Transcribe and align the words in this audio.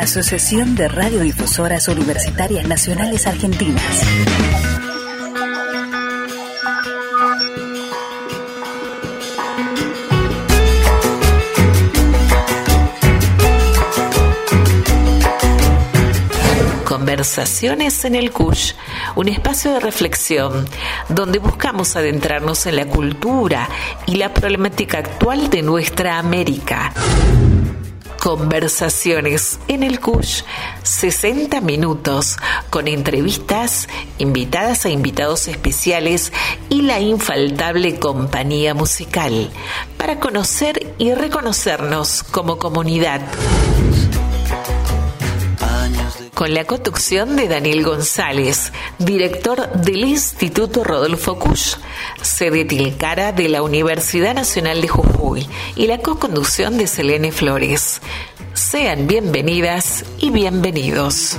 Asociación 0.00 0.76
de 0.76 0.88
Radiodifusoras 0.88 1.86
Universitarias 1.88 2.66
Nacionales 2.66 3.26
Argentinas. 3.26 3.82
Conversaciones 16.86 18.02
en 18.06 18.14
el 18.14 18.30
CUSH, 18.30 18.72
un 19.16 19.28
espacio 19.28 19.74
de 19.74 19.80
reflexión 19.80 20.66
donde 21.10 21.38
buscamos 21.38 21.94
adentrarnos 21.96 22.64
en 22.64 22.76
la 22.76 22.86
cultura 22.86 23.68
y 24.06 24.16
la 24.16 24.32
problemática 24.32 24.96
actual 24.96 25.50
de 25.50 25.60
nuestra 25.60 26.18
América. 26.18 26.90
Conversaciones 28.20 29.58
en 29.66 29.82
el 29.82 29.98
CUSH, 29.98 30.44
60 30.82 31.62
minutos 31.62 32.36
con 32.68 32.86
entrevistas, 32.86 33.88
invitadas 34.18 34.84
e 34.84 34.90
invitados 34.90 35.48
especiales 35.48 36.30
y 36.68 36.82
la 36.82 37.00
infaltable 37.00 37.98
compañía 37.98 38.74
musical. 38.74 39.50
Para 39.96 40.20
conocer 40.20 40.94
y 40.98 41.14
reconocernos 41.14 42.22
como 42.22 42.58
comunidad 42.58 43.22
con 46.40 46.54
la 46.54 46.64
conducción 46.64 47.36
de 47.36 47.48
Daniel 47.48 47.84
González, 47.84 48.72
director 48.98 49.70
del 49.72 50.04
Instituto 50.04 50.82
Rodolfo 50.84 51.38
Kusch, 51.38 51.76
sede 52.22 52.64
Tilcara 52.64 53.32
de 53.32 53.50
la 53.50 53.60
Universidad 53.60 54.32
Nacional 54.32 54.80
de 54.80 54.88
Jujuy, 54.88 55.46
y 55.76 55.86
la 55.86 55.98
co-conducción 55.98 56.78
de 56.78 56.86
Selene 56.86 57.30
Flores. 57.30 58.00
Sean 58.54 59.06
bienvenidas 59.06 60.06
y 60.18 60.30
bienvenidos. 60.30 61.36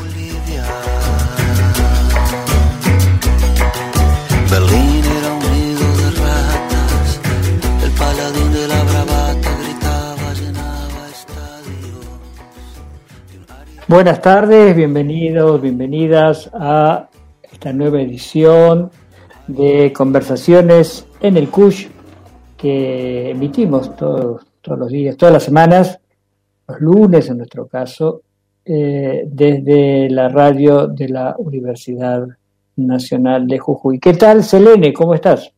Buenas 13.91 14.21
tardes, 14.21 14.73
bienvenidos, 14.73 15.61
bienvenidas 15.61 16.49
a 16.53 17.09
esta 17.43 17.73
nueva 17.73 17.99
edición 17.99 18.89
de 19.47 19.91
Conversaciones 19.91 21.05
en 21.19 21.35
el 21.35 21.49
CUSH 21.49 21.89
que 22.57 23.31
emitimos 23.31 23.93
todos, 23.97 24.47
todos 24.61 24.79
los 24.79 24.87
días, 24.87 25.17
todas 25.17 25.33
las 25.33 25.43
semanas, 25.43 25.99
los 26.69 26.79
lunes 26.79 27.29
en 27.29 27.39
nuestro 27.39 27.67
caso, 27.67 28.21
eh, 28.63 29.25
desde 29.27 30.09
la 30.09 30.29
radio 30.29 30.87
de 30.87 31.09
la 31.09 31.35
Universidad 31.37 32.25
Nacional 32.77 33.45
de 33.45 33.59
Jujuy. 33.59 33.99
¿Qué 33.99 34.13
tal, 34.13 34.45
Selene? 34.45 34.93
¿Cómo 34.93 35.15
estás? 35.15 35.53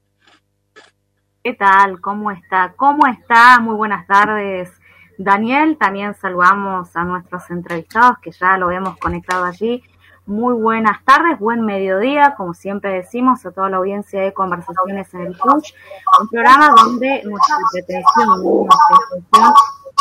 ¿Qué 1.44 1.54
tal? 1.54 2.02
¿Cómo 2.02 2.32
está? 2.32 2.74
¿Cómo 2.78 3.06
está? 3.06 3.60
Muy 3.60 3.76
buenas 3.76 4.08
tardes. 4.08 4.72
Daniel, 5.18 5.78
también 5.78 6.16
saludamos 6.16 6.96
a 6.96 7.04
nuestros 7.04 7.50
entrevistados 7.50 8.18
que 8.20 8.32
ya 8.32 8.58
lo 8.58 8.72
hemos 8.72 8.98
conectado 8.98 9.46
allí. 9.46 9.84
Muy 10.26 10.54
buenas 10.54 11.04
tardes, 11.04 11.38
buen 11.38 11.66
mediodía, 11.66 12.34
como 12.36 12.54
siempre 12.54 12.94
decimos 12.94 13.46
a 13.46 13.52
toda 13.52 13.70
la 13.70 13.78
audiencia 13.78 14.22
de 14.22 14.34
Conversaciones 14.34 15.14
en 15.14 15.22
el 15.22 15.38
Push, 15.38 15.74
un 16.22 16.30
programa 16.30 16.70
donde 16.70 17.24
nuestra 17.26 17.58
pretensión, 17.72 18.42
nuestra 18.42 18.96
intención 19.18 19.54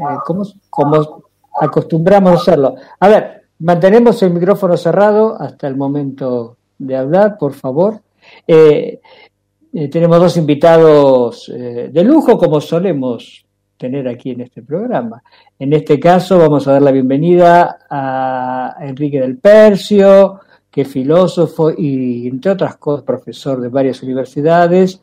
como, 0.70 1.24
acostumbramos 1.60 2.32
a 2.32 2.36
hacerlo. 2.36 2.76
A 3.00 3.08
ver, 3.08 3.44
mantenemos 3.60 4.22
el 4.24 4.32
micrófono 4.32 4.78
cerrado 4.78 5.36
hasta 5.40 5.68
el 5.68 5.76
momento 5.76 6.58
de 6.78 6.96
hablar, 6.96 7.38
por 7.38 7.54
favor. 7.54 8.02
tenemos 8.46 10.20
dos 10.20 10.38
invitados 10.38 11.52
de 11.52 12.04
lujo, 12.04 12.38
como 12.38 12.62
solemos 12.62 13.46
tener 13.84 14.08
aquí 14.08 14.32
en 14.32 14.42
este 14.42 14.62
programa. 14.62 15.22
En 15.60 15.74
este 15.74 16.00
caso 16.00 16.38
vamos 16.38 16.68
a 16.68 16.74
dar 16.74 16.82
la 16.82 16.92
bienvenida 16.92 17.80
a 17.90 18.78
Enrique 18.80 19.20
del 19.20 19.38
Percio, 19.38 20.40
que 20.72 20.82
es 20.82 20.88
filósofo 20.88 21.70
y, 21.70 22.28
entre 22.28 22.52
otras 22.52 22.78
cosas, 22.78 23.04
profesor 23.04 23.60
de 23.60 23.68
varias 23.68 24.02
universidades 24.02 25.02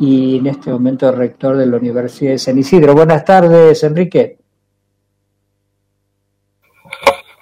y 0.00 0.38
en 0.38 0.46
este 0.46 0.70
momento 0.70 1.10
rector 1.12 1.56
de 1.56 1.66
la 1.66 1.76
Universidad 1.76 2.32
de 2.32 2.38
San 2.38 2.58
Isidro. 2.58 2.94
Buenas 2.94 3.24
tardes, 3.24 3.82
Enrique. 3.82 4.38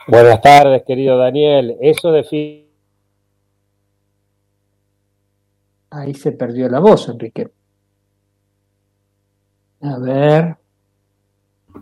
Buenas 0.09 0.41
tardes, 0.41 0.83
querido 0.87 1.19
Daniel. 1.19 1.77
Eso 1.81 2.13
de 2.13 2.67
Ahí 5.91 6.15
se 6.15 6.33
perdió 6.33 6.69
la 6.69 6.79
voz, 6.79 7.09
Enrique. 7.09 7.51
A 9.83 9.99
ver. 9.99 10.57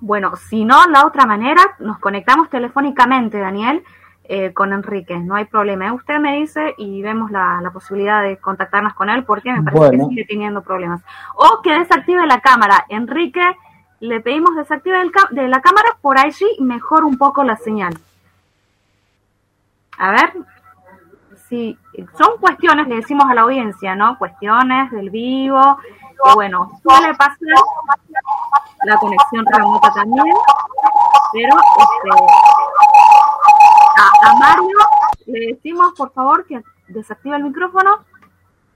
Bueno, 0.00 0.36
si 0.36 0.64
no, 0.64 0.86
la 0.88 1.06
otra 1.06 1.26
manera, 1.26 1.60
nos 1.78 1.98
conectamos 1.98 2.50
telefónicamente, 2.50 3.38
Daniel, 3.38 3.82
eh, 4.26 4.54
con 4.54 4.72
Enrique, 4.72 5.18
no 5.18 5.34
hay 5.34 5.44
problema. 5.44 5.92
Usted 5.92 6.18
me 6.18 6.36
dice 6.36 6.74
y 6.78 7.02
vemos 7.02 7.30
la, 7.30 7.60
posibilidad 7.72 8.22
de 8.22 8.38
contactarnos 8.38 8.94
con 8.94 9.10
él 9.10 9.24
porque 9.24 9.52
me 9.52 9.62
parece 9.62 9.98
que 9.98 10.04
sigue 10.06 10.24
teniendo 10.24 10.62
problemas. 10.62 11.02
O 11.34 11.60
que 11.62 11.78
desactive 11.78 12.26
la 12.26 12.40
cámara. 12.40 12.86
Enrique, 12.88 13.44
le 14.00 14.20
pedimos 14.20 14.56
desactive 14.56 14.98
de 15.30 15.48
la 15.48 15.60
cámara, 15.60 15.98
por 16.00 16.18
allí 16.18 16.46
mejor 16.60 17.04
un 17.04 17.18
poco 17.18 17.44
la 17.44 17.56
señal. 17.56 17.98
A 19.98 20.10
ver, 20.10 20.32
si 21.48 21.78
son 22.16 22.38
cuestiones, 22.40 22.88
le 22.88 22.96
decimos 22.96 23.26
a 23.28 23.34
la 23.34 23.42
audiencia, 23.42 23.94
¿no? 23.94 24.16
Cuestiones 24.18 24.90
del 24.90 25.10
vivo, 25.10 25.78
que 26.24 26.34
bueno, 26.34 26.70
suele 26.82 27.14
pasar 27.14 27.36
la 28.84 28.96
conexión 28.96 29.44
remota 29.46 29.92
también, 29.94 30.36
pero 31.32 31.56
este, 31.78 32.24
a, 33.96 34.34
Mario 34.38 34.78
le 35.26 35.54
decimos 35.54 35.92
por 35.96 36.12
favor 36.12 36.46
que 36.46 36.60
desactive 36.88 37.36
el 37.36 37.44
micrófono 37.44 38.04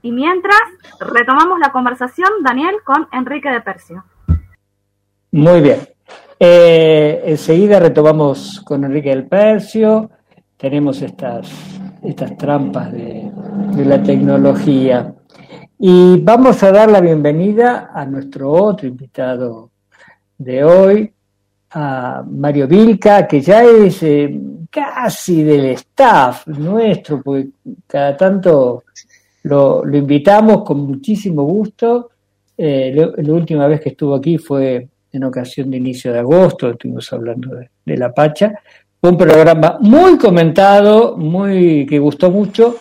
y 0.01 0.11
mientras 0.11 0.59
retomamos 0.99 1.59
la 1.59 1.71
conversación, 1.71 2.29
Daniel, 2.41 2.75
con 2.85 3.07
Enrique 3.11 3.49
de 3.49 3.61
Percio. 3.61 4.05
Muy 5.31 5.61
bien. 5.61 5.79
Eh, 6.39 7.21
enseguida 7.25 7.79
retomamos 7.79 8.61
con 8.65 8.85
Enrique 8.85 9.09
del 9.09 9.27
Percio. 9.27 10.09
Tenemos 10.55 11.01
estas, 11.01 11.51
estas 12.01 12.37
trampas 12.37 12.91
de, 12.93 13.29
de 13.75 13.85
la 13.85 14.01
tecnología. 14.01 15.13
Y 15.77 16.19
vamos 16.21 16.63
a 16.63 16.71
dar 16.71 16.89
la 16.89 17.01
bienvenida 17.01 17.91
a 17.93 18.05
nuestro 18.05 18.51
otro 18.51 18.87
invitado 18.87 19.71
de 20.37 20.63
hoy, 20.63 21.13
a 21.71 22.23
Mario 22.27 22.67
Vilca, 22.67 23.27
que 23.27 23.41
ya 23.41 23.63
es 23.63 24.03
eh, 24.03 24.39
casi 24.69 25.43
del 25.43 25.65
staff 25.65 26.47
nuestro, 26.47 27.21
porque 27.21 27.49
cada 27.87 28.15
tanto 28.17 28.83
lo, 29.43 29.83
invitamos 29.95 30.63
con 30.63 30.79
muchísimo 30.81 31.43
gusto. 31.43 32.09
Eh, 32.57 33.13
la 33.17 33.33
última 33.33 33.67
vez 33.67 33.81
que 33.81 33.89
estuvo 33.89 34.15
aquí 34.15 34.37
fue 34.37 34.87
en 35.11 35.23
ocasión 35.23 35.71
de 35.71 35.77
inicio 35.77 36.13
de 36.13 36.19
agosto, 36.19 36.69
estuvimos 36.69 37.11
hablando 37.13 37.55
de, 37.55 37.97
la 37.97 38.13
Pacha. 38.13 38.53
un 39.01 39.17
programa 39.17 39.77
muy 39.81 40.17
comentado, 40.17 41.17
muy 41.17 41.85
que 41.85 41.97
gustó 41.97 42.29
mucho, 42.29 42.75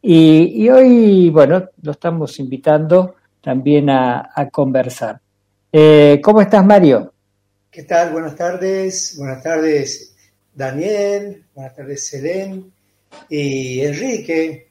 y, 0.00 0.68
hoy, 0.70 1.28
bueno, 1.28 1.64
lo 1.82 1.90
estamos 1.90 2.38
invitando 2.38 3.16
también 3.40 3.90
a, 3.90 4.48
conversar. 4.50 5.20
Eh, 5.72 6.20
¿Cómo 6.22 6.40
estás, 6.40 6.64
Mario? 6.64 7.12
¿Qué 7.78 7.84
tal? 7.84 8.10
Buenas 8.10 8.34
tardes. 8.34 9.14
Buenas 9.16 9.40
tardes, 9.40 10.12
Daniel. 10.52 11.44
Buenas 11.54 11.76
tardes, 11.76 12.08
Selén. 12.08 12.72
Y 13.28 13.82
Enrique. 13.82 14.68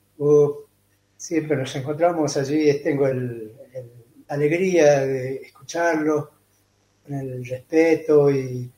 siempre 1.15 1.55
nos 1.55 1.73
encontramos 1.77 2.35
allí. 2.35 2.81
Tengo 2.83 3.07
la 3.07 3.49
alegría 4.27 5.05
de 5.05 5.35
escucharlo, 5.37 6.31
con 7.01 7.13
el 7.13 7.45
respeto 7.45 8.29
y, 8.29 8.69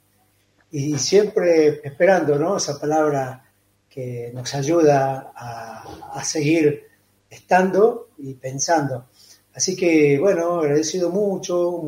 siempre 1.00 1.82
esperando 1.84 2.38
¿no? 2.38 2.58
esa 2.58 2.80
palabra 2.80 3.44
que 3.90 4.30
nos 4.32 4.54
ayuda 4.54 5.34
a, 5.36 6.24
seguir 6.24 6.84
estando 7.28 8.10
y 8.20 8.36
pensando. 8.36 9.08
Así 9.56 9.75
que, 9.75 10.20
bueno, 10.20 10.60
agradecido 10.60 11.10
mucho, 11.10 11.84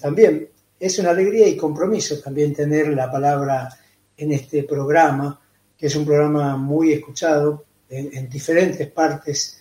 también 0.00 0.48
es 0.78 0.98
una 0.98 1.10
alegría 1.10 1.48
y 1.48 1.56
compromiso 1.56 2.18
también 2.20 2.54
tener 2.54 2.88
la 2.88 3.10
palabra 3.10 3.68
en 4.16 4.32
este 4.32 4.62
programa, 4.64 5.38
que 5.76 5.86
es 5.86 5.96
un 5.96 6.04
programa 6.04 6.56
muy 6.56 6.92
escuchado 6.92 7.64
en, 7.88 8.28
diferentes 8.28 8.90
partes 8.90 9.60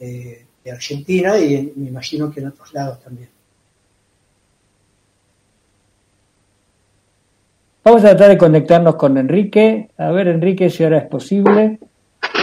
eh, 0.00 0.44
de 0.62 0.70
Argentina 0.70 1.38
y 1.38 1.72
me 1.76 1.88
imagino 1.88 2.30
que 2.30 2.40
en 2.40 2.48
otros 2.48 2.72
lados 2.72 3.00
también. 3.00 3.28
Vamos 7.82 8.02
a 8.02 8.10
tratar 8.10 8.30
de 8.30 8.38
conectarnos 8.38 8.94
con 8.96 9.18
Enrique. 9.18 9.90
A 9.98 10.10
ver, 10.10 10.28
Enrique, 10.28 10.70
si 10.70 10.84
ahora 10.84 10.98
es 10.98 11.06
posible. 11.06 11.78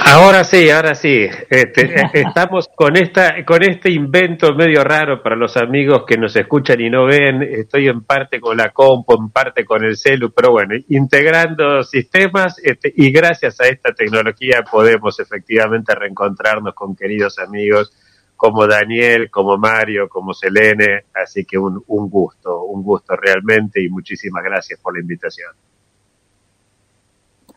Ahora 0.04 0.44
sí, 0.44 0.70
ahora 0.70 0.96
sí. 0.96 1.28
Este, 1.50 1.96
estamos 2.14 2.68
con 2.76 2.98
esta, 2.98 3.46
con 3.46 3.64
este 3.64 3.92
invento 3.92 4.54
medio 4.56 4.84
raro 4.84 5.22
para 5.22 5.36
los 5.36 5.56
amigos 5.58 6.04
que 6.08 6.18
nos 6.18 6.36
escuchan 6.36 6.82
y 6.82 6.90
no 6.90 7.06
ven. 7.06 7.42
Estoy 7.44 7.88
en 7.88 8.04
parte 8.04 8.40
con 8.40 8.58
la 8.58 8.72
compo, 8.72 9.16
en 9.18 9.30
parte 9.30 9.64
con 9.64 9.84
el 9.84 9.96
celu, 9.96 10.32
pero 10.32 10.52
bueno, 10.52 10.76
integrando 10.90 11.84
sistemas 11.84 12.60
este, 12.64 12.92
y 12.96 13.12
gracias 13.12 13.60
a 13.62 13.68
esta 13.68 13.94
tecnología 13.94 14.64
podemos 14.70 15.20
efectivamente 15.20 15.94
reencontrarnos 15.96 16.74
con 16.74 16.96
queridos 16.96 17.40
amigos 17.40 17.92
como 18.36 18.66
Daniel, 18.66 19.30
como 19.30 19.56
Mario, 19.58 20.10
como 20.10 20.34
Selene, 20.34 21.06
así 21.14 21.46
que 21.46 21.60
un, 21.60 21.84
gusto, 21.86 22.64
un 22.64 22.82
gusto 22.82 23.16
realmente 23.16 23.84
y 23.84 23.88
muchísimas 23.88 24.44
gracias 24.44 24.80
por 24.82 24.96
la 24.96 25.02
invitación. 25.02 25.52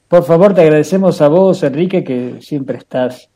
Por 0.09 0.23
favor, 0.25 0.55
te 0.55 0.61
agradecemos 0.63 1.21
a 1.21 1.29
vos, 1.29 1.63
Enrique, 1.63 2.05
que 2.05 2.41
siempre 2.41 2.79
estás 2.79 3.29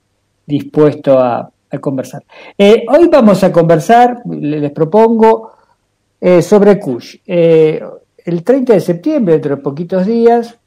dispuesto 0.47 1.19
a, 1.19 1.51
conversar. 1.81 2.25
Eh, 2.57 2.87
hoy 2.89 3.09
vamos 3.09 3.45
a 3.45 3.53
conversar, 3.53 4.23
les 4.25 4.71
propongo, 4.71 5.53
eh, 6.21 6.43
sobre 6.43 6.81
Kush. 6.81 7.17
Eh, 7.27 7.81
el 8.25 8.43
30 8.43 8.73
de 8.73 8.81
septiembre, 8.81 9.35
dentro 9.35 9.57
de 9.57 9.63
poquitos 9.63 10.07
días, 10.07 10.59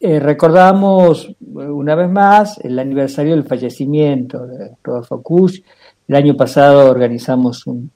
eh, 0.00 0.18
recordamos 0.20 1.36
una 1.40 1.94
vez 1.94 2.10
más 2.10 2.58
el 2.58 2.78
aniversario 2.78 3.34
del 3.34 3.44
fallecimiento 3.44 4.46
de 4.46 4.76
Rodolfo 4.82 5.22
Kusch. 5.22 5.62
El 6.08 6.16
año 6.16 6.36
pasado 6.36 6.90
organizamos 6.90 7.66
un, 7.66 7.90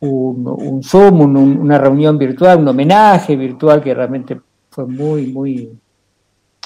un, 0.00 0.82
Zoom, 0.82 1.20
una 1.20 1.78
reunión 1.78 2.16
virtual, 2.18 2.60
un 2.60 2.68
homenaje 2.68 3.36
virtual 3.36 3.82
que 3.82 3.94
realmente 3.94 4.40
fue 4.70 4.86
muy, 4.86 5.26
muy 5.26 5.70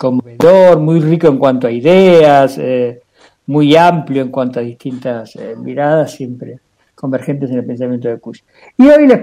conmovedor, 0.01 0.81
muy 0.81 0.99
rico 0.99 1.27
en 1.27 1.37
cuanto 1.37 1.67
a 1.67 1.71
ideas, 1.71 2.57
eh, 2.57 3.03
muy 3.49 3.77
amplio 3.77 4.23
en 4.23 4.31
cuanto 4.31 4.59
a 4.59 4.63
distintas 4.63 5.37
eh, 5.37 5.55
miradas, 5.59 6.13
siempre 6.13 6.59
convergentes 6.95 7.51
en 7.51 7.59
el 7.59 7.67
pensamiento 7.67 8.09
de 8.09 8.19
Kusch. 8.19 8.41
Y 8.79 8.89
hoy 8.89 9.07
les, 9.07 9.21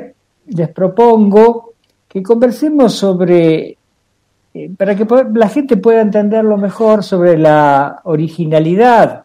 les 0.49 0.69
propongo 0.69 1.73
que 2.07 2.21
conversemos 2.21 2.93
sobre 2.93 3.75
eh, 4.53 4.69
para 4.77 4.95
que 4.95 5.07
la 5.33 5.49
gente 5.49 5.77
pueda 5.77 6.01
entenderlo 6.01 6.57
mejor 6.57 7.03
sobre 7.03 7.39
la 7.39 8.01
originalidad 8.03 9.23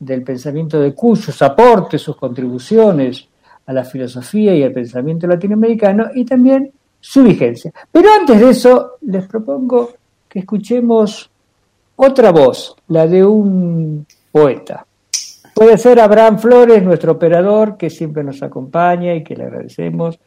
del 0.00 0.24
pensamiento 0.24 0.80
de 0.80 0.94
Kush, 0.94 1.20
sus 1.20 1.40
aportes, 1.42 2.02
sus 2.02 2.16
contribuciones 2.16 3.28
a 3.66 3.72
la 3.72 3.84
filosofía 3.84 4.52
y 4.52 4.64
al 4.64 4.72
pensamiento 4.72 5.28
latinoamericano 5.28 6.06
y 6.12 6.24
también 6.24 6.72
su 6.98 7.22
vigencia. 7.22 7.72
Pero 7.92 8.08
antes 8.18 8.40
de 8.40 8.50
eso, 8.50 8.94
les 9.02 9.24
propongo 9.28 9.90
que 10.28 10.40
escuchemos 10.40 11.30
otra 11.96 12.30
voz, 12.30 12.76
la 12.88 13.06
de 13.06 13.24
un 13.24 14.06
poeta. 14.30 14.86
Puede 15.54 15.76
ser 15.78 15.98
Abraham 15.98 16.38
Flores, 16.38 16.82
nuestro 16.84 17.12
operador, 17.12 17.76
que 17.76 17.90
siempre 17.90 18.22
nos 18.22 18.42
acompaña 18.42 19.14
y 19.14 19.24
que 19.24 19.34
le 19.34 19.44
agradecemos 19.44 20.18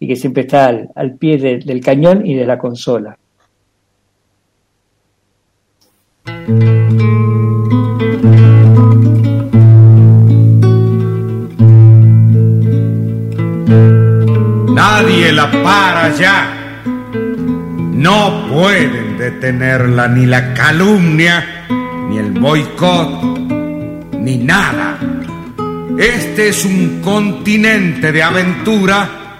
y 0.00 0.08
que 0.08 0.16
siempre 0.16 0.42
está 0.44 0.68
al, 0.94 1.14
pie 1.18 1.36
del 1.36 1.80
cañón 1.84 2.24
y 2.24 2.34
de 2.34 2.46
la 2.46 2.58
consola. 2.58 3.18
Nadie 14.72 15.32
la 15.32 15.50
para 15.62 16.14
ya. 16.16 16.82
No 17.92 18.46
pueden 18.50 19.07
detenerla 19.18 20.08
ni 20.08 20.26
la 20.26 20.54
calumnia, 20.54 21.66
ni 22.08 22.18
el 22.18 22.32
boicot, 22.32 23.38
ni 24.18 24.38
nada. 24.38 24.98
Este 25.98 26.48
es 26.48 26.64
un 26.64 27.00
continente 27.02 28.12
de 28.12 28.22
aventura 28.22 29.38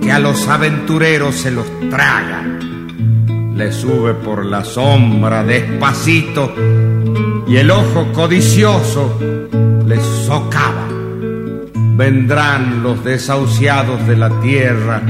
que 0.00 0.10
a 0.10 0.18
los 0.18 0.48
aventureros 0.48 1.34
se 1.36 1.50
los 1.50 1.66
traga 1.90 2.42
le 3.60 3.72
sube 3.72 4.14
por 4.14 4.46
la 4.46 4.64
sombra 4.64 5.44
despacito 5.44 6.54
y 7.46 7.58
el 7.58 7.70
ojo 7.70 8.10
codicioso 8.10 9.18
le 9.86 10.00
socava. 10.26 10.88
Vendrán 11.94 12.82
los 12.82 13.04
desahuciados 13.04 14.06
de 14.06 14.16
la 14.16 14.40
tierra 14.40 15.02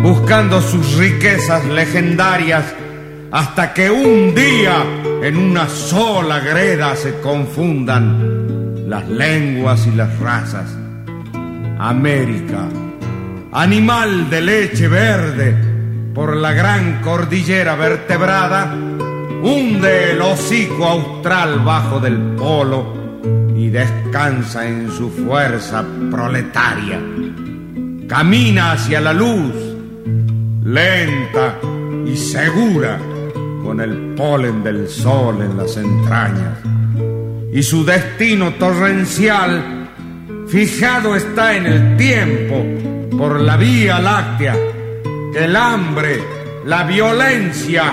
buscando 0.00 0.60
sus 0.60 0.94
riquezas 0.94 1.64
legendarias 1.64 2.72
hasta 3.32 3.72
que 3.72 3.90
un 3.90 4.34
día 4.34 4.84
en 5.22 5.38
una 5.38 5.66
sola 5.66 6.38
greda 6.40 6.94
se 6.94 7.18
confundan 7.20 8.88
las 8.88 9.08
lenguas 9.08 9.86
y 9.86 9.92
las 9.92 10.18
razas. 10.18 10.76
América, 11.78 12.68
animal 13.52 14.28
de 14.28 14.40
leche 14.42 14.86
verde, 14.86 15.56
por 16.14 16.36
la 16.36 16.52
gran 16.52 17.00
cordillera 17.00 17.74
vertebrada, 17.74 18.74
hunde 19.42 20.12
el 20.12 20.20
hocico 20.20 20.84
austral 20.84 21.60
bajo 21.60 22.00
del 22.00 22.18
polo 22.36 23.20
y 23.56 23.70
descansa 23.70 24.68
en 24.68 24.92
su 24.92 25.08
fuerza 25.08 25.82
proletaria. 26.10 27.00
Camina 28.06 28.72
hacia 28.72 29.00
la 29.00 29.14
luz, 29.14 29.54
lenta 30.64 31.58
y 32.04 32.14
segura, 32.14 32.98
con 33.62 33.80
el 33.80 34.14
polen 34.16 34.62
del 34.62 34.88
sol 34.88 35.42
en 35.42 35.56
las 35.56 35.76
entrañas. 35.76 36.58
Y 37.52 37.62
su 37.62 37.84
destino 37.84 38.54
torrencial 38.54 39.90
fijado 40.48 41.14
está 41.16 41.54
en 41.54 41.66
el 41.66 41.96
tiempo 41.96 43.16
por 43.16 43.40
la 43.40 43.56
Vía 43.56 43.98
Láctea 44.00 44.56
el 45.34 45.56
hambre, 45.56 46.22
la 46.66 46.84
violencia, 46.84 47.84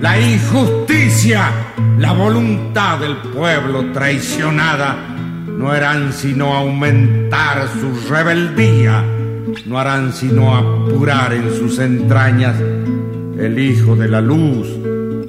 la 0.00 0.20
injusticia, 0.20 1.50
la 1.98 2.12
voluntad 2.12 2.98
del 2.98 3.16
pueblo 3.16 3.92
traicionada 3.92 4.96
no 5.46 5.70
harán 5.70 6.12
sino 6.12 6.54
aumentar 6.54 7.68
su 7.80 8.08
rebeldía, 8.08 9.04
no 9.66 9.78
harán 9.78 10.12
sino 10.12 10.56
apurar 10.56 11.32
en 11.32 11.54
sus 11.54 11.78
entrañas 11.78 12.56
el 13.38 13.58
Hijo 13.58 13.94
de 13.94 14.08
la 14.08 14.20
Luz 14.20 14.68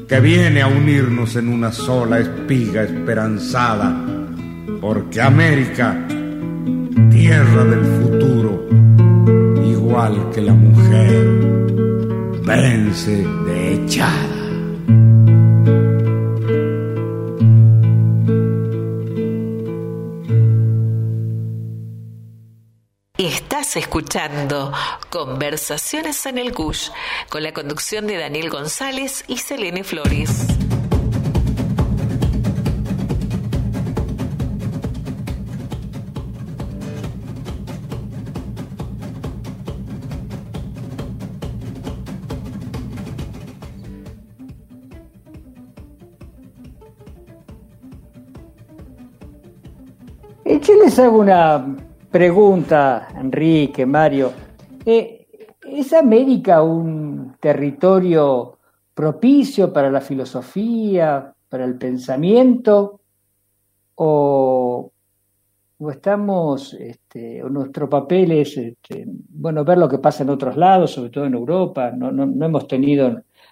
que 0.09 0.19
viene 0.19 0.63
a 0.63 0.67
unirnos 0.67 1.35
en 1.35 1.49
una 1.49 1.71
sola 1.71 2.17
espiga 2.17 2.81
esperanzada, 2.81 3.95
porque 4.81 5.21
América, 5.21 6.03
tierra 7.11 7.63
del 7.63 7.85
futuro, 7.85 8.67
igual 9.63 10.31
que 10.33 10.41
la 10.41 10.53
mujer, 10.53 11.27
vence 12.43 13.23
de 13.45 13.73
echada. 13.75 14.38
Escuchando 23.75 24.71
Conversaciones 25.09 26.25
en 26.25 26.37
el 26.37 26.53
Cush 26.53 26.89
con 27.29 27.43
la 27.43 27.53
conducción 27.53 28.07
de 28.07 28.17
Daniel 28.17 28.49
González 28.49 29.23
y 29.27 29.37
Selene 29.37 29.83
Flores. 29.83 30.47
Yo 50.45 50.83
les 50.83 50.99
hago 50.99 51.19
una 51.19 51.88
pregunta, 52.11 53.09
Enrique, 53.15 53.85
Mario. 53.85 54.31
Eh, 54.85 55.27
¿Es 55.61 55.93
América 55.93 56.63
un 56.63 57.35
territorio 57.39 58.57
propicio 58.93 59.71
para 59.71 59.91
la 59.91 60.01
filosofía, 60.01 61.33
para 61.47 61.65
el 61.65 61.77
pensamiento? 61.77 63.01
¿O, 63.95 64.91
estamos, 65.91 66.73
este, 66.73 67.43
o 67.43 67.49
nuestro 67.49 67.89
papel 67.89 68.31
es, 68.31 68.57
este, 68.57 69.05
bueno, 69.07 69.63
ver 69.63 69.77
lo 69.77 69.87
que 69.87 69.99
pasa 69.99 70.23
en 70.23 70.29
otros 70.29 70.57
lados, 70.57 70.91
sobre 70.91 71.11
todo 71.11 71.25
en 71.25 71.35
Europa? 71.35 71.91
No, 71.91 72.11
no, 72.11 72.45
hemos 72.45 72.67
tenido 72.67 73.07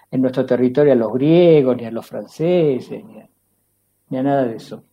en, 0.10 0.22
nuestro 0.22 0.46
territorio 0.46 0.94
a 0.94 0.96
los 0.96 1.14
griegos, 1.14 1.78
ni 1.78 1.86
a 1.86 1.92
los 1.92 2.06
franceses, 2.06 3.04
ni 4.10 4.18
a 4.18 4.24
nada 4.24 4.46
de 4.46 4.56
eso. 4.56 4.84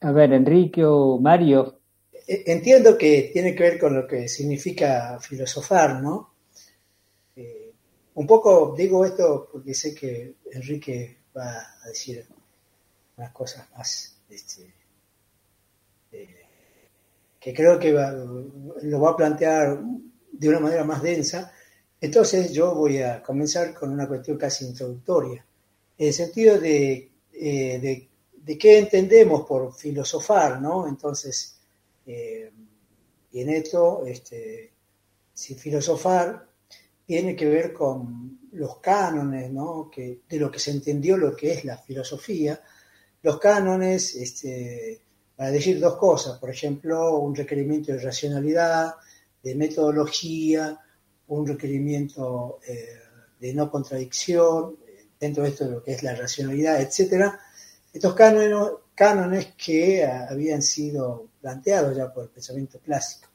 A 0.00 0.12
ver, 0.12 0.32
Enrique 0.32 0.84
o 0.84 1.18
Mario. 1.18 1.80
E, 2.26 2.44
entiendo 2.46 2.96
que 2.96 3.30
tiene 3.32 3.54
que 3.54 3.62
ver 3.62 3.78
con 3.78 3.94
lo 3.94 4.06
que 4.06 4.28
significa 4.28 5.18
filosofar, 5.20 6.00
¿no? 6.00 6.34
Eh, 7.34 7.72
un 8.14 8.26
poco 8.26 8.74
digo 8.76 9.04
esto 9.04 9.48
porque 9.50 9.74
sé 9.74 9.94
que 9.94 10.34
Enrique 10.52 11.18
va 11.36 11.58
a 11.82 11.88
decir 11.88 12.26
unas 13.16 13.32
cosas 13.32 13.68
más, 13.76 14.16
este, 14.28 14.72
eh, 16.12 16.46
que 17.40 17.52
creo 17.52 17.78
que 17.78 17.92
lo 17.92 19.00
va 19.00 19.10
a 19.10 19.16
plantear 19.16 19.80
de 20.32 20.48
una 20.48 20.60
manera 20.60 20.84
más 20.84 21.02
densa. 21.02 21.52
Entonces 22.00 22.52
yo 22.52 22.74
voy 22.74 22.98
a 22.98 23.22
comenzar 23.22 23.74
con 23.74 23.90
una 23.90 24.06
cuestión 24.06 24.36
casi 24.36 24.64
introductoria, 24.66 25.44
en 25.96 26.06
el 26.06 26.12
sentido 26.12 26.58
de, 26.60 27.10
eh, 27.32 27.78
de 27.80 28.08
de 28.44 28.56
qué 28.58 28.78
entendemos 28.78 29.46
por 29.46 29.74
filosofar, 29.74 30.60
¿no? 30.60 30.86
Entonces, 30.88 31.58
eh, 32.06 32.50
y 33.32 33.40
en 33.40 33.50
esto, 33.50 34.04
este, 34.06 34.72
si 35.34 35.54
filosofar 35.54 36.48
tiene 37.06 37.36
que 37.36 37.46
ver 37.46 37.72
con 37.72 38.38
los 38.52 38.78
cánones, 38.78 39.50
¿no? 39.50 39.90
Que, 39.90 40.20
de 40.28 40.38
lo 40.38 40.50
que 40.50 40.58
se 40.58 40.70
entendió 40.70 41.16
lo 41.16 41.34
que 41.36 41.52
es 41.52 41.64
la 41.64 41.78
filosofía. 41.78 42.60
Los 43.22 43.38
cánones, 43.38 44.14
este, 44.14 45.00
para 45.36 45.50
decir 45.50 45.78
dos 45.80 45.96
cosas, 45.96 46.38
por 46.38 46.50
ejemplo, 46.50 47.18
un 47.18 47.34
requerimiento 47.34 47.92
de 47.92 48.00
racionalidad, 48.00 48.94
de 49.42 49.54
metodología, 49.54 50.78
un 51.28 51.46
requerimiento 51.46 52.58
eh, 52.66 52.98
de 53.38 53.54
no 53.54 53.70
contradicción, 53.70 54.76
dentro 55.18 55.42
de 55.42 55.50
esto 55.50 55.64
de 55.64 55.72
lo 55.72 55.82
que 55.82 55.92
es 55.92 56.02
la 56.02 56.14
racionalidad, 56.14 56.80
etcétera, 56.80 57.38
estos 57.98 58.14
cánones, 58.94 59.54
que 59.56 60.04
habían 60.04 60.62
sido 60.62 61.28
planteados 61.40 61.96
ya 61.96 62.12
por 62.12 62.24
el 62.24 62.30
pensamiento 62.30 62.78
clásico. 62.78 63.28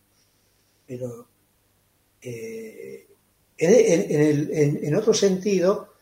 Pero 0.88 1.28
eh, 2.22 3.08
en, 3.58 4.96
otro 4.96 5.14
sentido, 5.14 5.94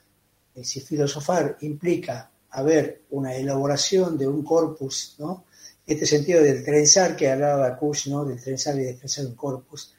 eh, 0.55 0.63
si 0.63 0.81
filosofar 0.81 1.57
implica 1.61 2.29
haber 2.51 3.03
una 3.11 3.35
elaboración 3.35 4.17
de 4.17 4.27
un 4.27 4.43
corpus, 4.43 5.15
¿no? 5.17 5.45
este 5.85 6.05
sentido 6.05 6.41
del 6.41 6.63
trenzar 6.63 7.15
que 7.15 7.29
hablaba 7.29 7.77
Kush, 7.77 8.07
¿no? 8.09 8.25
del 8.25 8.41
trenzar 8.41 8.75
y 8.75 8.83
desprensar 8.83 9.25
un 9.25 9.35
corpus, 9.35 9.93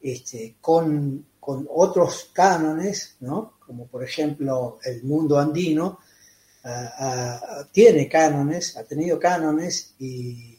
este, 0.00 0.56
con, 0.60 1.26
con, 1.38 1.68
otros 1.70 2.30
cánones, 2.32 3.16
¿no? 3.20 3.54
como 3.64 3.86
por 3.86 4.02
ejemplo 4.02 4.78
el 4.84 5.04
mundo 5.04 5.38
andino, 5.38 6.00
tiene 7.72 8.08
cánones, 8.08 8.76
ha 8.76 8.84
tenido 8.84 9.18
cánones 9.18 9.94
y, 9.98 10.58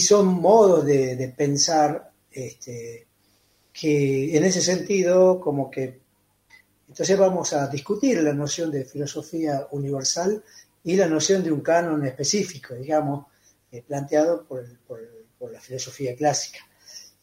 son 0.00 0.26
modos 0.28 0.84
de, 0.84 1.34
pensar 1.36 2.10
este, 2.30 3.06
que 3.72 4.36
en 4.36 4.44
ese 4.44 4.60
sentido 4.60 5.40
como 5.40 5.70
que 5.70 6.02
entonces 6.92 7.18
vamos 7.18 7.54
a 7.54 7.68
discutir 7.68 8.22
la 8.22 8.34
noción 8.34 8.70
de 8.70 8.84
filosofía 8.84 9.66
universal 9.70 10.44
y 10.84 10.94
la 10.94 11.06
noción 11.06 11.42
de 11.42 11.50
un 11.50 11.62
canon 11.62 12.04
específico, 12.04 12.74
digamos, 12.74 13.28
eh, 13.70 13.82
planteado 13.86 14.44
por, 14.44 14.62
la 15.50 15.58
filosofía 15.58 16.14
clásica. 16.14 16.58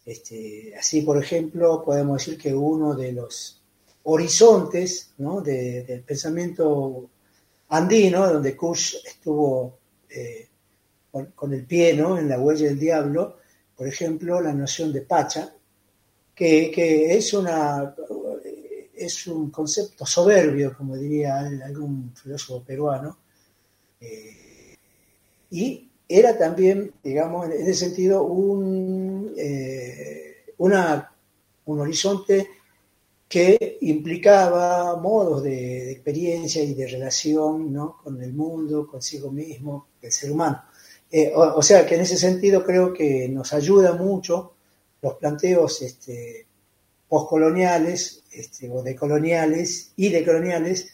Este, 0.04 0.74
así, 0.76 1.04
por 1.04 1.24
ejemplo, 1.24 1.84
podemos 1.86 2.18
decir 2.18 2.42
que 2.42 2.52
uno 2.52 2.96
de 2.96 3.12
los 3.12 3.62
horizontes 4.04 5.12
del 5.18 6.02
pensamiento 6.02 7.08
andino, 7.70 8.28
donde 8.32 8.56
Kush 8.56 8.96
estuvo 9.06 9.80
eh, 10.10 10.48
con, 11.12 11.54
el 11.54 11.66
pie 11.66 11.92
en 11.92 12.30
la 12.30 12.40
huella 12.40 12.68
del 12.68 12.80
diablo, 12.80 13.38
por 13.76 13.88
ejemplo, 13.88 14.42
la 14.42 14.54
noción 14.54 14.92
de 14.92 15.02
Pacha, 15.02 15.54
que, 16.36 17.16
es, 17.16 17.34
una, 17.34 17.94
es 18.96 19.28
un 19.28 19.50
concepto 19.50 20.06
soberbio, 20.06 20.76
como 20.76 20.96
diría 20.96 21.40
algún 21.40 22.14
filósofo 22.16 22.64
peruano, 22.64 23.18
eh, 24.00 24.76
y 25.52 25.90
era 26.08 26.38
también, 26.38 26.94
digamos, 27.04 27.46
en 27.46 27.52
ese 27.54 27.74
sentido, 27.74 28.24
un, 28.24 29.34
eh, 29.38 30.46
un 30.58 31.80
horizonte 31.80 32.48
que 33.30 33.78
implicaba 33.82 34.96
modos 34.96 35.44
de, 35.44 35.92
experiencia 35.92 36.64
y 36.64 36.74
de 36.74 36.88
relación 36.88 37.72
¿no? 37.72 37.98
con 38.04 38.22
el 38.24 38.34
mundo, 38.34 38.88
consigo 38.88 39.32
mismo, 39.32 39.90
el 40.02 40.12
ser 40.12 40.32
humano. 40.32 40.64
Eh, 41.12 41.32
o, 41.36 41.62
sea 41.62 41.86
que 41.86 41.96
en 41.96 42.02
ese 42.02 42.18
sentido 42.18 42.64
creo 42.64 42.92
que 42.92 43.30
nos 43.30 43.54
ayuda 43.54 43.94
mucho 43.94 44.54
los 45.02 45.14
planteos 45.16 45.82
este, 45.84 46.48
postcoloniales 47.08 48.24
este, 48.32 48.70
o 48.70 48.82
decoloniales 48.82 49.92
y 49.96 50.10
decoloniales 50.10 50.90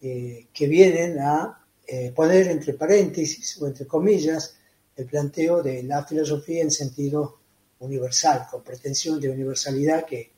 eh, 0.00 0.48
que 0.52 0.66
vienen 0.66 1.20
a 1.20 1.64
eh, 1.86 2.12
poner 2.14 2.48
entre 2.48 2.74
paréntesis 2.74 3.60
o 3.62 3.66
entre 3.66 3.86
comillas 3.86 4.56
el 4.96 5.06
planteo 5.06 5.62
de 5.62 5.84
la 5.84 6.04
filosofía 6.04 6.62
en 6.62 6.70
sentido 6.72 7.38
universal, 7.78 8.46
con 8.50 8.62
pretensión 8.62 9.20
de 9.20 9.30
universalidad 9.30 10.04
que 10.04 10.35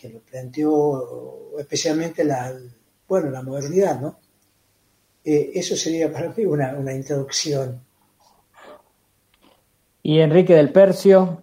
que 0.00 0.08
lo 0.08 0.20
planteó 0.20 1.58
especialmente 1.58 2.24
la, 2.24 2.54
bueno, 3.06 3.30
la 3.30 3.42
modernidad, 3.42 4.00
¿no? 4.00 4.18
Eh, 5.24 5.50
eso 5.54 5.76
sería 5.76 6.10
para 6.10 6.32
mí 6.32 6.44
una, 6.46 6.74
una 6.76 6.94
introducción. 6.94 7.82
¿Y 10.02 10.20
Enrique 10.20 10.54
del 10.54 10.72
Percio? 10.72 11.42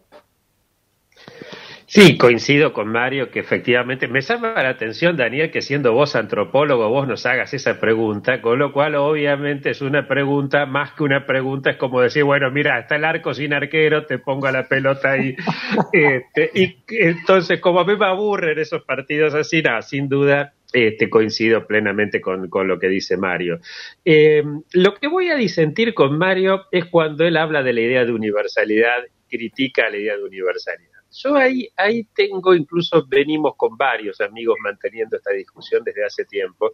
Sí, 1.98 2.16
coincido 2.16 2.74
con 2.74 2.90
Mario 2.90 3.32
que 3.32 3.40
efectivamente 3.40 4.08
me 4.08 4.22
llama 4.22 4.54
la 4.54 4.70
atención, 4.70 5.18
Daniel, 5.18 5.50
que 5.50 5.64
siendo 5.64 5.94
vos 5.94 6.16
antropólogo, 6.16 6.90
vos 6.90 7.08
nos 7.08 7.26
hagas 7.26 7.56
esa 7.56 7.80
pregunta, 7.80 8.40
con 8.40 8.60
lo 8.60 8.72
cual 8.72 8.94
obviamente 8.94 9.72
es 9.72 9.82
una 9.82 10.08
pregunta, 10.08 10.68
más 10.68 10.92
que 10.92 11.02
una 11.02 11.26
pregunta, 11.26 11.72
es 11.72 11.78
como 11.78 12.00
decir, 12.00 12.24
bueno, 12.24 12.52
mira, 12.52 12.78
está 12.78 12.98
el 12.98 13.04
arco 13.04 13.34
sin 13.34 13.52
arquero, 13.52 14.06
te 14.06 14.20
pongo 14.20 14.52
la 14.52 14.68
pelota 14.68 15.14
ahí. 15.14 15.36
este, 15.92 16.52
y 16.54 16.78
entonces, 16.88 17.60
como 17.60 17.80
a 17.80 17.84
mí 17.84 17.96
me 17.96 18.06
aburren 18.06 18.60
esos 18.60 18.84
partidos 18.84 19.34
así, 19.34 19.64
nada, 19.64 19.82
sin 19.82 20.08
duda, 20.08 20.54
este, 20.72 21.10
coincido 21.10 21.66
plenamente 21.66 22.22
con, 22.22 22.48
lo 22.52 22.78
que 22.78 22.90
dice 22.90 23.18
Mario. 23.18 23.60
Eh, 24.06 24.44
lo 24.74 24.94
que 24.94 25.08
voy 25.08 25.30
a 25.30 25.36
disentir 25.36 25.96
con 25.96 26.16
Mario 26.16 26.66
es 26.72 26.86
cuando 26.86 27.26
él 27.26 27.38
habla 27.38 27.64
de 27.64 27.74
la 27.74 27.82
idea 27.82 28.06
de 28.06 28.12
universalidad, 28.12 29.04
critica 29.28 29.90
la 29.90 29.98
idea 29.98 30.16
de 30.16 30.24
universalidad. 30.24 30.97
Yo 31.12 31.36
ahí, 31.36 31.70
ahí 31.76 32.04
tengo, 32.14 32.54
incluso 32.54 33.06
venimos 33.08 33.56
con 33.56 33.78
varios 33.78 34.20
amigos 34.22 34.58
manteniendo 34.62 35.18
esta 35.18 35.32
discusión 35.32 35.84
desde 35.84 36.06
hace 36.06 36.26
tiempo, 36.26 36.74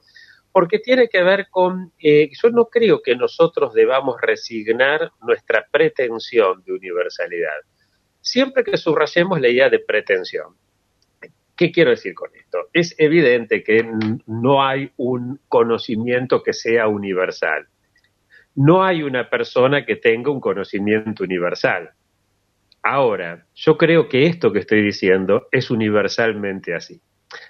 porque 0.52 0.80
tiene 0.80 1.08
que 1.08 1.24
ver 1.24 1.48
con, 1.50 1.92
eh, 2.00 2.30
yo 2.42 2.50
no 2.50 2.66
creo 2.66 3.02
que 3.02 3.16
nosotros 3.16 3.74
debamos 3.74 4.22
resignar 4.22 5.12
nuestra 5.22 5.66
pretensión 5.72 6.64
de 6.64 6.74
universalidad, 6.74 7.62
siempre 8.22 8.64
que 8.64 8.78
subrayemos 8.78 9.42
la 9.42 9.50
idea 9.50 9.70
de 9.70 9.80
pretensión. 9.80 10.56
¿Qué 11.56 11.72
quiero 11.72 11.92
decir 11.92 12.16
con 12.16 12.36
esto? 12.36 12.70
Es 12.74 12.96
evidente 12.98 13.64
que 13.64 13.88
no 14.26 14.64
hay 14.64 14.92
un 14.98 15.40
conocimiento 15.48 16.42
que 16.42 16.54
sea 16.54 16.88
universal. 16.88 17.68
no 18.56 18.84
hay 18.84 19.02
una 19.02 19.30
persona 19.30 19.84
que 19.86 19.96
tenga 19.96 20.32
un 20.32 20.40
conocimiento 20.40 21.24
universal. 21.24 21.92
Ahora, 22.84 23.46
yo 23.56 23.78
creo 23.78 24.10
que 24.10 24.26
esto 24.26 24.52
que 24.52 24.60
estoy 24.60 24.84
diciendo 24.84 25.48
es 25.52 25.72
universalmente 25.72 26.76
así. 26.76 27.02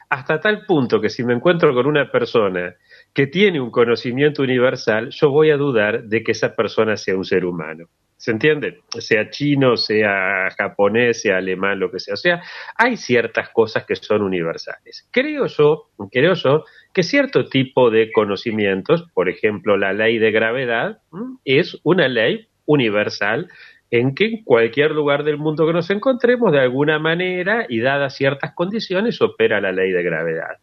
Hasta 0.10 0.40
tal 0.40 0.66
punto 0.66 1.02
que 1.02 1.10
si 1.10 1.24
me 1.24 1.34
encuentro 1.34 1.74
con 1.74 1.88
una 1.88 2.12
persona 2.12 2.76
que 3.14 3.28
tiene 3.28 3.60
un 3.60 3.72
conocimiento 3.72 4.44
universal, 4.44 5.10
yo 5.10 5.32
voy 5.32 5.50
a 5.50 5.58
dudar 5.58 6.04
de 6.04 6.24
que 6.24 6.34
esa 6.34 6.56
persona 6.56 6.98
sea 6.98 7.18
un 7.18 7.26
ser 7.26 7.46
humano. 7.46 7.88
¿Se 8.16 8.32
entiende? 8.32 8.80
Sea 9.00 9.30
chino, 9.32 9.76
sea 9.76 10.50
japonés, 10.58 11.24
sea 11.24 11.38
alemán, 11.38 11.80
lo 11.80 11.92
que 11.92 12.00
sea. 12.00 12.14
O 12.14 12.18
sea, 12.18 12.42
hay 12.78 12.96
ciertas 12.96 13.50
cosas 13.50 13.86
que 13.86 13.96
son 13.96 14.22
universales. 14.22 15.10
Creo 15.12 15.48
yo, 15.48 15.90
creo 16.10 16.34
yo 16.36 16.64
que 16.94 17.04
cierto 17.04 17.50
tipo 17.50 17.90
de 17.90 18.12
conocimientos, 18.14 19.06
por 19.14 19.28
ejemplo, 19.28 19.78
la 19.78 19.92
ley 19.92 20.20
de 20.20 20.32
gravedad, 20.32 21.00
es 21.44 21.80
una 21.84 22.08
ley 22.08 22.48
universal 22.66 23.50
en 23.94 24.16
que 24.16 24.26
en 24.26 24.44
cualquier 24.44 24.90
lugar 24.90 25.24
del 25.24 25.38
mundo 25.38 25.68
que 25.68 25.74
nos 25.74 25.88
encontremos, 25.92 26.52
de 26.52 26.62
alguna 26.62 26.98
manera 26.98 27.68
y 27.70 27.80
dadas 27.80 28.16
ciertas 28.16 28.52
condiciones, 28.56 29.22
opera 29.22 29.62
la 29.62 29.72
ley 29.72 29.92
de 29.92 30.02
gravedad. 30.02 30.58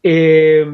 Eh, 0.00 0.64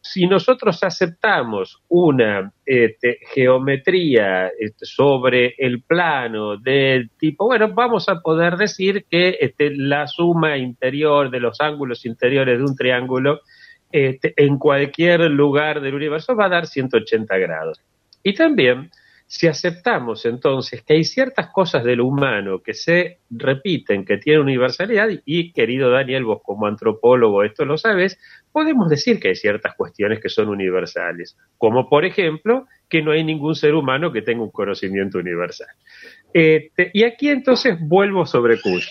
si 0.00 0.26
nosotros 0.26 0.82
aceptamos 0.82 1.82
una 1.88 2.50
este, 2.64 3.18
geometría 3.34 4.48
este, 4.58 4.86
sobre 4.86 5.54
el 5.58 5.82
plano 5.82 6.56
del 6.56 7.10
tipo, 7.10 7.44
bueno, 7.44 7.70
vamos 7.74 8.08
a 8.08 8.20
poder 8.22 8.56
decir 8.56 9.04
que 9.10 9.36
este, 9.42 9.76
la 9.76 10.06
suma 10.06 10.56
interior 10.56 11.30
de 11.30 11.40
los 11.40 11.60
ángulos 11.60 12.06
interiores 12.06 12.56
de 12.56 12.64
un 12.64 12.74
triángulo 12.74 13.42
en 13.92 14.56
cualquier 14.56 15.20
lugar 15.30 15.82
del 15.82 15.96
universo 15.96 16.34
va 16.34 16.46
a 16.46 16.48
dar 16.48 16.66
180 16.66 17.36
grados. 17.36 17.82
Y 18.22 18.32
también 18.34 18.90
si 19.30 19.46
aceptamos 19.46 20.26
entonces 20.26 20.82
que 20.82 20.94
hay 20.94 21.04
ciertas 21.04 21.50
cosas 21.52 21.84
de 21.84 21.94
lo 21.94 22.06
humano 22.06 22.64
que 22.64 22.74
se 22.74 23.20
repiten, 23.30 24.04
que 24.04 24.18
tienen 24.18 24.42
universalidad, 24.42 25.08
y 25.24 25.52
querido 25.52 25.88
Daniel, 25.88 26.24
vos 26.24 26.40
como 26.42 26.66
antropólogo 26.66 27.44
esto 27.44 27.64
lo 27.64 27.78
sabes, 27.78 28.18
podemos 28.50 28.88
decir 28.88 29.20
que 29.20 29.28
hay 29.28 29.36
ciertas 29.36 29.76
cuestiones 29.76 30.18
que 30.18 30.28
son 30.28 30.48
universales, 30.48 31.38
como 31.58 31.88
por 31.88 32.04
ejemplo 32.04 32.66
que 32.88 33.02
no 33.02 33.12
hay 33.12 33.22
ningún 33.22 33.54
ser 33.54 33.76
humano 33.76 34.10
que 34.10 34.22
tenga 34.22 34.42
un 34.42 34.50
conocimiento 34.50 35.18
universal. 35.18 35.68
Este, 36.34 36.90
y 36.92 37.04
aquí 37.04 37.28
entonces 37.28 37.78
vuelvo 37.78 38.26
sobre 38.26 38.60
Kush. 38.60 38.88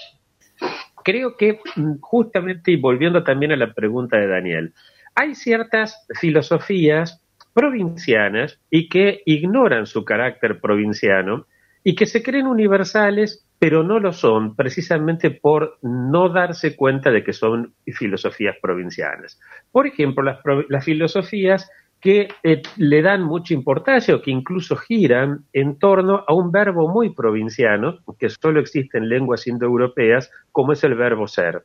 Creo 1.04 1.36
que 1.36 1.60
mm, 1.76 2.00
justamente, 2.00 2.72
y 2.72 2.78
volviendo 2.78 3.26
también 3.26 3.52
a 3.52 3.58
la 3.58 3.74
pregunta 3.74 4.16
de 4.16 4.28
Daniel, 4.28 4.74
hay 5.16 5.36
ciertas 5.36 6.08
filosofías 6.18 7.22
provincianas 7.60 8.58
y 8.72 8.88
que 8.88 9.22
ignoran 9.26 9.86
su 9.86 10.06
carácter 10.06 10.62
provinciano 10.62 11.46
y 11.84 11.94
que 11.94 12.06
se 12.06 12.24
creen 12.24 12.48
universales, 12.48 13.46
pero 13.60 13.84
no 13.84 14.00
lo 14.00 14.14
son 14.14 14.56
precisamente 14.56 15.30
por 15.30 15.78
no 15.82 16.30
darse 16.30 16.78
cuenta 16.78 17.12
de 17.12 17.22
que 17.22 17.34
son 17.34 17.74
filosofías 17.86 18.56
provincianas. 18.62 19.38
Por 19.74 19.88
ejemplo, 19.88 20.24
las, 20.70 20.86
filosofías 20.86 21.70
que 22.00 22.30
eh, 22.44 22.62
le 22.78 23.02
dan 23.02 23.24
mucha 23.24 23.54
importancia 23.54 24.16
o 24.16 24.22
que 24.22 24.32
incluso 24.32 24.78
giran 24.78 25.44
en 25.52 25.78
torno 25.80 26.24
a 26.26 26.34
un 26.34 26.54
verbo 26.54 26.88
muy 26.88 27.14
provinciano, 27.14 27.98
que 28.18 28.30
solo 28.30 28.62
existe 28.62 28.98
en 28.98 29.10
lenguas 29.10 29.48
indoeuropeas, 29.48 30.32
como 30.54 30.72
es 30.72 30.82
el 30.86 30.96
verbo 30.96 31.28
ser. 31.28 31.64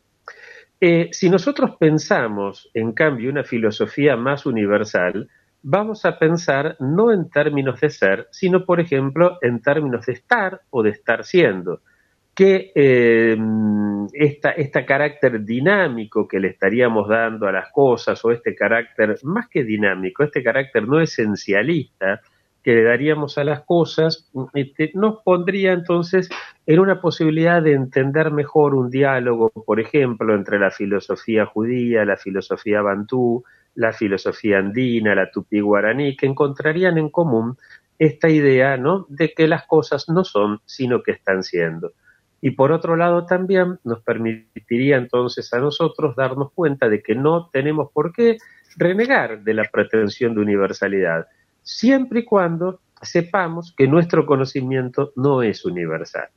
Eh, 0.81 1.11
si 1.13 1.31
nosotros 1.31 1.77
pensamos, 1.79 2.69
en 2.75 2.91
cambio, 2.95 3.31
una 3.31 3.45
filosofía 3.45 4.17
más 4.17 4.45
universal, 4.45 5.29
vamos 5.65 6.05
a 6.05 6.19
pensar 6.19 6.77
no 6.79 7.11
en 7.11 7.31
términos 7.31 7.81
de 7.81 7.89
ser, 7.89 8.29
sino, 8.31 8.65
por 8.65 8.81
ejemplo, 8.81 9.39
en 9.41 9.61
términos 9.63 10.07
de 10.07 10.13
estar 10.13 10.61
o 10.71 10.83
de 10.83 10.91
estar 10.91 11.25
siendo. 11.25 11.81
Que 12.35 12.71
eh, 12.75 13.37
este 14.13 14.85
carácter 14.85 15.43
dinámico 15.45 16.29
que 16.29 16.39
le 16.39 16.49
estaríamos 16.49 17.09
dando 17.09 17.47
a 17.47 17.53
las 17.53 17.73
cosas, 17.73 18.23
o 18.25 18.31
este 18.31 18.55
carácter, 18.55 19.17
más 19.23 19.49
que 19.49 19.65
dinámico, 19.65 20.23
este 20.23 20.43
carácter 20.43 20.87
no 20.87 21.01
esencialista 21.01 22.21
que 22.63 22.75
le 22.75 22.83
daríamos 22.83 23.39
a 23.39 23.45
las 23.45 23.63
cosas, 23.63 24.31
este, 24.55 24.91
nos 24.95 25.23
pondría 25.23 25.73
entonces 25.73 26.31
en 26.67 26.81
una 26.81 27.01
posibilidad 27.01 27.63
de 27.63 27.73
entender 27.73 28.31
mejor 28.31 28.75
un 28.75 28.91
diálogo, 28.91 29.51
por 29.51 29.81
ejemplo, 29.81 30.35
entre 30.35 30.59
la 30.59 30.71
filosofía 30.71 31.45
judía, 31.47 32.07
la 32.07 32.17
filosofía 32.17 32.81
bantú, 32.81 33.45
la 33.75 33.93
filosofía 33.93 34.59
andina, 34.59 35.15
la 35.15 35.31
tupí 35.31 35.61
guaraní, 35.61 36.17
que 36.17 36.27
encontrarían 36.27 36.99
en 36.99 37.11
común 37.11 37.57
esta 37.99 38.29
idea 38.29 38.77
¿no? 38.77 39.07
de 39.09 39.33
que 39.33 39.47
las 39.47 39.67
cosas 39.67 40.09
no 40.09 40.25
son, 40.25 40.61
sino 40.65 41.03
que 41.03 41.13
están 41.13 41.43
siendo. 41.43 41.93
Y 42.41 42.51
por 42.51 42.73
otro 42.73 42.97
lado 42.97 43.25
también 43.25 43.79
nos 43.85 44.03
permitiría 44.03 44.97
entonces 44.97 45.53
a 45.55 45.61
nosotros 45.61 46.15
darnos 46.15 46.53
cuenta 46.53 46.89
de 46.89 47.03
que 47.03 47.15
no 47.15 47.49
tenemos 47.51 47.91
por 47.93 48.13
qué 48.13 48.37
renegar 48.77 49.43
de 49.43 49.55
la 49.55 49.65
pretensión 49.65 50.35
de 50.35 50.43
universalidad, 50.43 51.27
siempre 51.63 52.21
y 52.21 52.25
cuando 52.25 52.81
sepamos 53.01 53.75
que 53.77 53.87
nuestro 53.87 54.27
conocimiento 54.27 55.13
no 55.17 55.43
es 55.43 55.65
universal, 55.65 56.29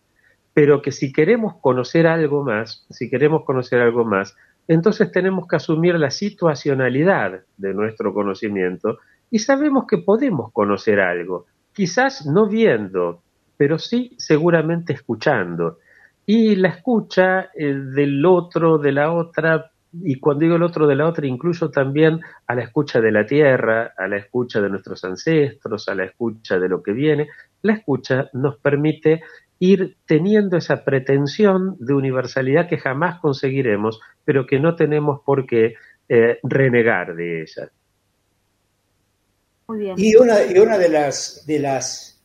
pero 0.54 0.82
que 0.82 0.92
si 0.92 1.12
queremos 1.12 1.56
conocer 1.62 2.08
algo 2.08 2.44
más, 2.44 2.86
si 2.90 3.10
queremos 3.10 3.44
conocer 3.44 3.82
algo 3.82 4.06
más, 4.06 4.36
entonces 4.68 5.12
tenemos 5.12 5.48
que 5.48 5.56
asumir 5.56 5.96
la 5.96 6.12
situacionalidad 6.12 7.42
de 7.58 7.74
nuestro 7.74 8.14
conocimiento 8.14 9.00
y 9.30 9.40
sabemos 9.40 9.86
que 9.88 9.98
podemos 10.00 10.52
conocer 10.52 11.00
algo, 11.00 11.46
quizás 11.74 12.26
no 12.26 12.48
viendo, 12.48 13.22
pero 13.58 13.80
sí 13.80 14.16
seguramente 14.18 14.94
escuchando. 14.94 15.80
Y 16.26 16.56
la 16.56 16.70
escucha 16.70 17.50
eh, 17.56 17.74
del 17.74 18.26
otro, 18.26 18.78
de 18.78 18.92
la 18.92 19.14
otra, 19.14 19.72
y 19.94 20.20
cuando 20.20 20.42
digo 20.42 20.56
el 20.56 20.64
otro 20.64 20.86
de 20.86 20.96
la 20.96 21.08
otra, 21.08 21.26
incluyo 21.26 21.70
también 21.70 22.20
a 22.46 22.56
la 22.56 22.64
escucha 22.64 23.00
de 23.00 23.12
la 23.12 23.26
tierra, 23.26 23.94
a 23.98 24.08
la 24.08 24.18
escucha 24.18 24.62
de 24.62 24.70
nuestros 24.70 25.04
ancestros, 25.04 25.88
a 25.88 25.96
la 25.96 26.06
escucha 26.06 26.60
de 26.60 26.70
lo 26.70 26.84
que 26.84 26.92
viene, 26.92 27.30
la 27.62 27.74
escucha 27.74 28.30
nos 28.34 28.58
permite 28.58 29.22
ir 29.60 29.98
teniendo 30.06 30.58
esa 30.58 30.84
pretensión 30.84 31.78
de 31.80 31.94
universalidad 31.94 32.68
que 32.70 32.78
jamás 32.78 33.20
conseguiremos, 33.20 34.00
pero 34.24 34.46
que 34.46 34.60
no 34.60 34.76
tenemos 34.76 35.22
por 35.26 35.46
qué 35.46 35.76
eh, 36.10 36.40
renegar 36.44 37.16
de 37.16 37.42
ella. 37.42 37.72
Muy 39.68 39.80
bien. 39.80 39.96
Y 39.98 40.16
una, 40.16 40.46
y 40.46 40.58
una 40.58 40.78
de 40.78 40.90
las 40.90 41.44
de 41.46 41.60
las 41.60 42.22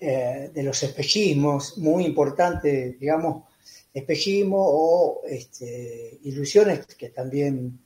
eh, 0.00 0.50
de 0.52 0.62
los 0.62 0.82
espejismos 0.82 1.78
muy 1.78 2.04
importantes, 2.04 2.98
digamos, 3.00 3.44
espejismo 3.92 4.58
o 4.58 5.22
este, 5.26 6.18
ilusiones 6.24 6.86
que 6.94 7.08
también, 7.08 7.78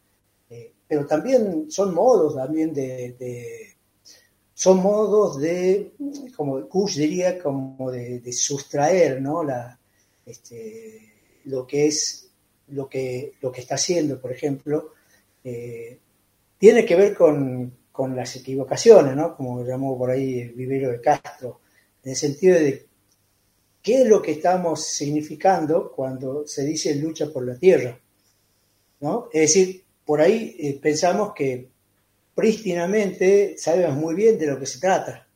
eh, 0.50 0.72
pero 0.86 1.06
también 1.06 1.70
son 1.70 1.94
modos 1.94 2.34
también 2.34 2.74
de 2.74 3.67
son 4.58 4.82
modos 4.82 5.38
de, 5.38 5.92
como 6.34 6.68
Kush 6.68 6.96
diría, 6.96 7.38
como 7.38 7.92
de, 7.92 8.32
sustraer 8.32 9.22
¿no? 9.22 9.44
La, 9.44 9.78
este, 10.26 11.12
lo 11.44 11.64
que 11.64 11.86
es 11.86 12.28
lo 12.66 12.88
que, 12.88 13.34
lo 13.40 13.52
que 13.52 13.60
está 13.60 13.76
haciendo, 13.76 14.20
por 14.20 14.32
ejemplo, 14.32 14.94
eh, 15.44 15.96
tiene 16.58 16.84
que 16.84 16.96
ver 16.96 17.14
con, 17.14 17.72
las 18.16 18.34
equivocaciones, 18.34 19.14
¿no? 19.14 19.36
como 19.36 19.64
llamó 19.64 19.96
por 19.96 20.10
ahí 20.10 20.40
el 20.40 20.50
vivero 20.54 20.90
de 20.90 21.00
Castro, 21.00 21.60
en 22.02 22.10
el 22.10 22.16
sentido 22.16 22.58
de 22.58 22.84
qué 23.80 24.02
es 24.02 24.08
lo 24.08 24.20
que 24.20 24.32
estamos 24.32 24.84
significando 24.84 25.92
cuando 25.92 26.48
se 26.48 26.64
dice 26.64 26.96
lucha 26.96 27.32
por 27.32 27.46
la 27.46 27.56
tierra. 27.56 27.96
¿no? 29.02 29.28
Es 29.32 29.54
decir, 29.54 29.84
por 30.04 30.20
ahí 30.20 30.56
eh, 30.58 30.80
pensamos 30.82 31.32
que 31.32 31.68
prístinamente 32.38 33.56
sabemos 33.58 33.96
muy 33.96 34.14
bien 34.14 34.38
de 34.38 34.46
lo 34.46 34.60
que 34.60 34.66
se 34.66 34.78
trata, 34.78 35.26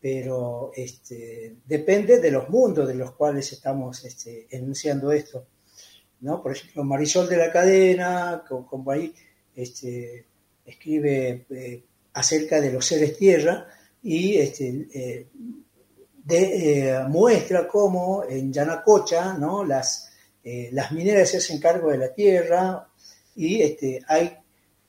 pero 0.00 0.70
este, 0.76 1.56
depende 1.66 2.20
de 2.20 2.30
los 2.30 2.48
mundos 2.48 2.86
de 2.86 2.94
los 2.94 3.16
cuales 3.16 3.50
estamos 3.52 4.04
este, 4.04 4.46
enunciando 4.48 5.10
esto. 5.10 5.44
¿no? 6.20 6.40
Por 6.40 6.52
ejemplo, 6.52 6.84
Marisol 6.84 7.28
de 7.28 7.36
la 7.36 7.50
Cadena, 7.50 8.44
como, 8.48 8.92
ahí 8.92 9.12
este, 9.56 10.24
escribe 10.64 11.46
eh, 11.50 11.82
acerca 12.12 12.60
de 12.60 12.74
los 12.74 12.86
seres 12.86 13.18
tierra 13.18 13.66
y 14.00 14.36
este, 14.36 14.86
eh, 14.94 15.26
eh, 16.28 17.00
muestra 17.08 17.66
cómo 17.66 18.22
en 18.22 18.52
Yanacocha 18.52 19.34
¿no? 19.34 19.64
las, 19.64 20.12
las 20.44 20.92
mineras 20.92 21.28
se 21.28 21.38
hacen 21.38 21.58
cargo 21.58 21.90
de 21.90 21.98
la 21.98 22.14
tierra 22.14 22.88
y 23.34 23.62
este, 23.62 24.00
hay 24.06 24.39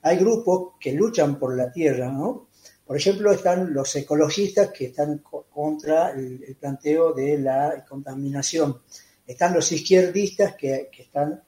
hay 0.02 0.16
grupos 0.18 0.74
que 0.78 0.92
luchan 0.92 1.38
por 1.38 1.56
la 1.56 1.70
tierra, 1.70 2.10
¿no? 2.10 2.48
Por 2.86 2.96
ejemplo, 2.96 3.32
están 3.32 3.72
los 3.72 3.94
ecologistas 3.96 4.70
que 4.70 4.86
están 4.86 5.22
contra 5.50 6.10
el, 6.10 6.56
planteo 6.60 7.12
de 7.12 7.38
la 7.38 7.84
contaminación. 7.88 8.82
Están 9.26 9.54
los 9.54 9.70
izquierdistas 9.72 10.56
que, 10.56 10.90
están, 10.98 11.42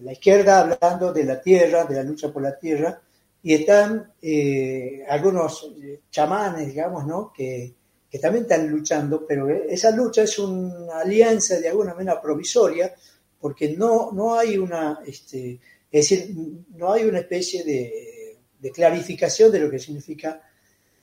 la 0.00 0.12
izquierda 0.12 0.60
hablando 0.60 1.12
de 1.12 1.24
la 1.24 1.40
tierra, 1.40 1.84
de 1.84 1.96
la 1.96 2.02
lucha 2.02 2.32
por 2.32 2.42
la 2.42 2.56
tierra, 2.58 3.00
y 3.42 3.54
están 3.54 4.12
eh, 4.22 5.04
algunos 5.08 5.72
chamanes, 6.10 6.68
digamos, 6.68 7.06
¿no? 7.06 7.32
Que, 7.32 7.74
que 8.14 8.20
también 8.20 8.44
están 8.44 8.68
luchando, 8.68 9.26
pero 9.26 9.48
esa 9.48 9.90
lucha 9.90 10.22
es 10.22 10.38
una 10.38 11.00
alianza 11.00 11.58
de 11.58 11.68
alguna 11.68 11.94
manera 11.94 12.22
provisoria, 12.22 12.94
porque 13.40 13.70
no, 13.76 14.12
no 14.12 14.36
hay 14.36 14.56
una, 14.56 15.00
este, 15.04 15.58
es 15.94 16.10
decir, 16.10 16.34
no 16.74 16.92
hay 16.92 17.04
una 17.04 17.20
especie 17.20 17.62
de, 17.62 18.70
clarificación 18.72 19.52
de 19.52 19.60
lo 19.60 19.70
que 19.70 19.78
significa 19.78 20.42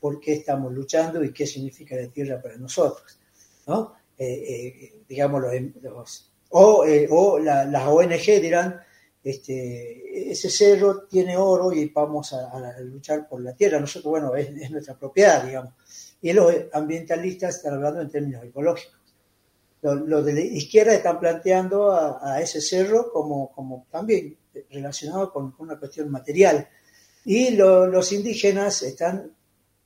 por 0.02 0.20
qué 0.20 0.34
estamos 0.34 0.74
luchando 0.74 1.24
y 1.24 1.32
qué 1.32 1.48
significa 1.48 1.96
la 1.96 2.10
tierra 2.10 2.42
para 2.42 2.58
nosotros. 2.58 3.18
¿no? 3.68 3.94
Eh, 4.18 4.26
eh, 4.28 4.94
digamos, 5.08 5.44
los, 5.82 6.32
o, 6.50 6.84
eh, 6.84 7.08
las 7.42 7.88
ONG 7.88 8.42
dirán, 8.42 8.82
este, 9.24 10.30
ese 10.30 10.50
cerro 10.50 11.04
tiene 11.04 11.38
oro 11.38 11.72
y 11.72 11.88
vamos 11.88 12.34
a, 12.34 12.78
luchar 12.82 13.30
por 13.30 13.40
la 13.40 13.56
tierra. 13.56 13.80
Nosotros, 13.80 14.12
bueno, 14.12 14.36
es, 14.36 14.70
nuestra 14.72 14.98
propiedad, 14.98 15.46
digamos. 15.46 15.74
Y 16.22 16.34
los 16.34 16.54
ambientalistas 16.74 17.56
están 17.56 17.76
hablando 17.76 18.02
en 18.02 18.10
términos 18.10 18.44
ecológicos. 18.44 19.00
Los, 19.84 20.26
de 20.26 20.34
la 20.34 20.42
izquierda 20.42 20.94
están 20.94 21.18
planteando 21.18 21.94
a, 21.94 22.42
ese 22.42 22.60
cerro 22.60 23.10
como 23.14 23.88
también 23.90 24.38
relacionado 24.70 25.32
con, 25.32 25.56
una 25.60 25.80
cuestión 25.80 26.10
material. 26.10 26.68
Y 27.26 27.52
los 27.52 28.12
indígenas 28.12 28.82
están 28.84 29.36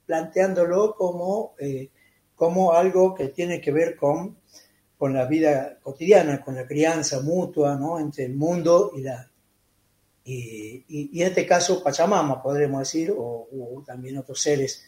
planteándolo 0.06 0.96
como, 0.96 1.56
eh, 1.60 1.90
como 2.36 2.74
algo 2.74 3.14
que 3.14 3.30
tiene 3.30 3.60
que 3.60 3.72
ver 3.72 3.96
con, 3.96 4.38
con 4.98 5.14
la 5.14 5.26
vida 5.26 5.80
cotidiana, 5.82 6.42
con 6.42 6.56
la 6.56 6.66
crianza 6.66 7.22
mutua 7.22 7.76
¿no? 7.76 8.00
entre 8.00 8.26
el 8.26 8.36
mundo 8.36 8.92
y 8.96 9.02
la... 9.02 9.32
Y, 10.28 11.22
en 11.22 11.28
este 11.28 11.46
caso 11.46 11.84
Pachamama, 11.84 12.42
podremos 12.42 12.80
decir, 12.80 13.14
o, 13.16 13.84
también 13.86 14.18
otros 14.18 14.42
seres 14.42 14.84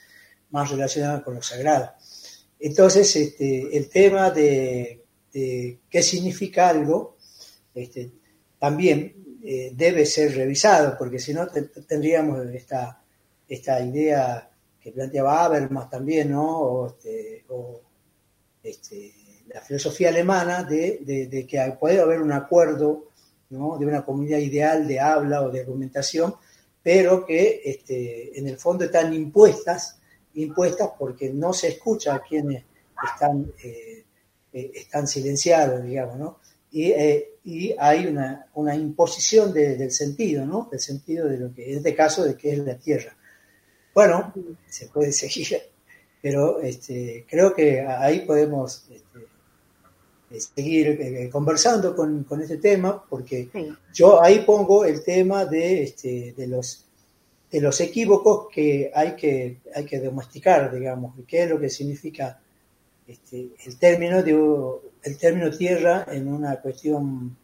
más 0.50 0.72
relacionados 0.72 1.22
con 1.22 1.36
lo 1.36 1.44
sagrado. 1.44 1.92
Entonces, 2.60 3.16
este, 3.16 3.78
el 3.78 3.88
tema 3.88 4.32
de, 4.32 5.06
qué 5.32 6.02
significa 6.02 6.70
algo, 6.70 7.18
este, 7.76 8.12
también 8.58 9.27
eh, 9.44 9.72
debe 9.74 10.06
ser 10.06 10.36
revisado, 10.36 10.98
porque 10.98 11.20
si 11.20 11.34
no 11.34 11.48
tendríamos 11.48 12.46
esta, 12.48 13.02
esta 13.48 13.80
idea 13.80 14.50
que 14.80 14.92
planteaba 14.92 15.46
Habermas 15.46 15.90
también, 15.90 16.32
¿no? 16.32 16.60
O, 16.60 16.88
este, 16.88 17.44
este, 18.64 19.14
la 19.48 19.62
filosofía 19.62 20.10
alemana 20.10 20.64
de, 20.64 21.46
que 21.48 21.78
puede 21.80 22.00
haber 22.00 22.22
un 22.22 22.32
acuerdo 22.32 23.10
¿no? 23.50 23.78
de 23.78 23.86
una 23.86 24.04
comunidad 24.04 24.40
ideal 24.40 24.88
de 24.88 25.00
habla 25.00 25.44
o 25.44 25.50
de 25.50 25.62
argumentación, 25.62 26.36
pero 26.84 27.26
que 27.26 27.62
este, 27.64 28.38
en 28.38 28.48
el 28.48 28.58
fondo 28.58 28.86
están 28.86 29.14
impuestas, 29.14 30.00
impuestas 30.34 30.92
porque 30.98 31.30
no 31.30 31.54
se 31.54 31.70
escucha 31.70 32.16
a 32.16 32.22
quienes 32.22 32.64
están, 33.14 33.52
eh, 33.64 34.04
eh, 34.54 34.72
están 34.74 35.08
silenciados, 35.08 35.84
digamos, 35.84 36.18
¿no? 36.18 36.40
Y, 36.72 36.94
hay 37.80 38.08
una, 38.08 38.48
una 38.56 38.76
imposición 38.76 39.54
del 39.54 39.92
sentido, 39.92 40.46
¿no? 40.46 40.68
Del 40.70 40.80
sentido 40.80 41.28
de 41.28 41.38
lo 41.38 41.54
que, 41.54 41.72
en 41.72 41.78
este 41.78 41.96
caso, 41.96 42.24
de 42.24 42.36
que 42.36 42.52
es 42.52 42.60
la 42.60 42.78
tierra. 42.78 43.16
Bueno, 43.94 44.34
se 44.68 44.88
puede 44.88 45.12
seguir, 45.12 45.58
pero 46.22 46.62
este, 46.62 47.26
creo 47.28 47.54
que 47.54 47.82
ahí 47.82 48.20
podemos 48.22 48.86
este, 48.90 49.20
eh, 50.30 50.40
seguir 50.42 50.88
eh, 51.02 51.30
conversando 51.32 51.96
con, 51.96 52.26
este 52.42 52.58
tema, 52.58 53.04
porque 53.10 53.50
yo 53.94 54.22
ahí 54.22 54.40
pongo 54.40 54.84
el 54.84 55.04
tema 55.04 55.46
de, 55.46 55.84
este, 55.84 56.34
de, 56.36 56.48
los, 56.48 56.86
de 57.50 57.62
los 57.62 57.80
equívocos 57.80 58.48
que 58.54 58.92
hay, 58.94 59.16
que 59.16 59.60
hay 59.74 59.86
que 59.86 60.00
domesticar, 60.00 60.74
digamos, 60.74 61.16
qué 61.26 61.44
es 61.44 61.50
lo 61.50 61.60
que 61.60 61.70
significa 61.70 62.42
este, 63.08 63.52
el, 63.66 63.80
término 63.80 64.22
de, 64.22 64.34
el 65.08 65.18
término 65.18 65.50
tierra 65.50 66.06
en 66.08 66.28
una 66.28 66.58
cuestión, 66.58 67.36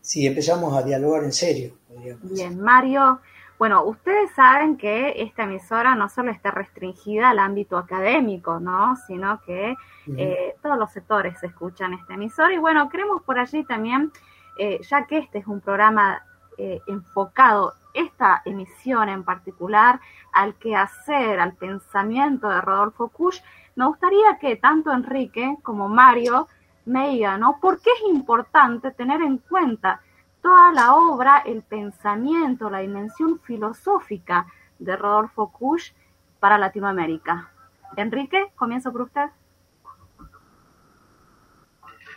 si 0.00 0.26
empezamos 0.26 0.76
a 0.76 0.82
dialogar 0.82 1.24
en 1.24 1.32
serio. 1.32 1.78
Bien, 2.22 2.60
Mario. 2.60 3.20
Bueno, 3.58 3.84
ustedes 3.84 4.30
saben 4.34 4.76
que 4.76 5.14
esta 5.22 5.44
emisora 5.44 5.94
no 5.94 6.10
solo 6.10 6.30
está 6.30 6.50
restringida 6.50 7.30
al 7.30 7.38
ámbito 7.38 7.78
académico, 7.78 8.60
¿no? 8.60 8.96
Sino 9.06 9.40
que 9.46 9.74
eh, 10.14 10.54
todos 10.62 10.78
los 10.78 10.92
sectores 10.92 11.42
escuchan 11.42 11.94
esta 11.94 12.14
emisora. 12.14 12.52
Y 12.52 12.58
bueno, 12.58 12.90
queremos 12.90 13.22
por 13.22 13.38
allí 13.38 13.64
también, 13.64 14.12
eh, 14.58 14.80
ya 14.88 15.06
que 15.06 15.18
este 15.18 15.38
es 15.38 15.46
un 15.46 15.60
programa 15.60 16.22
eh, 16.58 16.80
enfocado, 16.86 17.72
esta 17.94 18.42
emisión 18.44 19.08
en 19.08 19.24
particular, 19.24 20.00
al 20.34 20.54
quehacer, 20.56 21.40
al 21.40 21.54
pensamiento 21.54 22.50
de 22.50 22.60
Rodolfo 22.60 23.08
Kusch, 23.08 23.40
me 23.74 23.86
gustaría 23.86 24.38
que 24.38 24.56
tanto 24.56 24.92
Enrique 24.92 25.56
como 25.62 25.88
Mario 25.88 26.46
me 26.86 27.10
digan, 27.10 27.40
¿no? 27.40 27.58
¿Por 27.60 27.80
qué 27.80 27.90
es 27.90 28.08
importante 28.08 28.90
tener 28.92 29.20
en 29.20 29.38
cuenta 29.38 30.00
toda 30.46 30.72
la 30.72 30.94
obra, 30.94 31.38
el 31.38 31.62
pensamiento, 31.62 32.70
la 32.70 32.78
dimensión 32.78 33.40
filosófica 33.40 34.46
de 34.78 34.96
Rodolfo 34.96 35.50
Kusch 35.50 35.92
para 36.38 36.56
Latinoamérica. 36.56 37.50
Enrique, 37.96 38.52
comienzo 38.54 38.92
por 38.92 39.02
usted. 39.02 39.28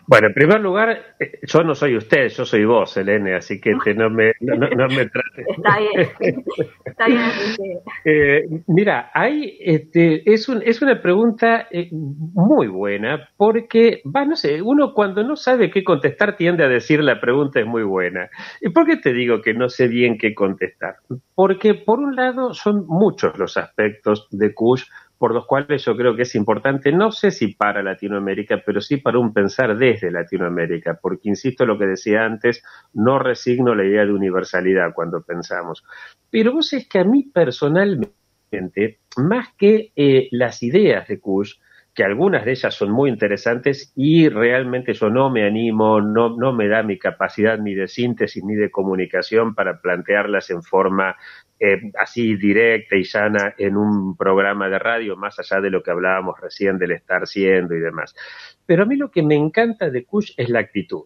Bueno, 0.09 0.25
en 0.29 0.33
primer 0.33 0.59
lugar, 0.59 1.15
eh, 1.19 1.39
yo 1.43 1.63
no 1.63 1.75
soy 1.75 1.95
usted, 1.95 2.29
yo 2.29 2.43
soy 2.43 2.65
vos, 2.65 2.97
Elene, 2.97 3.35
así 3.35 3.61
que 3.61 3.75
no 3.93 4.09
me, 4.09 4.33
no, 4.39 4.87
me 4.87 5.05
trate. 5.05 5.45
Está 5.55 5.77
bien, 5.77 6.43
está 6.83 7.05
bien. 7.05 7.19
Eh, 8.05 8.43
mira, 8.67 9.11
hay, 9.13 9.57
este, 9.59 10.23
es, 10.31 10.47
un, 10.49 10.63
es 10.63 10.81
una 10.81 10.99
pregunta 11.01 11.67
eh, 11.69 11.89
muy 11.91 12.67
buena, 12.67 13.29
porque, 13.37 14.01
va, 14.03 14.25
no 14.25 14.35
sé, 14.35 14.61
uno 14.61 14.93
cuando 14.93 15.21
no 15.23 15.35
sabe 15.35 15.69
qué 15.69 15.83
contestar 15.83 16.37
tiende 16.37 16.63
a 16.63 16.69
decir 16.69 17.03
la 17.03 17.19
pregunta 17.19 17.59
es 17.59 17.67
muy 17.67 17.83
buena. 17.83 18.29
¿Y 18.61 18.69
por 18.69 18.87
qué 18.87 18.97
te 18.97 19.13
digo 19.13 19.41
que 19.41 19.53
no 19.53 19.69
sé 19.69 19.87
bien 19.87 20.17
qué 20.17 20.33
contestar? 20.33 20.95
Porque, 21.35 21.75
por 21.75 21.99
un 21.99 22.15
lado, 22.15 22.53
son 22.53 22.87
muchos 22.87 23.37
los 23.37 23.57
aspectos 23.57 24.27
de 24.31 24.53
Kush 24.55 24.85
por 25.19 25.33
los 25.33 25.45
cuales 25.45 25.83
yo 25.83 25.95
creo 25.97 26.15
que 26.15 26.21
es 26.21 26.33
importante, 26.33 26.93
no 26.93 27.11
sé 27.11 27.29
si 27.29 27.53
para 27.53 27.83
Latinoamérica, 27.83 28.63
pero 28.65 28.79
sí 28.79 28.97
para 28.97 29.19
un 29.19 29.33
pensar 29.33 29.77
desde 29.77 30.09
Latinoamérica, 30.09 30.97
porque 30.99 31.27
insisto 31.27 31.65
lo 31.65 31.77
que 31.77 31.87
decía 31.87 32.23
antes, 32.23 32.63
no 32.93 33.19
resigno 33.19 33.75
la 33.75 33.83
idea 33.83 34.05
de 34.05 34.13
universalidad 34.13 34.93
cuando 34.95 35.21
pensamos. 35.21 35.83
Pero 36.31 36.53
vos 36.53 36.71
es 36.71 36.87
que 36.87 36.99
a 36.99 37.03
mí 37.03 37.23
personalmente, 37.23 38.99
más 39.17 39.49
que 39.57 39.91
eh, 39.93 40.29
las 40.31 40.63
ideas 40.63 41.05
de 41.09 41.19
Kush, 41.19 41.55
que 41.93 42.05
algunas 42.05 42.45
de 42.45 42.51
ellas 42.51 42.73
son 42.73 42.91
muy 42.91 43.09
interesantes 43.09 43.91
y 43.97 44.29
realmente 44.29 44.93
yo 44.93 45.09
no 45.09 45.29
me 45.29 45.45
animo, 45.45 45.99
no, 45.99 46.37
no 46.37 46.53
me 46.53 46.69
da 46.69 46.81
mi 46.81 46.97
capacidad 46.97 47.59
ni 47.59 47.73
de 47.73 47.89
síntesis 47.89 48.41
ni 48.41 48.55
de 48.55 48.71
comunicación 48.71 49.53
para 49.53 49.81
plantearlas 49.81 50.49
en 50.49 50.63
forma 50.63 51.17
eh, 51.59 51.91
así 51.97 52.35
directa 52.35 52.95
y 52.95 53.03
llana 53.03 53.53
en 53.57 53.75
un 53.75 54.15
programa 54.15 54.69
de 54.69 54.79
radio, 54.79 55.15
más 55.15 55.37
allá 55.39 55.61
de 55.61 55.69
lo 55.69 55.83
que 55.83 55.91
hablábamos 55.91 56.39
recién 56.39 56.77
del 56.77 56.91
estar 56.91 57.27
siendo 57.27 57.75
y 57.75 57.79
demás. 57.79 58.15
Pero 58.65 58.83
a 58.83 58.85
mí 58.85 58.95
lo 58.95 59.11
que 59.11 59.23
me 59.23 59.35
encanta 59.35 59.89
de 59.89 60.05
Kush 60.05 60.31
es 60.37 60.49
la 60.49 60.59
actitud. 60.59 61.05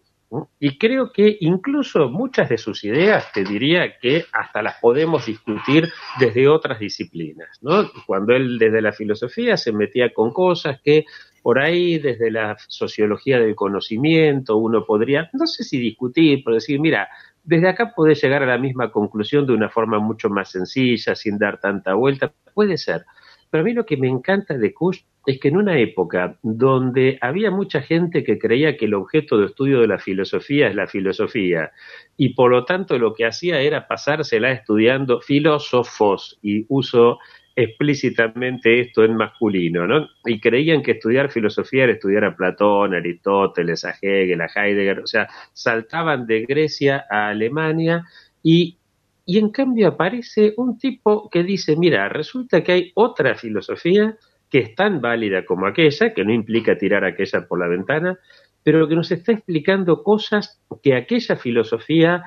Y 0.58 0.78
creo 0.78 1.12
que 1.12 1.36
incluso 1.40 2.08
muchas 2.08 2.48
de 2.48 2.58
sus 2.58 2.82
ideas, 2.84 3.30
te 3.32 3.44
diría 3.44 3.98
que 3.98 4.24
hasta 4.32 4.62
las 4.62 4.80
podemos 4.80 5.26
discutir 5.26 5.88
desde 6.18 6.48
otras 6.48 6.78
disciplinas. 6.78 7.60
Cuando 8.06 8.34
él 8.34 8.58
desde 8.58 8.82
la 8.82 8.92
filosofía 8.92 9.56
se 9.56 9.72
metía 9.72 10.12
con 10.12 10.32
cosas 10.32 10.80
que 10.82 11.04
por 11.42 11.58
ahí 11.58 11.98
desde 11.98 12.30
la 12.30 12.56
sociología 12.68 13.38
del 13.38 13.54
conocimiento 13.54 14.56
uno 14.56 14.84
podría, 14.84 15.28
no 15.34 15.46
sé 15.46 15.62
si 15.62 15.78
discutir, 15.78 16.42
pero 16.42 16.54
decir, 16.54 16.80
mira, 16.80 17.08
desde 17.44 17.68
acá 17.68 17.92
puede 17.94 18.14
llegar 18.14 18.42
a 18.42 18.46
la 18.46 18.58
misma 18.58 18.90
conclusión 18.90 19.46
de 19.46 19.52
una 19.52 19.68
forma 19.68 19.98
mucho 19.98 20.28
más 20.30 20.50
sencilla, 20.50 21.14
sin 21.14 21.38
dar 21.38 21.60
tanta 21.60 21.94
vuelta, 21.94 22.32
puede 22.54 22.78
ser. 22.78 23.04
Pero 23.50 23.62
a 23.62 23.64
mí 23.64 23.72
lo 23.72 23.86
que 23.86 23.96
me 23.96 24.08
encanta 24.08 24.58
de 24.58 24.74
Kush 24.74 25.02
es 25.26 25.38
que 25.38 25.48
en 25.48 25.56
una 25.56 25.78
época 25.78 26.38
donde 26.42 27.18
había 27.20 27.50
mucha 27.50 27.80
gente 27.80 28.24
que 28.24 28.38
creía 28.38 28.76
que 28.76 28.86
el 28.86 28.94
objeto 28.94 29.38
de 29.38 29.46
estudio 29.46 29.80
de 29.80 29.86
la 29.86 29.98
filosofía 29.98 30.68
es 30.68 30.74
la 30.74 30.86
filosofía, 30.86 31.70
y 32.16 32.30
por 32.34 32.50
lo 32.50 32.64
tanto 32.64 32.98
lo 32.98 33.14
que 33.14 33.26
hacía 33.26 33.60
era 33.60 33.86
pasársela 33.86 34.50
estudiando 34.50 35.20
filósofos, 35.20 36.38
y 36.42 36.66
uso 36.68 37.18
explícitamente 37.56 38.80
esto 38.80 39.04
en 39.04 39.16
masculino, 39.16 39.86
¿no? 39.86 40.08
Y 40.24 40.40
creían 40.40 40.82
que 40.82 40.92
estudiar 40.92 41.30
filosofía 41.30 41.84
era 41.84 41.92
estudiar 41.92 42.24
a 42.24 42.36
Platón, 42.36 42.94
a 42.94 42.98
Aristóteles, 42.98 43.84
a 43.84 43.94
Hegel, 44.00 44.40
a 44.40 44.50
Heidegger, 44.54 45.00
o 45.00 45.06
sea, 45.06 45.28
saltaban 45.52 46.26
de 46.26 46.42
Grecia 46.42 47.04
a 47.08 47.28
Alemania 47.28 48.04
y, 48.42 48.76
y 49.24 49.38
en 49.38 49.50
cambio 49.50 49.88
aparece 49.88 50.54
un 50.56 50.78
tipo 50.78 51.30
que 51.30 51.44
dice, 51.44 51.76
mira, 51.76 52.08
resulta 52.08 52.62
que 52.64 52.72
hay 52.72 52.92
otra 52.94 53.36
filosofía 53.36 54.16
que 54.50 54.58
es 54.58 54.74
tan 54.74 55.00
válida 55.00 55.44
como 55.44 55.66
aquella, 55.66 56.12
que 56.12 56.24
no 56.24 56.32
implica 56.32 56.76
tirar 56.76 57.04
aquella 57.04 57.46
por 57.46 57.58
la 57.58 57.68
ventana, 57.68 58.18
pero 58.62 58.88
que 58.88 58.96
nos 58.96 59.10
está 59.12 59.32
explicando 59.32 60.02
cosas 60.02 60.60
que 60.82 60.94
aquella 60.94 61.36
filosofía 61.36 62.24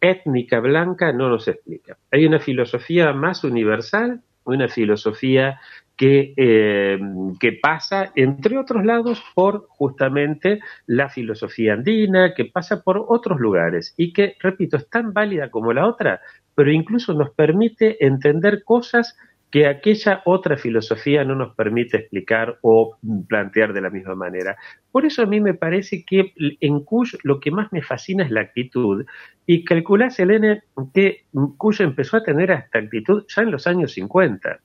étnica 0.00 0.60
blanca 0.60 1.12
no 1.12 1.28
nos 1.28 1.48
explica. 1.48 1.96
Hay 2.12 2.26
una 2.26 2.38
filosofía 2.38 3.12
más 3.12 3.42
universal, 3.42 4.22
una 4.54 4.68
filosofía 4.68 5.60
que, 5.96 6.32
eh, 6.36 6.98
que, 7.40 7.52
pasa, 7.60 8.12
entre 8.14 8.56
otros 8.56 8.84
lados, 8.84 9.22
por 9.34 9.66
justamente 9.68 10.60
la 10.86 11.08
filosofía 11.08 11.74
andina, 11.74 12.34
que 12.34 12.44
pasa 12.44 12.82
por 12.82 13.04
otros 13.08 13.40
lugares 13.40 13.94
y 13.96 14.12
que, 14.12 14.36
repito, 14.38 14.76
es 14.76 14.88
tan 14.88 15.12
válida 15.12 15.50
como 15.50 15.72
la 15.72 15.86
otra, 15.86 16.20
pero 16.54 16.70
incluso 16.70 17.14
nos 17.14 17.30
permite 17.30 18.04
entender 18.04 18.62
cosas 18.64 19.16
que 19.50 19.66
aquella 19.66 20.22
otra 20.26 20.56
filosofía 20.56 21.24
no 21.24 21.34
nos 21.34 21.54
permite 21.54 21.96
explicar 21.96 22.58
o 22.60 22.98
plantear 23.28 23.72
de 23.72 23.80
la 23.80 23.90
misma 23.90 24.14
manera. 24.14 24.56
Por 24.92 25.06
eso 25.06 25.22
a 25.22 25.26
mí 25.26 25.40
me 25.40 25.54
parece 25.54 26.04
que 26.04 26.32
en 26.36 26.84
Kush 26.84 27.14
lo 27.22 27.40
que 27.40 27.50
más 27.50 27.72
me 27.72 27.82
fascina 27.82 28.24
es 28.24 28.30
la 28.30 28.42
actitud. 28.42 29.06
Y 29.46 29.64
calculás, 29.64 30.20
Elena, 30.20 30.62
que 30.92 31.24
Kush 31.56 31.80
empezó 31.80 32.18
a 32.18 32.22
tener 32.22 32.50
esta 32.50 32.78
actitud 32.78 33.24
ya 33.28 33.42
en 33.42 33.50
los 33.50 33.66
años 33.66 33.92
50. 33.92 34.60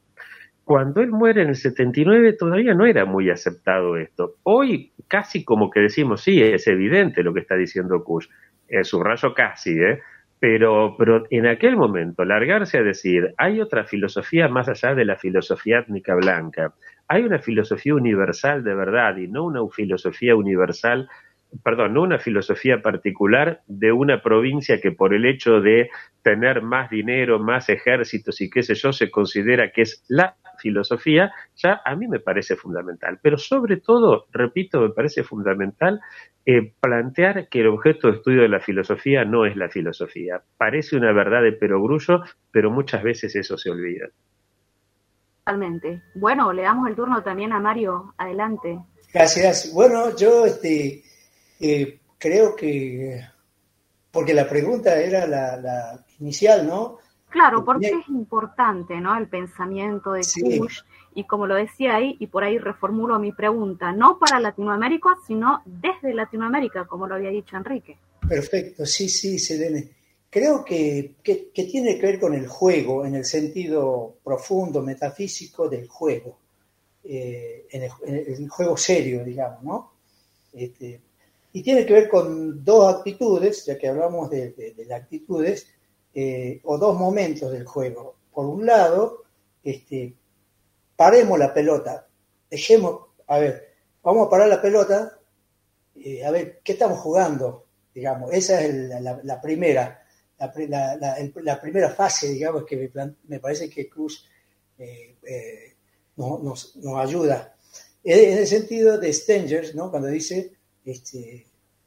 Cuando 0.66 1.02
él 1.02 1.12
muere 1.12 1.42
en 1.42 1.50
el 1.50 1.56
79 1.56 2.34
todavía 2.34 2.74
no 2.74 2.86
era 2.86 3.06
muy 3.06 3.30
aceptado 3.30 3.98
esto. 3.98 4.36
Hoy 4.44 4.92
casi 5.08 5.44
como 5.44 5.70
que 5.70 5.82
decimos, 5.82 6.22
sí, 6.22 6.42
es 6.42 6.68
evidente 6.68 7.24
lo 7.24 7.34
que 7.34 7.42
está 7.42 7.56
diciendo 7.56 8.04
Kush. 8.04 8.28
En 8.68 8.84
su 8.86 9.04
rayo 9.04 9.34
casi, 9.34 9.72
¿eh? 9.72 10.00
Pero, 10.44 10.98
pero 10.98 11.24
en 11.30 11.48
aquel 11.48 11.78
momento, 11.78 12.26
largarse 12.26 12.78
a 12.78 12.84
decir, 12.84 13.34
hay 13.38 13.62
otra 13.62 13.86
filosofía 13.86 14.50
más 14.50 14.68
allá 14.68 14.94
de 14.94 15.06
la 15.06 15.16
filosofía 15.16 15.80
étnica 15.80 16.16
blanca, 16.16 16.74
hay 17.08 17.24
una 17.24 17.40
filosofía 17.40 17.96
universal 17.96 18.62
de 18.62 18.76
verdad 18.76 19.16
y 19.16 19.30
no 19.30 19.46
una 19.46 19.62
filosofía 19.70 20.36
universal 20.36 21.08
perdón, 21.64 21.94
no 21.94 22.02
una 22.02 22.20
filosofía 22.20 22.82
particular 22.82 23.62
de 23.68 23.92
una 23.92 24.22
provincia 24.22 24.80
que 24.80 24.92
por 24.92 25.14
el 25.14 25.26
hecho 25.26 25.62
de 25.62 25.90
tener 26.22 26.62
más 26.62 26.90
dinero, 26.90 27.40
más 27.40 27.70
ejércitos 27.70 28.40
y 28.42 28.50
qué 28.50 28.64
sé 28.64 28.76
yo, 28.76 28.94
se 28.94 29.12
considera 29.12 29.72
que 29.72 29.82
es 29.84 30.04
la 30.08 30.36
filosofía, 30.58 31.32
ya 31.56 31.82
a 31.84 31.96
mí 31.96 32.08
me 32.08 32.20
parece 32.20 32.56
fundamental. 32.56 33.20
Pero 33.22 33.38
sobre 33.38 33.78
todo, 33.78 34.28
repito, 34.32 34.82
me 34.82 34.90
parece 34.90 35.24
fundamental 35.24 36.00
eh, 36.46 36.74
plantear 36.80 37.48
que 37.50 37.62
el 37.62 37.68
objeto 37.68 38.08
de 38.08 38.18
estudio 38.18 38.42
de 38.42 38.50
la 38.50 38.60
filosofía 38.60 39.26
no 39.26 39.46
es 39.46 39.56
la 39.56 39.70
filosofía. 39.70 40.42
Parece 40.58 40.96
una 40.96 41.12
verdad 41.12 41.42
de 41.42 41.54
perogrullo, 41.54 42.22
pero 42.52 42.72
muchas 42.72 43.04
veces 43.04 43.36
eso 43.36 43.58
se 43.58 43.70
olvida. 43.70 44.08
Totalmente. 45.46 46.02
Bueno, 46.16 46.54
le 46.54 46.62
damos 46.62 46.88
el 46.88 46.96
turno 46.96 47.22
también 47.22 47.52
a 47.52 47.60
Mario. 47.60 48.14
Adelante. 48.18 48.80
Gracias. 49.14 49.72
Bueno, 49.74 50.16
yo 50.16 50.46
este, 50.46 51.04
eh, 51.64 52.00
creo 52.18 52.58
que, 52.58 53.22
porque 54.12 54.34
la 54.34 54.50
pregunta 54.50 55.00
era 55.00 55.26
la, 55.26 56.06
inicial, 56.20 56.68
¿no? 56.68 56.98
Claro, 57.30 57.64
porque 57.64 57.88
es 57.88 58.10
importante, 58.10 59.00
¿no? 59.00 59.18
El 59.18 59.30
pensamiento 59.30 60.12
de 60.12 60.24
sí. 60.24 60.62
y 61.16 61.24
como 61.24 61.48
lo 61.48 61.56
decía 61.56 61.96
ahí, 61.96 62.18
y 62.20 62.28
por 62.28 62.44
ahí 62.44 62.58
reformulo 62.58 63.18
mi 63.18 63.32
pregunta, 63.32 63.94
no 63.94 64.20
para 64.20 64.42
Latinoamérica, 64.42 65.16
sino 65.26 65.64
desde 65.66 66.14
Latinoamérica, 66.14 66.86
como 66.86 67.08
lo 67.08 67.16
había 67.16 67.30
dicho 67.30 67.56
Enrique. 67.56 67.98
Perfecto, 68.28 68.86
sí, 68.86 69.08
sí, 69.08 69.40
Selene. 69.40 69.90
Creo 70.30 70.66
que, 70.66 71.16
que, 71.24 71.50
tiene 71.54 71.98
que 71.98 72.06
ver 72.08 72.20
con 72.20 72.34
el 72.34 72.48
juego, 72.48 73.06
en 73.06 73.16
el 73.16 73.24
sentido 73.24 74.18
profundo, 74.22 74.82
metafísico 74.82 75.70
del 75.70 75.88
juego, 75.88 76.40
eh, 77.06 77.68
en, 77.72 77.84
el, 77.84 78.50
juego 78.50 78.76
serio, 78.76 79.24
digamos, 79.24 79.64
¿no? 79.64 79.94
Este, 80.52 81.00
y 81.56 81.62
tiene 81.62 81.86
que 81.86 81.94
ver 81.94 82.10
con 82.10 82.66
dos 82.66 82.96
actitudes, 82.96 83.64
ya 83.66 83.78
que 83.78 83.88
hablamos 83.88 84.30
de, 84.32 84.74
las 84.88 85.02
actitudes, 85.02 85.68
eh, 86.14 86.60
o 86.64 86.80
dos 86.80 86.98
momentos 86.98 87.52
del 87.52 87.66
juego. 87.66 88.16
Por 88.34 88.48
un 88.48 88.66
lado, 88.66 89.24
este, 89.64 90.16
paremos 90.96 91.38
la 91.38 91.54
pelota, 91.54 92.08
dejemos, 92.50 93.02
a 93.28 93.38
ver, 93.38 93.70
vamos 94.02 94.26
a 94.26 94.30
parar 94.32 94.48
la 94.48 94.62
pelota, 94.62 95.20
eh, 95.96 96.26
a 96.26 96.32
ver, 96.32 96.60
¿qué 96.64 96.74
estamos 96.74 97.00
jugando? 97.00 97.68
Digamos, 97.94 98.34
esa 98.34 98.60
es 98.60 98.74
la, 98.74 99.40
primera, 99.40 100.04
la, 100.40 101.62
primera 101.62 101.90
fase, 101.92 102.30
digamos, 102.30 102.66
que 102.66 102.92
me, 103.28 103.40
parece 103.40 103.70
que 103.70 103.88
Cruz 103.88 104.28
eh, 104.80 105.76
nos, 106.16 106.76
ayuda. 106.98 107.56
En 108.04 108.40
el 108.40 108.48
sentido 108.48 108.98
de 108.98 109.14
Stengers, 109.14 109.76
¿no? 109.76 109.92
Cuando 109.92 110.08
dice 110.08 110.52
este, 110.86 111.46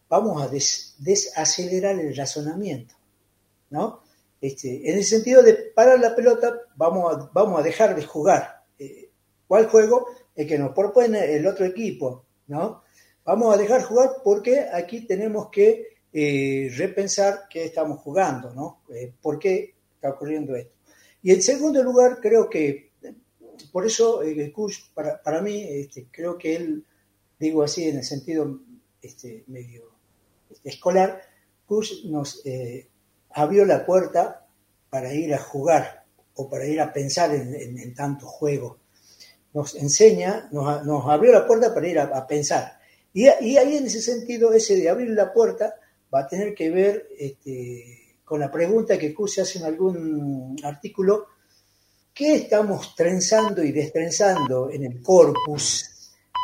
vamos 0.08 0.42
a 0.42 0.48
desacelerar 0.48 1.98
el 1.98 2.16
razonamiento, 2.16 2.94
¿no? 3.70 4.02
Este, 4.40 4.90
en 4.90 4.98
el 4.98 5.04
sentido 5.04 5.42
de 5.42 5.54
parar 5.54 5.98
la 5.98 6.14
pelota, 6.14 6.60
vamos 6.76 7.12
a, 7.12 7.30
vamos 7.32 7.58
a 7.58 7.62
dejar 7.62 7.96
de 7.96 8.04
jugar. 8.04 8.64
Eh, 8.78 9.10
¿Cuál 9.46 9.68
juego? 9.68 10.06
El 10.34 10.46
que 10.46 10.58
nos 10.58 10.74
propone 10.74 11.34
el 11.34 11.46
otro 11.46 11.64
equipo, 11.64 12.24
¿no? 12.48 12.82
Vamos 13.24 13.54
a 13.54 13.58
dejar 13.58 13.82
jugar 13.82 14.16
porque 14.22 14.66
aquí 14.72 15.06
tenemos 15.06 15.48
que 15.50 15.96
eh, 16.12 16.70
repensar 16.76 17.44
qué 17.50 17.64
estamos 17.64 18.00
jugando, 18.00 18.52
¿no? 18.52 18.82
Eh, 18.94 19.12
¿Por 19.20 19.38
qué 19.38 19.74
está 19.94 20.10
ocurriendo 20.10 20.54
esto? 20.54 20.74
Y 21.22 21.32
en 21.32 21.42
segundo 21.42 21.82
lugar, 21.82 22.20
creo 22.20 22.48
que, 22.48 22.92
por 23.72 23.84
eso, 23.84 24.20
Kush, 24.54 24.92
para, 24.94 25.20
para 25.20 25.42
mí, 25.42 25.64
este, 25.68 26.06
creo 26.10 26.38
que 26.38 26.54
él, 26.54 26.84
digo 27.38 27.62
así 27.62 27.88
en 27.88 27.96
el 27.96 28.04
sentido 28.04 28.60
este, 29.06 29.44
medio 29.46 29.90
este, 30.50 30.68
escolar, 30.68 31.22
Kush 31.66 32.04
nos 32.06 32.44
eh, 32.44 32.88
abrió 33.30 33.64
la 33.64 33.84
puerta 33.84 34.46
para 34.90 35.12
ir 35.12 35.34
a 35.34 35.38
jugar 35.38 36.04
o 36.34 36.48
para 36.48 36.66
ir 36.66 36.80
a 36.80 36.92
pensar 36.92 37.34
en, 37.34 37.94
tanto 37.94 38.26
juego. 38.26 38.78
Nos 39.52 39.74
enseña, 39.74 40.48
nos, 40.52 41.06
abrió 41.06 41.32
la 41.32 41.46
puerta 41.46 41.74
para 41.74 41.88
ir 41.88 41.98
a, 41.98 42.26
pensar. 42.26 42.78
Y, 43.12 43.26
ahí 43.26 43.76
en 43.76 43.86
ese 43.86 44.02
sentido, 44.02 44.52
ese 44.52 44.76
de 44.76 44.90
abrir 44.90 45.08
la 45.10 45.32
puerta 45.32 45.74
va 46.14 46.20
a 46.20 46.28
tener 46.28 46.54
que 46.54 46.70
ver 46.70 47.08
este, 47.18 48.18
con 48.24 48.38
la 48.38 48.50
pregunta 48.50 48.98
que 48.98 49.14
Kush 49.14 49.40
hace 49.40 49.58
en 49.58 49.64
algún 49.64 50.56
artículo, 50.62 51.28
¿qué 52.12 52.34
estamos 52.34 52.94
trenzando 52.94 53.64
y 53.64 53.72
destrenzando 53.72 54.70
en 54.70 54.84
el 54.84 55.02
corpus 55.02 55.96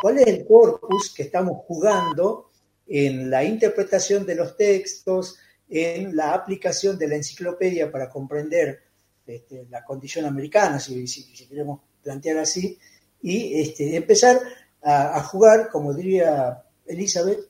¿Cuál 0.02 0.18
es 0.18 0.26
el 0.26 0.44
corpus 0.44 1.14
que 1.14 1.22
estamos 1.22 1.58
jugando 1.64 2.50
en 2.86 3.30
la 3.30 3.44
interpretación 3.44 4.26
de 4.26 4.34
los 4.34 4.56
textos, 4.56 5.38
en 5.68 6.14
la 6.14 6.34
aplicación 6.34 6.98
de 6.98 7.08
la 7.08 7.16
enciclopedia 7.16 7.90
para 7.90 8.08
comprender 8.08 8.80
este, 9.26 9.66
la 9.70 9.84
condición 9.84 10.26
americana, 10.26 10.78
si, 10.78 11.06
queremos 11.48 11.80
plantear 12.02 12.38
así, 12.38 12.78
y 13.22 13.60
este, 13.60 13.96
empezar 13.96 14.40
a, 14.82 15.22
jugar, 15.22 15.68
como 15.70 15.94
diría 15.94 16.62
Elizabeth, 16.86 17.40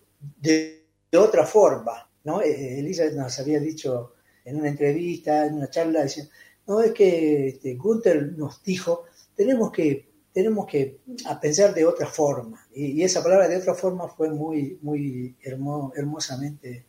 de, 0.40 0.86
otra 1.14 1.44
forma. 1.46 2.08
¿no? 2.24 2.40
Eh, 2.40 2.78
Elizabeth 2.78 3.14
nos 3.14 3.38
había 3.38 3.58
dicho 3.58 4.14
en 4.44 4.56
una 4.56 4.68
entrevista, 4.68 5.46
en 5.46 5.54
una 5.54 5.70
charla, 5.70 6.02
decía, 6.02 6.28
no, 6.66 6.80
es 6.80 6.92
que 6.92 7.48
este, 7.48 7.74
Gunther 7.74 8.32
nos 8.32 8.62
dijo, 8.62 9.04
tenemos 9.34 9.72
que 9.72 10.11
tenemos 10.32 10.66
que 10.66 11.00
pensar 11.40 11.74
de 11.74 11.84
otra 11.84 12.06
forma. 12.06 12.66
Y, 12.74 13.02
esa 13.02 13.22
palabra 13.22 13.48
de 13.48 13.56
otra 13.56 13.74
forma 13.74 14.08
fue 14.08 14.30
muy, 14.30 14.78
muy 14.82 15.36
hermosamente 15.42 16.86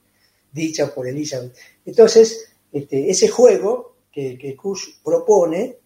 dicha 0.52 0.94
por 0.94 1.08
Elizabeth. 1.08 1.56
Entonces, 1.86 2.54
este, 2.72 3.10
ese 3.10 3.28
juego 3.28 3.98
que, 4.12 4.38
que 4.38 4.56
Kush 4.56 5.02
propone, 5.04 5.78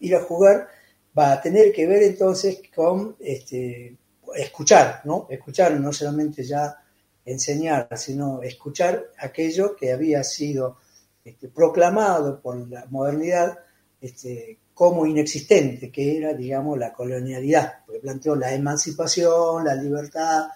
ir 0.00 0.16
a 0.16 0.22
jugar, 0.22 0.68
va 1.16 1.32
a 1.32 1.40
tener 1.40 1.72
que 1.72 1.86
ver 1.86 2.02
entonces 2.02 2.60
con 2.74 3.16
este, 3.20 3.96
escuchar, 4.34 5.02
¿no? 5.04 5.26
Escuchar, 5.30 5.78
no 5.80 5.92
solamente 5.92 6.42
ya 6.42 6.76
enseñar, 7.24 7.88
sino 7.96 8.42
escuchar 8.42 9.12
aquello 9.18 9.76
que 9.76 9.92
había 9.92 10.22
sido 10.24 10.78
este, 11.24 11.48
proclamado 11.48 12.40
por 12.40 12.68
la 12.68 12.86
modernidad 12.90 13.58
como 14.74 15.06
inexistente, 15.06 15.90
que 15.90 16.18
era, 16.18 16.34
digamos, 16.34 16.76
la 16.76 16.92
colonialidad, 16.92 17.84
porque 17.86 18.00
planteó 18.00 18.34
la 18.34 18.52
emancipación, 18.52 19.64
la 19.64 19.76
libertad, 19.76 20.48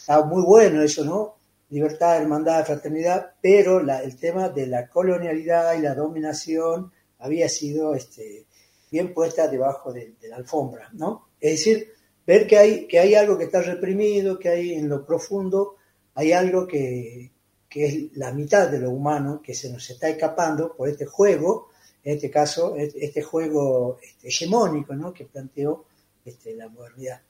está 0.00 0.24
muy 0.24 0.42
bueno 0.42 0.82
eso, 0.82 1.04
¿no? 1.04 1.34
Libertad, 1.70 2.16
hermandad, 2.18 2.64
fraternidad, 2.64 3.32
pero 3.42 3.80
el 3.80 4.16
tema 4.16 4.48
de 4.48 4.68
la 4.68 4.88
colonialidad 4.88 5.76
y 5.76 5.82
la 5.82 5.94
dominación 5.94 6.92
había 7.18 7.48
sido 7.48 7.96
este, 7.96 8.46
bien 8.90 9.12
puesta 9.12 9.48
debajo 9.48 9.92
de, 9.92 10.14
la 10.28 10.36
alfombra, 10.36 10.88
¿no? 10.92 11.30
Es 11.40 11.52
decir, 11.52 11.92
ver 12.24 12.46
que 12.46 12.58
hay, 12.58 12.86
que 12.86 13.00
hay 13.00 13.16
algo 13.16 13.36
que 13.36 13.44
está 13.44 13.62
reprimido, 13.62 14.38
que 14.38 14.48
hay 14.48 14.74
en 14.74 14.88
lo 14.88 15.04
profundo, 15.04 15.74
hay 16.14 16.30
algo 16.30 16.68
que, 16.68 17.32
que 17.68 17.86
es 17.86 18.16
la 18.16 18.32
mitad 18.32 18.68
de 18.68 18.78
lo 18.78 18.90
humano, 18.90 19.42
que 19.42 19.54
se 19.54 19.70
nos 19.72 19.90
está 19.90 20.08
escapando 20.08 20.74
por 20.76 20.88
este 20.88 21.04
juego, 21.04 21.70
en 22.06 22.14
este 22.14 22.30
caso, 22.30 22.76
este 22.76 23.20
juego 23.20 23.98
este, 24.00 24.28
hegemónico 24.28 25.12
que 25.12 25.24
planteó 25.24 25.86
este, 26.24 26.54
la 26.54 26.68
modernidad. 26.68 27.20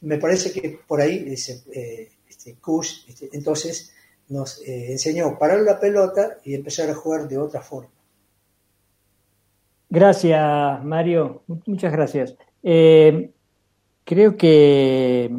Me 0.00 0.18
parece 0.18 0.50
que 0.52 0.80
por 0.84 1.00
ahí 1.00 1.32
eh, 1.72 2.08
este, 2.28 2.54
Kush, 2.56 3.08
este, 3.08 3.30
entonces, 3.32 3.94
nos 4.30 4.60
eh, 4.62 4.90
enseñó 4.90 5.38
parar 5.38 5.60
la 5.60 5.78
pelota 5.78 6.38
y 6.44 6.56
empezar 6.56 6.90
a 6.90 6.94
jugar 6.96 7.28
de 7.28 7.38
otra 7.38 7.62
forma. 7.62 7.88
Gracias, 9.90 10.84
Mario. 10.84 11.44
Muchas 11.66 11.92
gracias. 11.92 12.34
Eh, 12.64 13.30
creo 14.02 14.36
que 14.36 15.30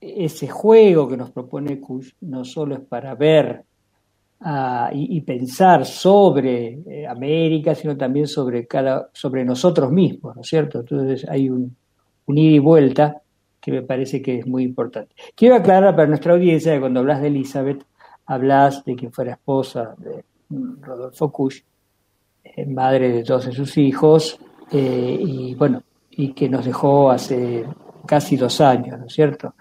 ese 0.00 0.46
juego 0.46 1.08
que 1.08 1.16
nos 1.16 1.32
propone 1.32 1.80
Kush 1.80 2.12
no 2.20 2.44
solo 2.44 2.76
es 2.76 2.80
para 2.82 3.16
ver 3.16 3.64
ah, 4.40 4.90
y, 4.92 5.20
pensar 5.22 5.84
sobre 5.84 6.80
eh, 6.86 7.06
América, 7.06 7.74
sino 7.74 7.96
también 7.96 8.26
sobre, 8.26 8.66
cada, 8.66 9.10
sobre 9.12 9.44
nosotros 9.44 9.90
mismos, 9.90 10.36
¿no 10.36 10.42
es 10.42 10.48
cierto? 10.48 10.80
Entonces 10.80 11.28
hay 11.28 11.50
un, 11.50 11.76
un 12.26 12.38
ida 12.38 12.56
y 12.56 12.58
vuelta 12.58 13.22
que 13.60 13.72
me 13.72 13.82
parece 13.82 14.22
que 14.22 14.38
es 14.38 14.46
muy 14.46 14.64
importante. 14.64 15.14
Quiero 15.34 15.56
aclarar 15.56 15.94
para 15.94 16.08
nuestra 16.08 16.32
audiencia 16.32 16.72
que 16.72 16.80
cuando 16.80 17.00
hablas 17.00 17.20
de 17.20 17.28
Elizabeth, 17.28 17.84
hablas 18.26 18.84
de 18.84 18.96
que 18.96 19.10
fuera 19.10 19.32
esposa 19.32 19.94
de 19.98 20.24
Rodolfo 20.80 21.30
Kusch, 21.30 21.62
eh, 22.42 22.66
madre 22.66 23.12
de 23.12 23.22
todos 23.22 23.44
sus 23.44 23.76
hijos, 23.76 24.38
eh, 24.72 25.18
y 25.20 25.54
bueno, 25.54 25.82
y 26.10 26.32
que 26.32 26.48
nos 26.48 26.64
dejó 26.64 27.10
hace 27.10 27.64
casi 28.06 28.36
dos 28.36 28.60
años, 28.60 28.98
¿no 28.98 29.06
es 29.06 29.12
cierto? 29.12 29.54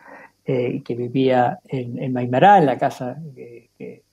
Eh, 0.45 0.81
que 0.83 0.95
vivía 0.95 1.59
en, 1.67 2.01
en, 2.01 2.13
Maimará, 2.13 2.57
en 2.57 2.65
la 2.65 2.77
casa 2.77 3.17
que, 3.35 4.03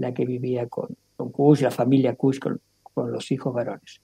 la 0.00 0.12
que 0.14 0.24
vivía 0.24 0.66
con, 0.68 0.88
con 1.16 1.30
Kush, 1.30 1.62
la 1.62 1.70
familia 1.70 2.16
Kush, 2.16 2.38
con, 2.38 2.60
con 2.82 3.12
los 3.12 3.30
hijos 3.30 3.52
varones. 3.54 4.00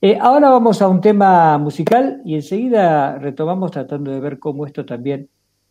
Eh, 0.00 0.18
ahora 0.20 0.50
vamos 0.50 0.82
a 0.82 0.88
un 0.88 1.00
tema 1.00 1.56
musical 1.58 2.20
y 2.24 2.34
enseguida 2.34 3.18
retomamos 3.18 3.70
tratando 3.70 4.10
de 4.10 4.20
ver 4.20 4.38
cómo 4.38 4.66
esto 4.66 4.84
también 4.84 5.28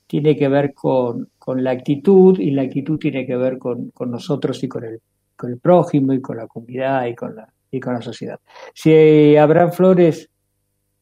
tiene 0.08 0.36
que 0.38 0.48
ver 0.48 0.74
con, 0.74 1.30
con 1.38 1.63
la 1.63 1.72
actitud 1.72 2.40
y 2.40 2.52
la 2.52 2.63
actitud 2.63 2.98
tiene 2.98 3.26
que 3.26 3.36
ver 3.36 3.58
con, 3.58 3.90
con, 3.90 4.10
nosotros 4.10 4.63
y 4.63 4.68
con 4.68 4.86
el, 4.86 5.02
con 5.36 5.52
el 5.52 5.60
prójimo 5.60 6.13
y 6.13 6.22
con 6.22 6.38
la 6.38 6.48
comunidad 6.48 7.06
y 7.06 7.16
con 7.16 7.36
la, 7.36 7.52
y 7.70 7.80
con 7.80 7.94
la 7.94 8.02
sociedad. 8.02 8.40
Si 8.74 9.36
Abraham 9.36 9.72
Flores 9.72 10.30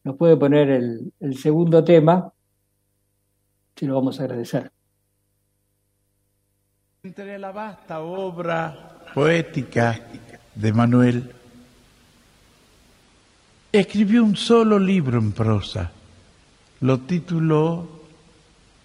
nos 0.02 0.16
puede 0.16 0.36
poner 0.36 0.70
el, 0.70 1.12
el 1.20 1.36
segundo 1.36 1.84
tema, 1.84 2.32
se 3.76 3.86
lo 3.86 3.94
vamos 3.94 4.18
a 4.20 4.24
agradecer. 4.24 4.72
Entre 7.06 7.38
la 7.38 7.52
vasta 7.52 8.00
obra 8.00 8.74
poética 9.14 9.96
de 10.52 10.72
Manuel 10.72 11.32
escribió 13.70 14.24
un 14.24 14.34
solo 14.34 14.76
libro 14.76 15.20
en 15.20 15.30
prosa. 15.30 15.88
Lo 16.80 16.98
tituló 17.02 18.02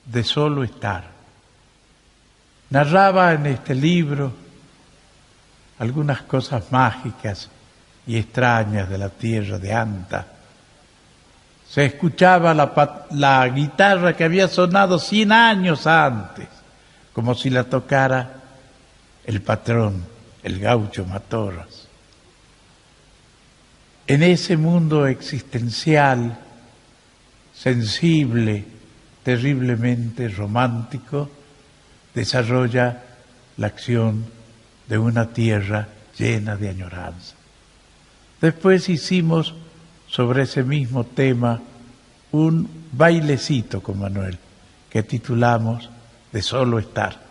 De 0.05 0.23
solo 0.23 0.63
estar. 0.63 1.03
Narraba 2.69 3.33
en 3.33 3.47
este 3.47 3.73
libro 3.73 4.31
algunas 5.79 6.21
cosas 6.21 6.71
mágicas 6.71 7.49
y 8.05 8.17
extrañas 8.17 8.87
de 8.87 8.97
la 8.99 9.09
tierra 9.09 9.57
de 9.57 9.73
Anta. 9.73 10.27
Se 11.67 11.85
escuchaba 11.85 12.53
la, 12.53 13.47
guitarra 13.47 14.15
que 14.15 14.25
había 14.25 14.47
sonado 14.47 14.99
cien 14.99 15.31
años 15.31 15.87
antes, 15.87 16.60
como 17.13 17.35
si 17.35 17.49
la 17.49 17.65
tocara 17.65 18.41
el 19.25 19.41
patrón, 19.41 20.03
el 20.43 20.59
gaucho 20.59 21.05
Matorras. 21.05 21.87
En 24.07 24.23
ese 24.23 24.57
mundo 24.57 25.07
existencial, 25.07 26.37
sensible, 27.53 28.65
terriblemente 29.23 30.27
romántico, 30.27 31.29
desarrolla 32.13 33.03
la 33.57 33.67
acción 33.67 34.25
de 34.87 34.97
una 34.97 35.31
tierra 35.31 35.87
llena 36.17 36.55
de 36.55 36.69
añoranza. 36.69 37.35
Después 38.41 38.89
hicimos 38.89 39.53
sobre 40.07 40.43
ese 40.43 40.63
mismo 40.63 41.05
tema 41.05 41.61
un 42.31 42.67
bailecito 42.91 43.81
con 43.81 43.99
Manuel 43.99 44.37
que 44.89 45.03
titulamos 45.03 45.89
De 46.31 46.41
solo 46.41 46.79
estar. 46.79 47.30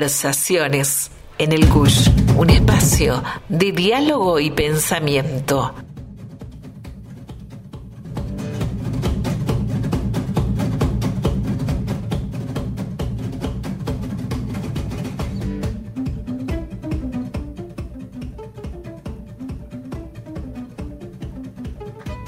Conversaciones 0.00 1.10
en 1.36 1.52
el 1.52 1.68
GUSH, 1.68 2.08
un 2.38 2.48
espacio 2.48 3.22
de 3.50 3.70
diálogo 3.70 4.40
y 4.40 4.50
pensamiento. 4.50 5.74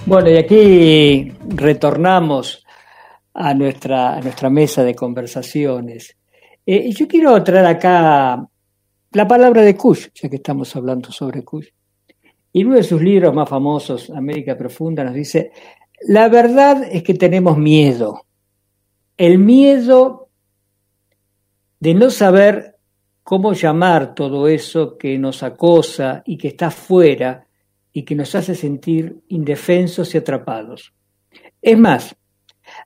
Bueno, 0.05 0.29
y 0.29 0.37
aquí 0.37 1.33
retornamos 1.49 2.66
a 3.33 3.55
nuestra, 3.55 4.16
a 4.16 4.20
nuestra 4.20 4.51
mesa 4.51 4.85
de 4.85 4.95
conversaciones. 4.95 6.18
Eh, 6.65 6.93
yo 6.93 7.09
quiero 7.09 7.43
traer 7.43 7.67
acá 7.67 8.49
la 9.13 9.29
palabra 9.29 9.63
de 9.63 9.77
Kush, 9.77 10.09
ya 10.15 10.29
que 10.29 10.37
estamos 10.37 10.75
hablando 10.77 11.11
sobre 11.11 11.45
Kush. 11.45 11.69
Y 12.53 12.65
uno 12.65 12.77
de 12.77 12.83
sus 12.83 13.03
libros 13.03 13.35
más 13.35 13.49
famosos, 13.49 14.11
América 14.11 14.57
Profunda, 14.57 15.05
nos 15.05 15.15
dice, 15.15 15.53
La 16.09 16.29
verdad 16.29 16.85
es 16.91 17.03
que 17.03 17.15
tenemos 17.15 17.57
miedo. 17.57 18.27
El 19.17 19.39
miedo 19.39 20.29
de 21.81 21.95
no 21.95 22.11
saber 22.11 22.77
cómo 23.23 23.53
llamar 23.53 24.15
todo 24.15 24.49
eso 24.49 24.97
que 24.97 25.19
nos 25.19 25.43
acosa 25.43 26.23
y 26.27 26.37
que 26.37 26.49
está 26.49 26.71
fuera 26.71 27.47
y 27.93 28.05
que 28.05 28.15
nos 28.15 28.35
hace 28.35 28.55
sentir 28.55 29.21
indefensos 29.29 30.15
y 30.15 30.19
atrapados. 30.19 30.95
Es 31.61 31.79
más, 31.79 32.17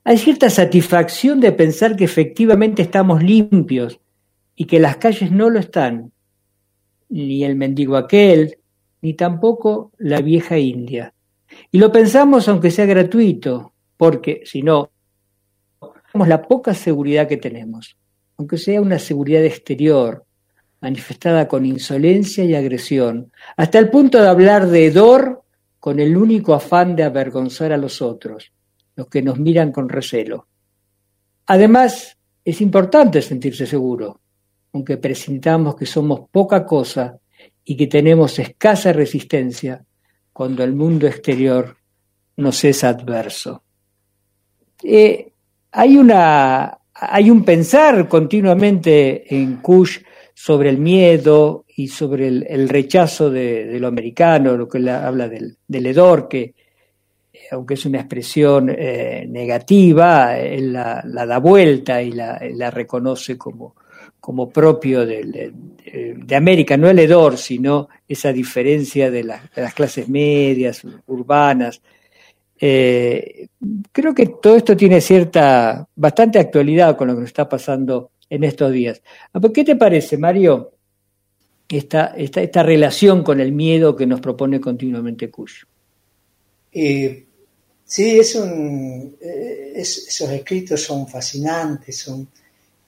hay 0.07 0.17
cierta 0.17 0.49
satisfacción 0.49 1.41
de 1.41 1.51
pensar 1.51 1.97
que 1.97 2.05
efectivamente 2.05 2.81
estamos 2.81 3.21
limpios 3.21 3.99
y 4.55 4.63
que 4.63 4.79
las 4.79 4.95
calles 4.95 5.33
no 5.33 5.49
lo 5.49 5.59
están, 5.59 6.13
ni 7.09 7.43
el 7.43 7.57
mendigo 7.57 7.97
aquel, 7.97 8.57
ni 9.01 9.15
tampoco 9.15 9.91
la 9.97 10.21
vieja 10.21 10.57
India. 10.57 11.13
Y 11.73 11.79
lo 11.79 11.91
pensamos 11.91 12.47
aunque 12.47 12.71
sea 12.71 12.85
gratuito, 12.85 13.73
porque 13.97 14.43
si 14.45 14.61
no, 14.61 14.91
la 16.13 16.41
poca 16.41 16.73
seguridad 16.73 17.27
que 17.27 17.35
tenemos, 17.35 17.97
aunque 18.37 18.57
sea 18.57 18.79
una 18.79 18.99
seguridad 18.99 19.43
exterior, 19.43 20.23
manifestada 20.79 21.49
con 21.49 21.65
insolencia 21.65 22.45
y 22.45 22.55
agresión, 22.55 23.33
hasta 23.57 23.77
el 23.77 23.89
punto 23.89 24.21
de 24.21 24.29
hablar 24.29 24.67
de 24.67 24.85
hedor 24.85 25.43
con 25.81 25.99
el 25.99 26.15
único 26.15 26.53
afán 26.53 26.95
de 26.95 27.03
avergonzar 27.03 27.73
a 27.73 27.77
los 27.77 28.01
otros, 28.01 28.53
los 28.97 29.07
que 29.07 29.21
nos 29.21 29.39
miran 29.39 29.71
con 29.71 29.87
recelo. 29.87 30.47
Además, 31.45 32.17
es 32.43 32.59
importante 32.59 33.21
sentirse 33.21 33.65
seguro, 33.65 34.19
aunque 34.73 34.97
presintamos 34.97 35.75
que 35.75 35.85
somos 35.85 36.27
poca 36.29 36.65
cosa 36.65 37.17
y 37.63 37.77
que 37.77 37.87
tenemos 37.87 38.37
escasa 38.39 38.91
resistencia 38.91 39.85
cuando 40.33 40.63
el 40.63 40.73
mundo 40.73 41.07
exterior 41.07 41.77
nos 42.37 42.63
es 42.63 42.83
adverso. 42.83 43.63
Eh, 44.83 45.31
hay, 45.71 45.97
una, 45.97 46.77
hay 46.93 47.29
un 47.29 47.43
pensar 47.43 48.07
continuamente 48.07 49.33
en 49.33 49.57
Kush 49.57 49.99
sobre 50.33 50.69
el 50.69 50.77
miedo 50.77 51.65
y 51.75 51.87
sobre 51.87 52.27
el, 52.27 52.69
rechazo 52.69 53.29
de, 53.29 53.77
lo 53.79 53.87
americano, 53.87 54.55
lo 54.55 54.67
que 54.67 54.89
habla 54.89 55.27
del, 55.27 55.57
hedor, 55.67 56.27
que 56.27 56.53
aunque 57.51 57.75
es 57.75 57.85
una 57.85 57.99
expresión 57.99 58.69
eh, 58.69 59.25
negativa, 59.29 60.37
él 60.37 60.73
la, 60.73 61.03
da 61.03 61.37
vuelta 61.39 62.01
y 62.01 62.11
la, 62.11 62.71
reconoce 62.71 63.37
como, 63.37 63.75
propio 64.51 65.05
de, 65.05 65.53
América, 66.35 66.77
no 66.77 66.89
el 66.89 66.99
hedor, 66.99 67.37
sino 67.37 67.89
esa 68.07 68.31
diferencia 68.33 69.09
de, 69.09 69.23
las 69.23 69.73
clases 69.73 70.09
medias, 70.09 70.81
urbanas. 71.07 71.81
Eh, 72.59 73.47
creo 73.91 74.13
que 74.15 74.27
todo 74.41 74.55
esto 74.55 74.75
tiene 74.75 74.99
cierta, 74.99 75.87
bastante 75.95 76.39
actualidad 76.39 76.97
con 76.97 77.07
lo 77.07 77.13
que 77.13 77.21
nos 77.21 77.29
está 77.29 77.47
pasando 77.47 78.11
en 78.29 78.43
estos 78.43 78.71
días. 78.71 79.01
Ah, 79.33 79.39
pues, 79.39 79.53
¿Qué 79.53 79.63
te 79.63 79.75
parece, 79.75 80.17
Mario, 80.17 80.73
esta, 81.69 82.13
esta, 82.17 82.41
esta 82.41 82.63
relación 82.63 83.23
con 83.23 83.39
el 83.39 83.51
miedo 83.51 83.95
que 83.95 84.05
nos 84.05 84.19
propone 84.19 84.59
continuamente 84.59 85.29
Kush? 85.29 85.63
Eh, 86.71 87.26
sí, 87.87 88.19
es 88.19 88.35
un, 88.35 89.17
eh, 89.19 89.73
esos 89.75 90.29
escritos 90.29 90.81
son 90.83 91.07
fascinantes, 91.07 91.97
son 91.97 92.27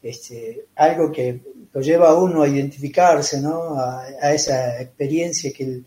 este, 0.03 0.67
algo 0.75 1.11
que 1.11 1.41
lo 1.73 1.81
lleva 1.81 2.09
a 2.09 2.15
uno 2.15 2.43
a 2.43 2.47
identificarse, 2.47 3.41
¿no? 3.41 3.79
a, 3.79 4.33
esa 4.33 4.79
experiencia 4.81 5.51
que 5.51 5.63
él 5.63 5.85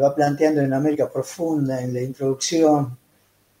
va 0.00 0.14
planteando 0.14 0.60
en 0.62 0.72
América 0.72 1.10
Profunda, 1.10 1.80
en 1.80 1.94
la 1.94 2.02
introducción, 2.02 2.98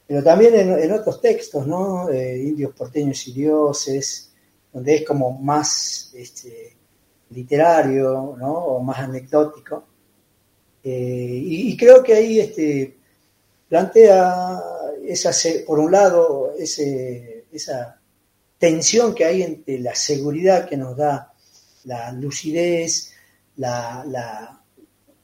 pero 0.06 0.22
también 0.22 0.54
en, 0.54 0.92
otros 0.92 1.20
textos, 1.20 1.66
¿no? 1.66 2.08
Eh, 2.10 2.38
indios 2.38 2.72
porteños 2.74 3.26
y 3.26 3.32
dioses, 3.32 4.30
donde 4.72 4.96
es 4.96 5.04
como 5.04 5.32
más 5.32 6.12
este, 6.14 6.76
literario 7.30 8.36
¿no? 8.38 8.52
o 8.52 8.82
más 8.82 8.98
anecdótico. 8.98 9.84
Eh, 10.84 11.40
y, 11.44 11.76
creo 11.76 12.02
que 12.02 12.14
ahí 12.14 12.38
este, 12.38 12.96
plantea 13.68 14.62
esa, 15.06 15.30
por 15.66 15.78
un 15.78 15.92
lado 15.92 16.52
ese, 16.58 17.44
esa 17.52 18.00
tensión 18.58 19.14
que 19.14 19.24
hay 19.24 19.42
entre 19.42 19.78
la 19.78 19.94
seguridad 19.94 20.68
que 20.68 20.76
nos 20.76 20.96
da 20.96 21.32
la 21.84 22.12
lucidez, 22.12 23.12
la, 23.56 24.04
la, 24.06 24.60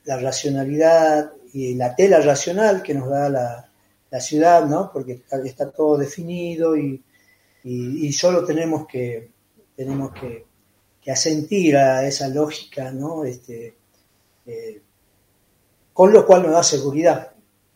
racionalidad 0.05 1.33
y 1.53 1.75
la 1.75 1.95
tela 1.95 2.21
racional 2.21 2.83
que 2.83 2.95
nos 2.95 3.09
da 3.09 3.29
la, 3.29 3.71
la 4.11 4.21
ciudad, 4.21 4.67
¿no? 4.67 4.91
porque 4.93 5.23
está, 5.31 5.71
todo 5.71 5.97
definido 5.97 6.77
y, 6.77 7.03
y 7.65 8.13
solo 8.13 8.45
tenemos 8.45 8.87
que 8.87 9.33
tenemos 9.77 10.13
que, 10.13 10.47
asentir 11.11 11.77
a 11.77 12.07
esa 12.07 12.29
lógica, 12.29 12.93
¿no? 12.93 13.25
Este, 13.25 13.75
eh, 14.47 14.81
con 15.93 16.13
lo 16.13 16.25
cual 16.25 16.45
nos 16.45 16.53
da 16.53 16.63
seguridad. 16.63 17.32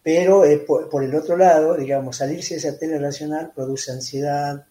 Pero 0.07 0.45
por, 0.65 1.03
el 1.03 1.13
otro 1.17 1.37
lado, 1.37 1.77
digamos, 1.77 2.19
salirse 2.19 2.55
de 2.55 2.59
esa 2.59 2.79
tele 2.79 2.97
racional 2.97 3.51
produce 3.53 3.91
ansiedad, 3.91 4.65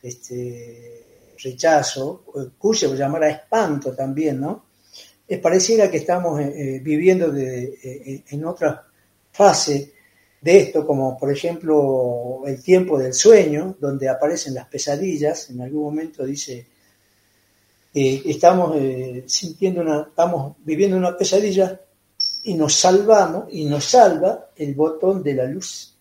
este, 0.00 1.34
rechazo, 1.42 2.22
cuyo 2.56 2.94
llamar 2.94 3.24
a 3.24 3.30
espanto 3.30 3.96
también, 3.96 4.40
¿no? 4.40 4.66
Es 5.26 5.40
pareciera 5.40 5.90
que 5.90 5.96
estamos 5.96 6.40
eh, 6.40 6.76
eh, 6.76 6.80
viviendo 6.84 7.34
en 7.34 8.44
otra 8.44 8.86
fase 9.32 9.92
de 10.40 10.56
esto, 10.56 10.86
como 10.86 11.18
por 11.18 11.32
ejemplo 11.32 12.42
el 12.46 12.62
tiempo 12.62 12.96
del 12.96 13.12
sueño, 13.12 13.76
donde 13.80 14.08
aparecen 14.08 14.54
las 14.54 14.68
pesadillas, 14.68 15.50
en 15.50 15.62
algún 15.62 15.82
momento 15.82 16.24
dice, 16.24 16.64
eh, 17.92 18.22
estamos 18.26 18.76
eh, 18.76 19.24
sintiendo 19.26 19.80
una, 19.80 20.02
estamos 20.02 20.54
viviendo 20.64 20.96
una 20.96 21.16
pesadilla 21.18 21.80
y 22.46 22.54
nos 22.54 22.74
salvamos 22.74 23.46
y 23.50 23.64
nos 23.64 23.84
salva 23.84 24.50
el 24.56 24.74
botón 24.74 25.22
de 25.22 25.34
la 25.34 25.46
luz. 25.46 25.96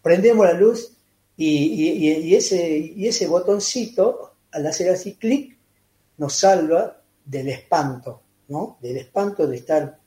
Prendemos 0.00 0.46
la 0.46 0.54
luz 0.54 0.90
y, 1.36 2.34
ese, 2.34 2.78
y 2.78 3.06
ese 3.06 3.26
botoncito, 3.26 4.32
al 4.52 4.66
hacer 4.66 4.90
así 4.90 5.14
clic, 5.14 5.56
nos 6.16 6.34
salva 6.34 6.98
del 7.24 7.48
espanto, 7.48 8.22
¿no? 8.48 8.78
Del 8.80 8.96
espanto 8.96 9.46
de 9.46 9.56
estar 9.56 9.98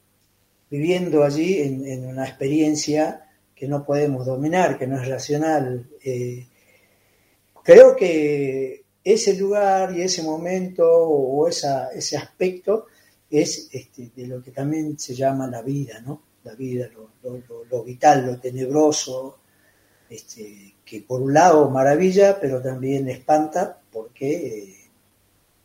viviendo 0.72 1.24
allí 1.24 1.62
en 1.62 2.06
una 2.08 2.26
experiencia 2.28 3.28
que 3.54 3.68
no 3.68 3.86
podemos 3.86 4.26
dominar, 4.26 4.78
que 4.78 4.88
no 4.88 5.00
es 5.00 5.08
racional. 5.08 5.88
Eh, 6.04 6.48
creo 7.64 7.96
que 7.96 8.86
ese 9.04 9.36
lugar 9.36 9.96
y 9.96 10.02
ese 10.02 10.24
momento 10.24 10.88
o 10.88 11.48
esa, 11.48 11.92
ese 11.92 12.18
aspecto 12.18 12.88
es 13.30 13.70
este, 13.72 14.12
de 14.16 14.28
lo 14.28 14.42
que 14.42 14.52
también 14.52 14.98
se 14.98 15.14
llama 15.14 15.48
la 15.48 15.62
vida, 15.62 16.02
¿no? 16.02 16.22
La 16.44 16.54
vida, 16.54 16.90
lo, 17.70 17.84
vital, 17.84 18.26
lo 18.26 18.40
tenebroso, 18.40 19.40
este, 20.10 20.76
que 20.86 21.02
por 21.02 21.22
un 21.22 21.34
lado 21.34 21.70
maravilla, 21.70 22.40
pero 22.40 22.62
también 22.62 23.10
espanta 23.10 23.82
porque 23.92 24.48
eh, 24.58 24.76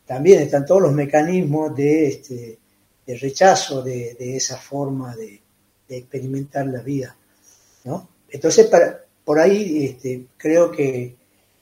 también 0.05 0.41
están 0.41 0.65
todos 0.65 0.81
los 0.81 0.91
mecanismos 0.91 1.73
de, 1.75 2.07
este, 2.07 2.59
de 3.05 3.17
rechazo 3.17 3.81
de, 3.81 4.15
esa 4.19 4.57
forma 4.57 5.15
de, 5.15 5.39
de 5.87 5.97
experimentar 5.97 6.67
la 6.67 6.81
vida. 6.81 7.15
¿no? 7.85 8.09
Entonces, 8.29 8.67
para, 8.67 9.05
por 9.23 9.39
ahí 9.39 9.85
este, 9.85 10.25
creo 10.37 10.71
que 10.71 11.15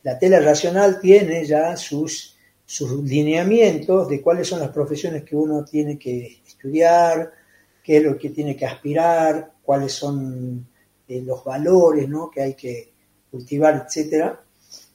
la 0.03 0.17
tela 0.17 0.39
racional 0.39 0.99
tiene 0.99 1.45
ya 1.45 1.77
sus, 1.77 2.30
sus 2.71 3.03
lineamientos 3.03 4.07
de 4.07 4.21
cuáles 4.21 4.47
son 4.47 4.61
las 4.61 4.69
profesiones 4.69 5.23
que 5.23 5.35
uno 5.35 5.65
tiene 5.65 5.99
que 5.99 6.39
estudiar, 6.47 7.29
qué 7.83 7.97
es 7.97 8.03
lo 8.03 8.17
que 8.17 8.29
tiene 8.29 8.55
que 8.55 8.65
aspirar, 8.65 9.55
cuáles 9.61 9.91
son 9.91 10.65
eh, 11.05 11.21
los 11.21 11.43
valores 11.43 12.07
¿no? 12.07 12.31
que 12.31 12.41
hay 12.41 12.53
que 12.53 12.93
cultivar, 13.29 13.85
etc. 13.85 14.35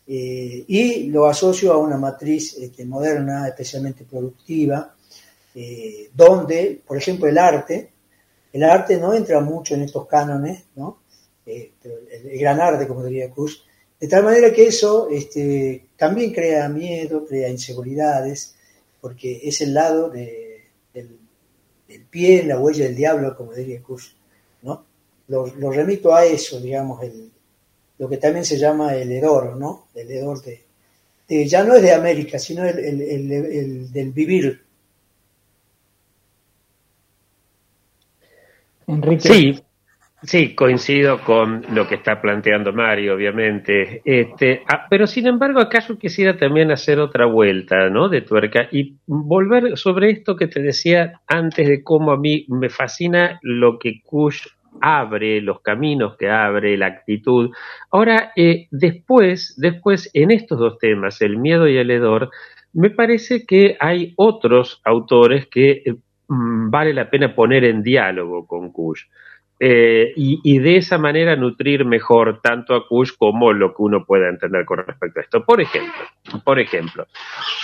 Eh, 0.06 0.64
y 0.66 1.08
lo 1.08 1.26
asocio 1.26 1.70
a 1.70 1.76
una 1.76 1.98
matriz 1.98 2.56
este, 2.56 2.86
moderna, 2.86 3.46
especialmente 3.46 4.04
productiva, 4.04 4.94
eh, 5.54 6.08
donde, 6.14 6.80
por 6.86 6.96
ejemplo, 6.96 7.28
el 7.28 7.36
arte, 7.36 7.90
el 8.54 8.62
arte 8.62 8.96
no 8.96 9.12
entra 9.12 9.40
mucho 9.40 9.74
en 9.74 9.82
estos 9.82 10.06
cánones, 10.06 10.64
¿no? 10.76 11.00
Eh, 11.44 11.72
el, 11.82 12.38
gran 12.38 12.58
arte, 12.58 12.88
como 12.88 13.04
diría 13.04 13.30
Kush, 13.30 13.58
de 14.00 14.08
tal 14.08 14.24
manera 14.24 14.50
que 14.50 14.66
eso 14.66 15.08
este, 15.10 15.85
también 15.96 16.32
crea 16.32 16.68
miedo, 16.68 17.24
crea 17.26 17.48
inseguridades, 17.48 18.54
porque 19.00 19.40
es 19.42 19.60
el 19.60 19.74
lado 19.74 20.10
del, 20.10 20.44
pie 22.10 22.40
en 22.40 22.48
la 22.48 22.58
huella 22.58 22.84
del 22.84 22.96
diablo, 22.96 23.36
como 23.36 23.52
diría 23.52 23.82
Kush, 23.82 24.08
¿no? 24.62 24.84
Lo, 25.28 25.70
remito 25.70 26.14
a 26.14 26.24
eso, 26.24 26.60
digamos, 26.60 27.02
el, 27.02 27.30
lo 27.98 28.08
que 28.08 28.16
también 28.16 28.44
se 28.44 28.58
llama 28.58 28.94
el 28.94 29.10
hedor, 29.10 29.56
¿no? 29.56 29.88
El 29.94 30.10
hedor 30.10 30.42
de, 30.42 31.46
ya 31.46 31.64
no 31.64 31.74
es 31.74 31.82
de 31.82 31.92
América, 31.92 32.38
sino 32.38 32.64
el, 32.64 33.92
del 33.92 34.12
vivir. 34.12 34.62
Enrique. 38.86 39.28
Sí, 39.28 39.65
Sí, 40.26 40.56
coincido 40.56 41.20
con 41.20 41.64
lo 41.72 41.86
que 41.86 41.94
está 41.94 42.20
planteando 42.20 42.72
Mario, 42.72 43.14
obviamente. 43.14 44.02
Este, 44.04 44.64
ah, 44.66 44.86
pero 44.90 45.06
sin 45.06 45.28
embargo, 45.28 45.60
acaso 45.60 45.96
quisiera 45.98 46.36
también 46.36 46.72
hacer 46.72 46.98
otra 46.98 47.26
vuelta, 47.26 47.88
¿no? 47.90 48.08
De 48.08 48.22
tuerca 48.22 48.66
y 48.72 48.96
volver 49.06 49.76
sobre 49.78 50.10
esto 50.10 50.34
que 50.34 50.48
te 50.48 50.60
decía 50.60 51.20
antes 51.28 51.68
de 51.68 51.84
cómo 51.84 52.10
a 52.10 52.18
mí 52.18 52.44
me 52.48 52.70
fascina 52.70 53.38
lo 53.42 53.78
que 53.78 54.02
Kush 54.02 54.48
abre, 54.80 55.40
los 55.40 55.60
caminos 55.60 56.16
que 56.16 56.28
abre, 56.28 56.76
la 56.76 56.86
actitud. 56.86 57.52
Ahora, 57.92 58.32
eh, 58.34 58.66
después, 58.72 59.54
después, 59.56 60.10
en 60.12 60.32
estos 60.32 60.58
dos 60.58 60.78
temas, 60.78 61.22
el 61.22 61.38
miedo 61.38 61.68
y 61.68 61.76
el 61.76 61.92
hedor, 61.92 62.30
me 62.72 62.90
parece 62.90 63.46
que 63.46 63.76
hay 63.78 64.12
otros 64.16 64.80
autores 64.84 65.46
que 65.46 65.70
eh, 65.70 65.94
mm, 66.26 66.68
vale 66.68 66.92
la 66.92 67.08
pena 67.10 67.32
poner 67.32 67.62
en 67.62 67.84
diálogo 67.84 68.44
con 68.48 68.72
Kush. 68.72 69.04
Eh, 69.58 70.12
y, 70.16 70.58
de 70.58 70.76
esa 70.76 70.98
manera 70.98 71.34
nutrir 71.34 71.86
mejor 71.86 72.42
tanto 72.42 72.74
a 72.74 72.86
Kush 72.86 73.12
como 73.16 73.54
lo 73.54 73.70
que 73.70 73.82
uno 73.82 74.04
pueda 74.04 74.28
entender 74.28 74.66
con 74.66 74.78
respecto 74.78 75.18
a 75.18 75.22
esto. 75.22 75.44
Por 75.46 75.62
ejemplo, 75.62 76.02
por 76.44 76.60
ejemplo, 76.60 77.06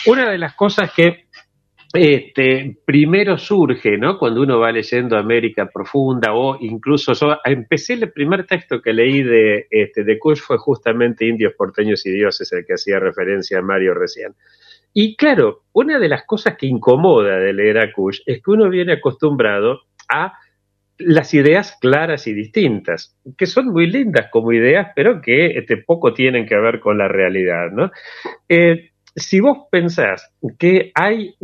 una 0.06 0.30
de 0.30 0.38
las 0.38 0.54
cosas 0.54 0.90
que 0.94 1.26
este, 1.92 2.78
primero 2.86 3.36
surge, 3.36 3.98
¿no? 3.98 4.18
Cuando 4.18 4.40
uno 4.40 4.58
va 4.58 4.72
leyendo 4.72 5.18
América 5.18 5.66
Profunda 5.66 6.32
o 6.32 6.56
incluso 6.60 7.12
empecé 7.44 7.94
el 7.94 8.10
primer 8.10 8.46
texto 8.46 8.80
que 8.80 8.94
leí 8.94 9.22
de, 9.22 9.66
este, 9.70 10.02
de 10.02 10.18
Kush 10.18 10.40
fue 10.40 10.56
justamente 10.56 11.26
Indios, 11.26 11.52
Porteños 11.52 12.06
y 12.06 12.10
Dioses, 12.10 12.50
el 12.54 12.64
que 12.64 12.74
hacía 12.74 12.98
referencia 12.98 13.58
a 13.58 13.62
Mario 13.62 13.92
recién. 13.92 14.34
Y 14.94 15.16
claro, 15.16 15.64
una 15.72 15.98
de 15.98 16.08
las 16.08 16.24
cosas 16.24 16.56
que 16.56 16.66
incomoda 16.66 17.36
de 17.36 17.52
leer 17.52 17.78
a 17.78 17.92
Kush 17.92 18.20
es 18.24 18.42
que 18.42 18.50
uno 18.50 18.70
viene 18.70 18.94
acostumbrado 18.94 19.82
a 20.08 20.32
las 21.06 21.34
ideas 21.34 21.76
claras 21.80 22.26
y 22.26 22.32
distintas, 22.32 23.16
que 23.36 23.46
son 23.46 23.68
muy 23.68 23.86
lindas 23.86 24.28
como 24.30 24.52
ideas, 24.52 24.88
pero 24.94 25.20
que 25.20 25.58
este, 25.58 25.76
poco 25.76 26.14
tienen 26.14 26.46
que 26.46 26.56
ver 26.56 26.80
con 26.80 26.98
la 26.98 27.08
realidad, 27.08 27.70
¿no? 27.72 27.90
Eh, 28.48 28.90
si 29.14 29.40
vos 29.40 29.66
pensás 29.70 30.32
que 30.58 30.90
hay, 30.94 31.34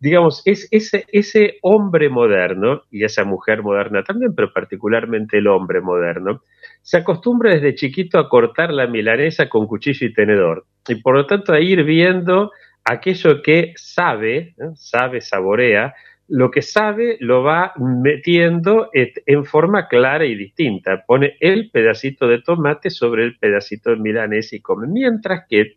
digamos, 0.00 0.42
es 0.46 0.66
ese, 0.70 1.04
ese 1.08 1.58
hombre 1.60 2.08
moderno 2.08 2.82
y 2.90 3.04
esa 3.04 3.24
mujer 3.24 3.62
moderna 3.62 4.02
también, 4.02 4.34
pero 4.34 4.52
particularmente 4.52 5.38
el 5.38 5.46
hombre 5.46 5.80
moderno, 5.82 6.42
se 6.80 6.98
acostumbra 6.98 7.54
desde 7.54 7.74
chiquito 7.74 8.18
a 8.18 8.28
cortar 8.28 8.72
la 8.72 8.86
milanesa 8.86 9.48
con 9.48 9.66
cuchillo 9.66 10.06
y 10.06 10.14
tenedor 10.14 10.66
y 10.88 10.96
por 10.96 11.14
lo 11.14 11.26
tanto 11.26 11.52
a 11.52 11.60
ir 11.60 11.84
viendo 11.84 12.50
aquello 12.84 13.42
que 13.42 13.72
sabe, 13.76 14.54
sabe, 14.74 15.20
saborea, 15.20 15.94
lo 16.28 16.50
que 16.50 16.62
sabe 16.62 17.16
lo 17.20 17.42
va 17.42 17.72
metiendo 17.78 18.90
en 18.92 19.44
forma 19.44 19.88
clara 19.88 20.24
y 20.24 20.34
distinta. 20.34 21.04
Pone 21.06 21.36
el 21.40 21.70
pedacito 21.70 22.26
de 22.26 22.40
tomate 22.40 22.90
sobre 22.90 23.24
el 23.24 23.38
pedacito 23.38 23.90
de 23.90 23.96
milanés 23.96 24.52
y 24.52 24.60
come. 24.60 24.86
Mientras 24.86 25.46
que, 25.48 25.76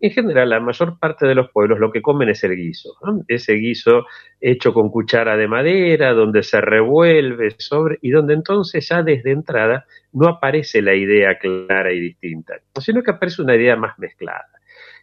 en 0.00 0.10
general, 0.10 0.50
la 0.50 0.60
mayor 0.60 0.98
parte 0.98 1.26
de 1.26 1.34
los 1.34 1.50
pueblos 1.50 1.78
lo 1.78 1.90
que 1.90 2.02
comen 2.02 2.28
es 2.28 2.44
el 2.44 2.54
guiso. 2.56 2.94
Ese 3.28 3.54
guiso 3.54 4.04
hecho 4.40 4.74
con 4.74 4.90
cuchara 4.90 5.36
de 5.36 5.48
madera, 5.48 6.12
donde 6.12 6.42
se 6.42 6.60
revuelve 6.60 7.54
sobre, 7.58 7.98
y 8.02 8.10
donde 8.10 8.34
entonces 8.34 8.86
ya 8.88 9.02
desde 9.02 9.30
entrada 9.30 9.86
no 10.12 10.28
aparece 10.28 10.82
la 10.82 10.94
idea 10.94 11.38
clara 11.38 11.92
y 11.92 12.00
distinta, 12.00 12.54
sino 12.78 13.02
que 13.02 13.12
aparece 13.12 13.40
una 13.40 13.56
idea 13.56 13.76
más 13.76 13.98
mezclada. 13.98 14.48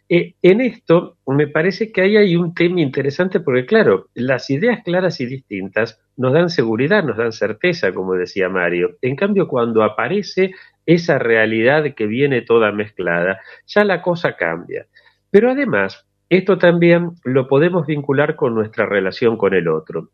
Eh, 0.08 0.34
en 0.42 0.60
esto 0.60 1.16
me 1.26 1.46
parece 1.46 1.90
que 1.90 2.02
ahí 2.02 2.16
hay 2.16 2.36
un 2.36 2.54
tema 2.54 2.80
interesante 2.80 3.40
porque, 3.40 3.66
claro, 3.66 4.08
las 4.14 4.50
ideas 4.50 4.82
claras 4.84 5.20
y 5.20 5.26
distintas 5.26 6.00
nos 6.16 6.32
dan 6.32 6.50
seguridad, 6.50 7.02
nos 7.02 7.16
dan 7.16 7.32
certeza, 7.32 7.92
como 7.92 8.14
decía 8.14 8.48
Mario. 8.48 8.98
En 9.00 9.16
cambio, 9.16 9.48
cuando 9.48 9.82
aparece 9.82 10.52
esa 10.84 11.18
realidad 11.18 11.94
que 11.94 12.06
viene 12.06 12.42
toda 12.42 12.72
mezclada, 12.72 13.40
ya 13.66 13.84
la 13.84 14.02
cosa 14.02 14.36
cambia. 14.36 14.86
Pero 15.30 15.50
además, 15.50 16.06
esto 16.28 16.58
también 16.58 17.12
lo 17.24 17.48
podemos 17.48 17.86
vincular 17.86 18.36
con 18.36 18.54
nuestra 18.54 18.86
relación 18.86 19.36
con 19.36 19.54
el 19.54 19.68
otro 19.68 20.10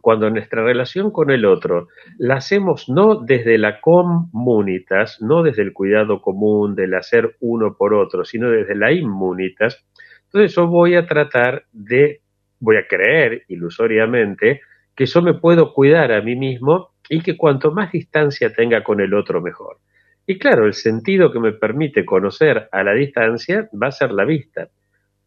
cuando 0.00 0.30
nuestra 0.30 0.62
relación 0.62 1.10
con 1.10 1.30
el 1.30 1.44
otro 1.44 1.88
la 2.18 2.36
hacemos 2.36 2.88
no 2.88 3.16
desde 3.16 3.58
la 3.58 3.80
comunitas, 3.80 5.20
no 5.20 5.42
desde 5.42 5.62
el 5.62 5.72
cuidado 5.72 6.20
común, 6.22 6.74
del 6.74 6.94
hacer 6.94 7.36
uno 7.40 7.76
por 7.76 7.94
otro, 7.94 8.24
sino 8.24 8.50
desde 8.50 8.74
la 8.74 8.92
inmunitas, 8.92 9.84
entonces 10.24 10.54
yo 10.54 10.66
voy 10.66 10.94
a 10.94 11.06
tratar 11.06 11.66
de, 11.72 12.22
voy 12.58 12.76
a 12.76 12.86
creer 12.86 13.44
ilusoriamente 13.48 14.62
que 14.96 15.06
yo 15.06 15.20
me 15.20 15.34
puedo 15.34 15.74
cuidar 15.74 16.12
a 16.12 16.22
mí 16.22 16.36
mismo 16.36 16.92
y 17.08 17.20
que 17.20 17.36
cuanto 17.36 17.70
más 17.70 17.92
distancia 17.92 18.52
tenga 18.52 18.82
con 18.82 19.00
el 19.00 19.12
otro 19.12 19.42
mejor. 19.42 19.78
Y 20.26 20.38
claro, 20.38 20.66
el 20.66 20.74
sentido 20.74 21.32
que 21.32 21.40
me 21.40 21.52
permite 21.52 22.04
conocer 22.04 22.68
a 22.70 22.82
la 22.82 22.94
distancia 22.94 23.68
va 23.80 23.88
a 23.88 23.92
ser 23.92 24.12
la 24.12 24.24
vista 24.24 24.68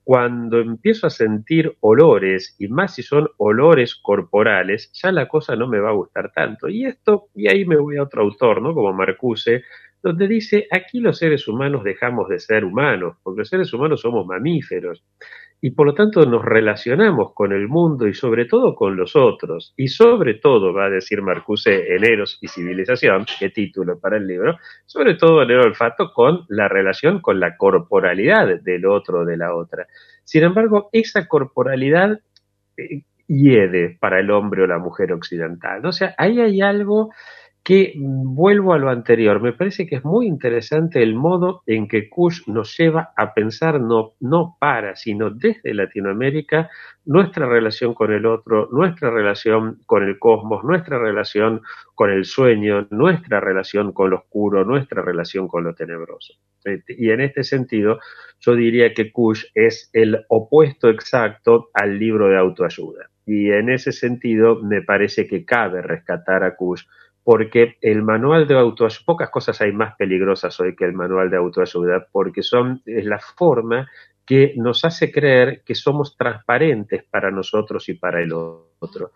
cuando 0.05 0.59
empiezo 0.59 1.07
a 1.07 1.09
sentir 1.09 1.75
olores, 1.79 2.55
y 2.59 2.67
más 2.67 2.93
si 2.93 3.01
son 3.01 3.27
olores 3.37 3.95
corporales, 3.95 4.91
ya 4.93 5.11
la 5.11 5.27
cosa 5.27 5.55
no 5.55 5.67
me 5.67 5.79
va 5.79 5.89
a 5.89 5.93
gustar 5.93 6.31
tanto. 6.31 6.69
Y 6.69 6.85
esto, 6.85 7.29
y 7.33 7.49
ahí 7.49 7.65
me 7.65 7.75
voy 7.75 7.97
a 7.97 8.03
otro 8.03 8.21
autor, 8.21 8.61
¿no? 8.61 8.75
Como 8.75 8.93
Marcuse, 8.93 9.63
donde 10.03 10.27
dice, 10.27 10.67
aquí 10.69 10.99
los 10.99 11.17
seres 11.17 11.47
humanos 11.47 11.83
dejamos 11.83 12.29
de 12.29 12.39
ser 12.39 12.65
humanos, 12.65 13.17
porque 13.23 13.39
los 13.39 13.49
seres 13.49 13.73
humanos 13.73 14.01
somos 14.01 14.27
mamíferos 14.27 15.03
y 15.61 15.71
por 15.71 15.87
lo 15.87 15.93
tanto 15.93 16.25
nos 16.25 16.43
relacionamos 16.43 17.33
con 17.33 17.51
el 17.51 17.67
mundo 17.67 18.07
y 18.07 18.13
sobre 18.13 18.45
todo 18.45 18.75
con 18.75 18.95
los 18.95 19.15
otros. 19.15 19.73
Y 19.77 19.87
sobre 19.87 20.35
todo, 20.35 20.73
va 20.73 20.85
a 20.85 20.89
decir 20.89 21.21
Marcuse 21.21 21.95
en 21.95 22.03
Eros 22.03 22.37
y 22.41 22.47
Civilización, 22.47 23.25
qué 23.39 23.49
título 23.49 23.99
para 23.99 24.17
el 24.17 24.27
libro, 24.27 24.57
sobre 24.85 25.15
todo 25.15 25.41
en 25.41 25.51
el 25.51 25.59
olfato 25.59 26.13
con 26.13 26.45
la 26.49 26.67
relación 26.67 27.19
con 27.21 27.39
la 27.39 27.57
corporalidad 27.57 28.61
del 28.61 28.85
otro 28.85 29.25
de 29.25 29.37
la 29.37 29.55
otra. 29.55 29.87
Sin 30.23 30.43
embargo, 30.43 30.89
esa 30.91 31.27
corporalidad 31.27 32.19
eh, 32.77 33.03
hiede 33.27 33.97
para 33.99 34.19
el 34.19 34.31
hombre 34.31 34.63
o 34.63 34.67
la 34.67 34.77
mujer 34.77 35.13
occidental. 35.13 35.85
O 35.85 35.91
sea, 35.91 36.13
ahí 36.17 36.39
hay 36.39 36.61
algo 36.61 37.11
que 37.65 37.93
vuelvo 37.97 38.73
a 38.73 38.77
lo 38.77 38.91
anterior, 38.91 39.41
me 39.41 39.51
parece 39.51 39.87
que 39.87 39.95
es 39.95 40.05
muy 40.05 40.27
interesante 40.27 41.01
el 41.01 41.15
modo 41.15 41.63
en 41.65 41.87
que 41.87 42.07
Kush 42.09 42.41
nos 42.45 42.77
lleva 42.77 43.11
a 43.17 43.33
pensar 43.33 43.81
no, 43.81 44.13
no 44.19 44.55
para, 44.59 44.95
sino 44.95 45.31
desde 45.31 45.73
Latinoamérica, 45.73 46.69
nuestra 47.05 47.47
relación 47.47 47.95
con 47.95 48.13
el 48.13 48.27
otro, 48.27 48.69
nuestra 48.71 49.09
relación 49.09 49.79
con 49.87 50.03
el 50.03 50.19
cosmos, 50.19 50.63
nuestra 50.63 50.99
relación 50.99 51.61
con 51.95 52.11
el 52.11 52.25
sueño, 52.25 52.85
nuestra 52.91 53.39
relación 53.39 53.93
con 53.93 54.11
lo 54.11 54.17
oscuro, 54.17 54.63
nuestra 54.63 55.01
relación 55.01 55.47
con 55.47 55.63
lo 55.63 55.73
tenebroso. 55.73 56.35
Este, 56.63 56.95
y 56.95 57.09
en 57.09 57.21
este 57.21 57.43
sentido, 57.43 57.97
yo 58.41 58.55
diría 58.55 58.93
que 58.93 59.11
Kush 59.11 59.43
es 59.55 59.89
el 59.91 60.23
opuesto 60.29 60.87
exacto 60.87 61.69
al 61.73 61.97
libro 61.97 62.27
de 62.29 62.37
autoayuda. 62.37 63.09
Y 63.25 63.49
en 63.49 63.71
ese 63.71 63.91
sentido, 63.91 64.61
me 64.61 64.83
parece 64.83 65.25
que 65.25 65.45
cabe 65.45 65.81
rescatar 65.81 66.43
a 66.43 66.55
Kush 66.55 66.83
porque 67.25 67.77
el 67.81 68.03
manual 68.03 68.47
de 68.47 68.53
autoayuda, 68.53 69.03
pocas 69.03 69.31
cosas 69.31 69.59
hay 69.59 69.71
más 69.71 69.95
peligrosas 69.95 70.59
hoy 70.59 70.75
que 70.75 70.85
el 70.85 70.93
manual 70.93 71.31
de 71.31 71.37
autoayuda, 71.37 72.07
porque 72.11 72.43
son, 72.43 72.83
es 72.85 73.03
la 73.03 73.17
forma 73.17 73.89
que 74.27 74.53
nos 74.57 74.85
hace 74.85 75.11
creer 75.11 75.63
que 75.65 75.73
somos 75.73 76.15
transparentes 76.15 77.03
para 77.03 77.31
nosotros 77.31 77.89
y 77.89 77.95
para 77.95 78.21
el 78.21 78.31
otro. 78.31 79.11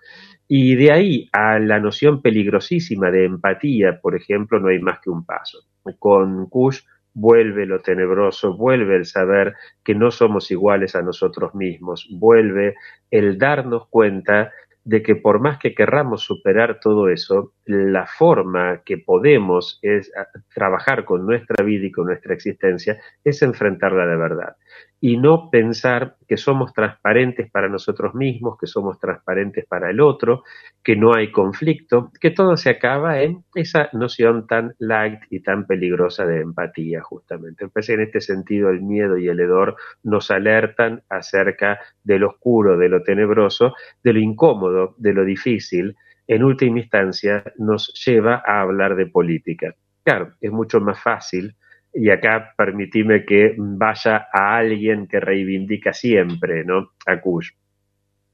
Y 0.47 0.76
de 0.76 0.91
ahí 0.91 1.30
a 1.32 1.60
la 1.60 1.80
noción 1.80 2.24
peligrosísima 2.24 3.12
de 3.12 3.26
empatía, 3.26 3.99
por 4.01 4.16
ejemplo, 4.16 4.60
no 4.60 4.70
hay 4.70 4.80
más 4.80 4.99
que 5.01 5.12
un 5.12 5.24
paso. 5.24 5.60
Con 5.99 6.47
Kush 6.47 6.82
vuelve 7.14 7.68
lo 7.68 7.80
tenebroso, 7.80 8.57
vuelve 8.57 8.95
el 8.95 9.05
saber 9.05 9.53
que 9.84 9.93
no 9.93 10.10
somos 10.10 10.49
iguales 10.49 10.95
a 10.95 11.03
nosotros 11.03 11.53
mismos, 11.53 12.07
vuelve 12.10 12.74
el 13.12 13.38
darnos 13.38 13.88
cuenta 13.88 14.51
de 14.89 15.03
que 15.03 15.15
por 15.15 15.39
más 15.39 15.59
que 15.59 15.75
querramos 15.75 16.23
superar 16.23 16.79
todo 16.79 17.09
eso, 17.09 17.53
la 17.65 18.07
forma 18.07 18.81
que 18.83 18.97
podemos 18.97 19.77
es 19.83 20.11
trabajar 20.51 21.05
con 21.05 21.27
nuestra 21.27 21.63
vida 21.63 21.85
y 21.85 21.91
con 21.91 22.07
nuestra 22.07 22.33
existencia 22.33 22.99
es 23.23 23.43
enfrentarla 23.43 24.07
de 24.07 24.17
verdad 24.17 24.55
y 25.01 25.17
no 25.17 25.49
pensar 25.49 26.17
que 26.28 26.36
somos 26.36 26.74
transparentes 26.74 27.49
para 27.49 27.70
nosotros 27.70 28.13
mismos, 28.15 28.57
que 28.57 28.67
somos 28.67 28.99
transparentes 28.99 29.65
para 29.65 29.89
el 29.89 30.01
otro, 30.01 30.43
que 30.84 30.95
no 30.95 31.13
hay 31.13 31.32
conflicto, 31.32 32.11
que 32.20 32.32
todo 32.32 32.57
se 32.57 32.70
acaba 32.70 33.22
en 33.22 33.45
esa 33.55 33.89
noción 33.93 34.45
tan 34.45 34.76
light 34.80 35.22
y 35.30 35.39
tan 35.39 35.65
peligrosa 35.65 36.26
de 36.26 36.41
empatía, 36.41 37.01
justamente. 37.01 37.65
En 37.88 38.01
este 38.01 38.20
sentido, 38.20 38.70
el 38.70 38.82
miedo 38.82 39.17
y 39.17 39.30
el 39.30 39.39
hedor 39.39 39.78
nos 40.03 40.32
alertan 40.32 41.01
acerca 41.09 41.80
de 42.03 42.20
lo 42.20 42.30
oscuro, 42.30 42.78
de 42.78 42.89
lo 42.89 43.01
tenebroso, 43.01 43.74
de 44.03 44.13
lo 44.13 44.20
incómodo, 44.20 44.95
de 44.97 45.13
lo 45.13 45.24
difícil. 45.24 45.95
En 46.28 46.43
última 46.43 46.80
instancia, 46.80 47.43
nos 47.57 47.93
lleva 48.05 48.43
a 48.45 48.61
hablar 48.61 48.95
de 48.95 49.07
política. 49.07 49.74
Claro, 50.03 50.34
es 50.41 50.51
mucho 50.51 50.82
más 50.82 51.01
fácil 51.01 51.55
y 52.00 52.10
acá 52.10 52.54
permitime 52.58 53.26
que 53.26 53.56
vaya 53.58 54.28
a 54.32 54.56
alguien 54.58 55.06
que 55.06 55.20
reivindica 55.20 55.91
siempre, 55.91 56.64
¿no? 56.64 56.93
A. 57.06 57.20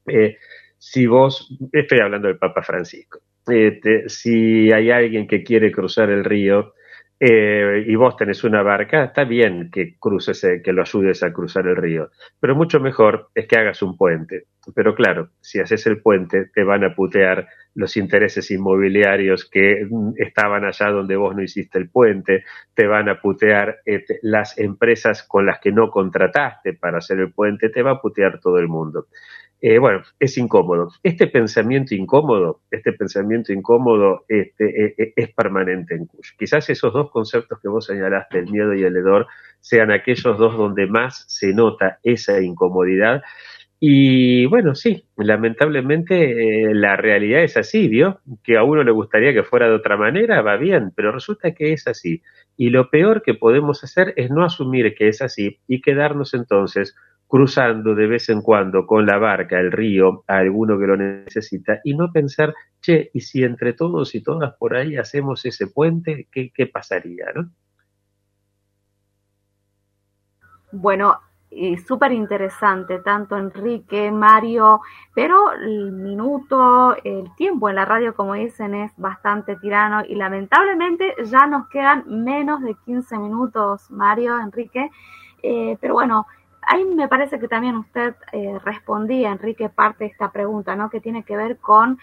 Eh, 0.06 0.36
si 0.78 1.06
vos, 1.06 1.52
estoy 1.72 1.98
hablando 1.98 2.28
del 2.28 2.38
Papa 2.38 2.62
Francisco, 2.62 3.18
este, 3.44 4.08
si 4.08 4.70
hay 4.70 4.92
alguien 4.92 5.26
que 5.26 5.42
quiere 5.42 5.72
cruzar 5.72 6.10
el 6.10 6.24
río, 6.24 6.74
eh, 7.18 7.84
y 7.86 7.94
vos 7.96 8.16
tenés 8.16 8.44
una 8.44 8.62
barca, 8.62 9.04
está 9.04 9.24
bien 9.24 9.70
que 9.72 9.96
cruces, 9.98 10.44
eh, 10.44 10.60
que 10.62 10.72
lo 10.72 10.82
ayudes 10.82 11.24
a 11.24 11.32
cruzar 11.32 11.66
el 11.66 11.76
río, 11.76 12.10
pero 12.38 12.54
mucho 12.54 12.78
mejor 12.78 13.30
es 13.34 13.48
que 13.48 13.58
hagas 13.58 13.82
un 13.82 13.96
puente. 13.96 14.44
Pero 14.74 14.94
claro, 14.94 15.30
si 15.40 15.58
haces 15.58 15.86
el 15.86 16.02
puente, 16.02 16.50
te 16.54 16.62
van 16.62 16.84
a 16.84 16.94
putear 16.94 17.48
los 17.76 17.96
intereses 17.96 18.50
inmobiliarios 18.50 19.48
que 19.48 19.86
mm, 19.88 20.14
estaban 20.16 20.64
allá 20.64 20.90
donde 20.90 21.16
vos 21.16 21.36
no 21.36 21.42
hiciste 21.42 21.78
el 21.78 21.88
puente, 21.88 22.44
te 22.74 22.86
van 22.86 23.08
a 23.08 23.20
putear 23.20 23.78
este, 23.84 24.18
las 24.22 24.58
empresas 24.58 25.22
con 25.22 25.46
las 25.46 25.60
que 25.60 25.72
no 25.72 25.90
contrataste 25.90 26.72
para 26.72 26.98
hacer 26.98 27.20
el 27.20 27.32
puente, 27.32 27.68
te 27.68 27.82
va 27.82 27.92
a 27.92 28.00
putear 28.00 28.40
todo 28.40 28.58
el 28.58 28.68
mundo. 28.68 29.06
Eh, 29.60 29.78
bueno, 29.78 30.02
es 30.18 30.36
incómodo. 30.36 30.92
Este 31.02 31.28
pensamiento 31.28 31.94
incómodo, 31.94 32.60
este 32.70 32.92
pensamiento 32.92 33.52
incómodo 33.52 34.24
este, 34.28 34.86
eh, 34.86 35.12
es 35.16 35.32
permanente 35.32 35.94
en 35.94 36.06
Kush. 36.06 36.32
Quizás 36.38 36.68
esos 36.68 36.92
dos 36.92 37.10
conceptos 37.10 37.58
que 37.60 37.68
vos 37.68 37.86
señalaste, 37.86 38.38
el 38.38 38.50
miedo 38.50 38.74
y 38.74 38.82
el 38.82 38.96
hedor, 38.96 39.26
sean 39.60 39.90
aquellos 39.90 40.36
dos 40.38 40.56
donde 40.56 40.86
más 40.86 41.24
se 41.28 41.54
nota 41.54 41.98
esa 42.02 42.40
incomodidad. 42.40 43.22
Y 43.78 44.46
bueno, 44.46 44.74
sí, 44.74 45.06
lamentablemente 45.16 46.72
la 46.72 46.96
realidad 46.96 47.42
es 47.42 47.58
así, 47.58 47.88
¿vio? 47.88 48.20
Que 48.42 48.56
a 48.56 48.64
uno 48.64 48.82
le 48.82 48.90
gustaría 48.90 49.34
que 49.34 49.42
fuera 49.42 49.68
de 49.68 49.74
otra 49.74 49.98
manera, 49.98 50.40
va 50.40 50.56
bien, 50.56 50.92
pero 50.96 51.12
resulta 51.12 51.52
que 51.52 51.74
es 51.74 51.86
así. 51.86 52.22
Y 52.56 52.70
lo 52.70 52.88
peor 52.88 53.22
que 53.22 53.34
podemos 53.34 53.84
hacer 53.84 54.14
es 54.16 54.30
no 54.30 54.44
asumir 54.44 54.94
que 54.94 55.08
es 55.08 55.20
así 55.20 55.60
y 55.68 55.82
quedarnos 55.82 56.32
entonces 56.32 56.96
cruzando 57.28 57.94
de 57.94 58.06
vez 58.06 58.28
en 58.30 58.40
cuando 58.40 58.86
con 58.86 59.04
la 59.04 59.18
barca 59.18 59.58
el 59.58 59.72
río 59.72 60.24
a 60.26 60.38
alguno 60.38 60.78
que 60.78 60.86
lo 60.86 60.96
necesita 60.96 61.80
y 61.84 61.94
no 61.94 62.12
pensar, 62.12 62.54
che, 62.80 63.10
y 63.12 63.20
si 63.20 63.42
entre 63.42 63.72
todos 63.74 64.14
y 64.14 64.22
todas 64.22 64.54
por 64.56 64.76
ahí 64.76 64.96
hacemos 64.96 65.44
ese 65.44 65.66
puente, 65.66 66.28
¿qué, 66.32 66.50
qué 66.54 66.66
pasaría? 66.66 67.26
¿no? 67.34 67.50
Bueno, 70.72 71.18
y 71.50 71.76
súper 71.78 72.12
interesante, 72.12 72.98
tanto 72.98 73.36
Enrique, 73.36 74.10
Mario, 74.10 74.80
pero 75.14 75.52
el 75.52 75.92
minuto, 75.92 76.96
el 77.04 77.34
tiempo 77.36 77.68
en 77.68 77.76
la 77.76 77.84
radio, 77.84 78.14
como 78.14 78.34
dicen, 78.34 78.74
es 78.74 78.92
bastante 78.96 79.56
tirano 79.56 80.02
y 80.06 80.16
lamentablemente 80.16 81.14
ya 81.24 81.46
nos 81.46 81.68
quedan 81.68 82.04
menos 82.24 82.62
de 82.62 82.74
15 82.84 83.18
minutos, 83.18 83.90
Mario, 83.90 84.38
Enrique. 84.38 84.90
Eh, 85.42 85.78
pero 85.80 85.94
bueno, 85.94 86.26
ahí 86.62 86.84
me 86.84 87.08
parece 87.08 87.38
que 87.38 87.48
también 87.48 87.76
usted 87.76 88.16
eh, 88.32 88.58
respondía, 88.64 89.30
Enrique, 89.30 89.68
parte 89.68 90.04
de 90.04 90.10
esta 90.10 90.32
pregunta, 90.32 90.74
¿no? 90.74 90.90
Que 90.90 91.00
tiene 91.00 91.22
que 91.22 91.36
ver 91.36 91.58
con 91.58 91.98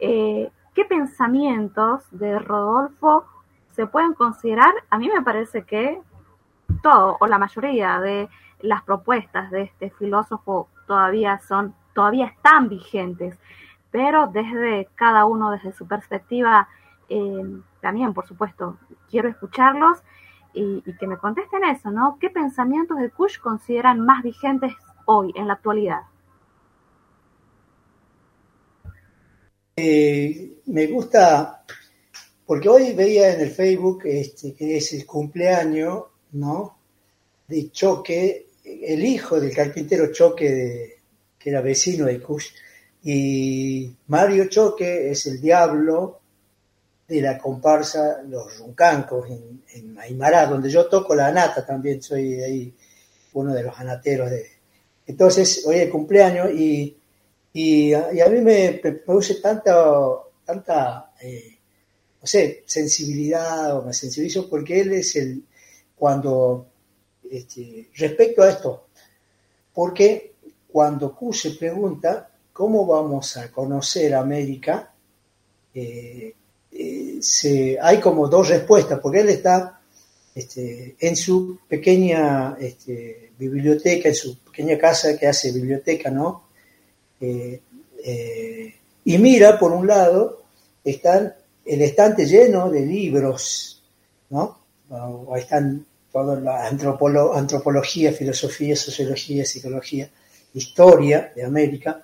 eh, 0.00 0.50
qué 0.74 0.84
pensamientos 0.84 2.02
de 2.10 2.38
Rodolfo 2.38 3.24
se 3.70 3.86
pueden 3.86 4.14
considerar. 4.14 4.74
A 4.90 4.98
mí 4.98 5.08
me 5.08 5.22
parece 5.22 5.62
que 5.62 6.00
todo 6.82 7.16
o 7.20 7.26
la 7.26 7.38
mayoría 7.38 8.00
de 8.00 8.28
las 8.60 8.82
propuestas 8.82 9.50
de 9.50 9.62
este 9.62 9.90
filósofo 9.90 10.68
todavía 10.86 11.40
son, 11.46 11.74
todavía 11.94 12.26
están 12.26 12.68
vigentes, 12.68 13.38
pero 13.90 14.26
desde 14.26 14.88
cada 14.94 15.24
uno, 15.24 15.50
desde 15.50 15.72
su 15.72 15.86
perspectiva, 15.86 16.68
eh, 17.08 17.60
también, 17.80 18.12
por 18.12 18.26
supuesto, 18.26 18.78
quiero 19.10 19.28
escucharlos 19.28 19.98
y, 20.52 20.82
que 20.98 21.06
me 21.06 21.16
contesten 21.18 21.64
eso, 21.64 21.90
¿no? 21.90 22.18
¿Qué 22.20 22.30
pensamientos 22.30 22.98
de 22.98 23.10
Kush 23.10 23.38
consideran 23.38 24.00
más 24.00 24.22
vigentes 24.22 24.74
hoy, 25.06 25.32
en 25.36 25.46
la 25.46 25.54
actualidad? 25.54 26.02
Eh, 29.76 30.60
me 30.66 30.86
gusta, 30.88 31.64
porque 32.44 32.68
hoy 32.68 32.92
veía 32.94 33.32
en 33.34 33.40
el 33.40 33.50
Facebook 33.50 34.02
este, 34.04 34.54
que 34.54 34.76
es 34.76 34.92
el 34.92 35.06
cumpleaños, 35.06 36.04
¿no? 36.32 36.76
De 37.46 37.70
Choque, 37.70 38.47
el 38.82 39.04
hijo 39.04 39.40
del 39.40 39.54
carpintero 39.54 40.12
Choque, 40.12 40.98
que 41.38 41.50
era 41.50 41.60
vecino 41.60 42.06
de 42.06 42.20
Kush, 42.20 42.48
y 43.02 43.90
Mario 44.08 44.48
Choque 44.48 45.10
es 45.10 45.26
el 45.26 45.40
diablo 45.40 46.20
de 47.06 47.22
la 47.22 47.38
comparsa 47.38 48.22
Los 48.28 48.58
Runcancos 48.58 49.30
en, 49.30 49.62
en 49.74 50.18
donde 50.18 50.68
yo 50.70 50.86
toco 50.86 51.14
la 51.14 51.28
anata 51.28 51.64
también, 51.64 52.02
soy 52.02 52.34
ahí 52.42 52.74
uno 53.32 53.54
de 53.54 53.62
los 53.62 53.78
anateros 53.78 54.30
de... 54.30 54.46
Entonces, 55.06 55.64
hoy 55.66 55.76
es 55.76 55.90
cumpleaños 55.90 56.50
y, 56.50 56.96
y, 57.52 57.94
a 57.94 58.28
mí 58.30 58.40
me, 58.40 58.72
produce 59.04 59.36
tanta, 59.36 59.74
tanta 60.44 61.12
eh, 61.22 61.58
no 62.20 62.26
sé, 62.26 62.64
sensibilidad 62.66 63.76
o 63.78 63.84
me 63.84 63.94
sensibilizo 63.94 64.48
porque 64.50 64.80
él 64.80 64.92
es 64.92 65.16
el, 65.16 65.42
cuando, 65.96 66.67
este, 67.30 67.88
respecto 67.96 68.42
a 68.42 68.50
esto, 68.50 68.86
porque 69.74 70.32
cuando 70.70 71.14
Q 71.14 71.32
se 71.32 71.50
pregunta 71.52 72.30
cómo 72.52 72.86
vamos 72.86 73.36
a 73.36 73.50
conocer 73.50 74.14
América, 74.14 74.92
eh, 75.74 76.34
eh, 76.72 77.18
se, 77.20 77.78
hay 77.80 77.98
como 78.00 78.28
dos 78.28 78.48
respuestas, 78.48 79.00
porque 79.00 79.20
él 79.20 79.28
está 79.30 79.80
este, 80.34 80.96
en 80.98 81.16
su 81.16 81.60
pequeña 81.68 82.56
este, 82.60 83.32
biblioteca, 83.38 84.08
en 84.08 84.14
su 84.14 84.38
pequeña 84.38 84.76
casa 84.76 85.16
que 85.16 85.26
hace 85.26 85.52
biblioteca, 85.52 86.10
¿no? 86.10 86.48
Eh, 87.20 87.60
y 89.04 89.18
mira, 89.18 89.58
por 89.58 89.72
un 89.72 89.86
lado, 89.86 90.42
están 90.84 91.34
el 91.64 91.82
estante 91.82 92.26
lleno 92.26 92.70
de 92.70 92.84
libros, 92.84 93.82
¿no? 94.30 94.58
O 94.90 95.36
están 95.36 95.84
la 96.24 96.66
antropología, 96.66 98.12
filosofía, 98.12 98.76
sociología, 98.76 99.44
psicología, 99.44 100.10
historia 100.54 101.32
de 101.34 101.44
América, 101.44 102.02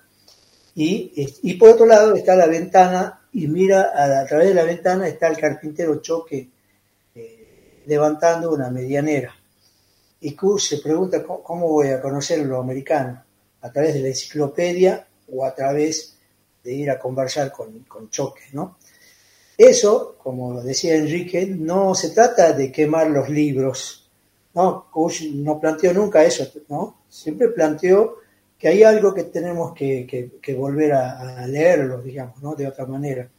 y, 0.75 1.11
y 1.43 1.53
por 1.53 1.69
otro 1.69 1.85
lado 1.85 2.15
está 2.15 2.35
la 2.35 2.47
ventana 2.47 3.21
y 3.35 3.47
mira 3.47 3.91
a, 3.93 4.25
través 4.25 4.47
de 4.47 4.53
la 4.53 4.63
ventana 4.63 5.07
está 5.09 5.27
el 5.27 5.37
carpintero 5.37 6.01
Choque 6.01 6.49
eh, 7.13 7.81
levantando 7.85 8.51
una 8.51 8.69
medianera. 8.69 9.35
Y 10.21 10.33
Q 10.33 10.57
se 10.57 10.77
pregunta 10.77 11.21
¿cómo, 11.21 11.67
voy 11.67 11.89
a 11.89 12.01
conocer 12.01 12.39
lo 12.45 12.59
americano, 12.59 13.21
a 13.61 13.71
través 13.71 13.93
de 13.93 13.99
la 13.99 14.07
enciclopedia 14.07 15.05
o 15.33 15.45
a 15.45 15.53
través 15.53 16.15
de 16.63 16.73
ir 16.73 16.89
a 16.89 16.97
conversar 16.97 17.51
con, 17.51 17.79
con 17.81 18.09
Choque, 18.09 18.43
¿no? 18.53 18.77
Eso, 19.57 20.15
como 20.17 20.61
decía 20.61 20.95
Enrique, 20.95 21.45
no 21.45 21.93
se 21.93 22.11
trata 22.11 22.53
de 22.53 22.71
quemar 22.71 23.09
los 23.09 23.29
libros, 23.29 24.04
¿no? 24.55 24.89
Kush 24.89 25.31
no 25.33 25.59
planteó 25.59 25.93
nunca 25.93 26.23
eso, 26.23 26.47
¿no? 26.69 27.03
Siempre 27.09 27.49
planteó 27.49 28.17
que 28.57 28.69
hay 28.69 28.83
algo 28.83 29.13
que 29.13 29.25
tenemos 29.25 29.73
que, 29.73 30.29
volver 30.57 30.93
a, 30.93 31.45
leerlo, 31.45 32.01
digamos, 32.01 32.41
¿no? 32.41 32.55
De 32.55 32.67
otra 32.67 32.85
manera. 32.85 33.29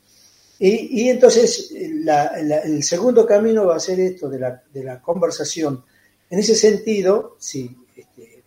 Y, 0.59 1.09
entonces 1.09 1.73
el 1.73 2.83
segundo 2.83 3.27
camino 3.27 3.67
va 3.67 3.77
a 3.77 3.81
ser 3.81 3.99
esto 4.01 4.29
de 4.29 4.39
la, 4.85 5.03
conversación. 5.03 5.85
En 6.29 6.39
ese 6.39 6.55
sentido, 6.55 7.37
sí, 7.39 7.77
este, 7.95 8.43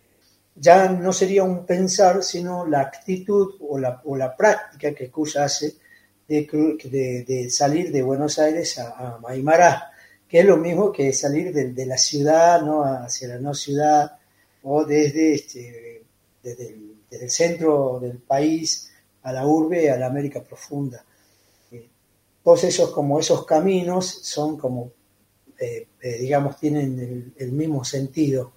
ya 0.55 0.89
no 0.89 1.11
sería 1.11 1.43
un 1.43 1.65
pensar, 1.65 2.23
sino 2.23 2.67
la 2.67 2.81
actitud 2.81 3.55
o 3.61 3.79
la, 3.79 4.01
o 4.05 4.15
la 4.15 4.35
práctica 4.35 4.93
que 4.93 5.09
Cusa 5.09 5.45
hace 5.45 5.75
de, 6.27 7.25
de, 7.27 7.49
salir 7.49 7.91
de 7.91 8.03
Buenos 8.03 8.37
Aires 8.37 8.77
a, 8.77 9.15
a 9.15 9.19
Maimará, 9.19 9.91
que 10.29 10.39
es 10.39 10.45
lo 10.45 10.57
mismo 10.57 10.91
que 10.91 11.11
salir 11.11 11.51
de, 11.51 11.85
la 11.87 11.97
ciudad 11.97 12.61
¿no? 12.61 12.83
hacia 12.83 13.29
la 13.29 13.39
no 13.39 13.55
ciudad 13.55 14.15
o 14.61 14.85
desde 14.85 15.33
este, 15.33 16.03
desde 16.43 16.77
el, 17.09 17.31
centro 17.31 17.99
del 17.99 18.19
país 18.19 18.91
a 19.23 19.33
la 19.33 19.47
urbe, 19.47 19.89
a 19.89 19.97
la 19.97 20.05
América 20.05 20.43
profunda. 20.43 21.03
Eh, 21.71 21.87
todos 22.43 22.63
esos, 22.63 22.91
como 22.91 23.19
esos 23.19 23.43
caminos 23.43 24.05
son 24.21 24.55
como, 24.55 24.91
eh, 25.59 25.87
eh, 25.99 26.17
digamos, 26.19 26.59
tienen 26.59 27.33
el, 27.35 27.51
mismo 27.51 27.83
sentido. 27.83 28.51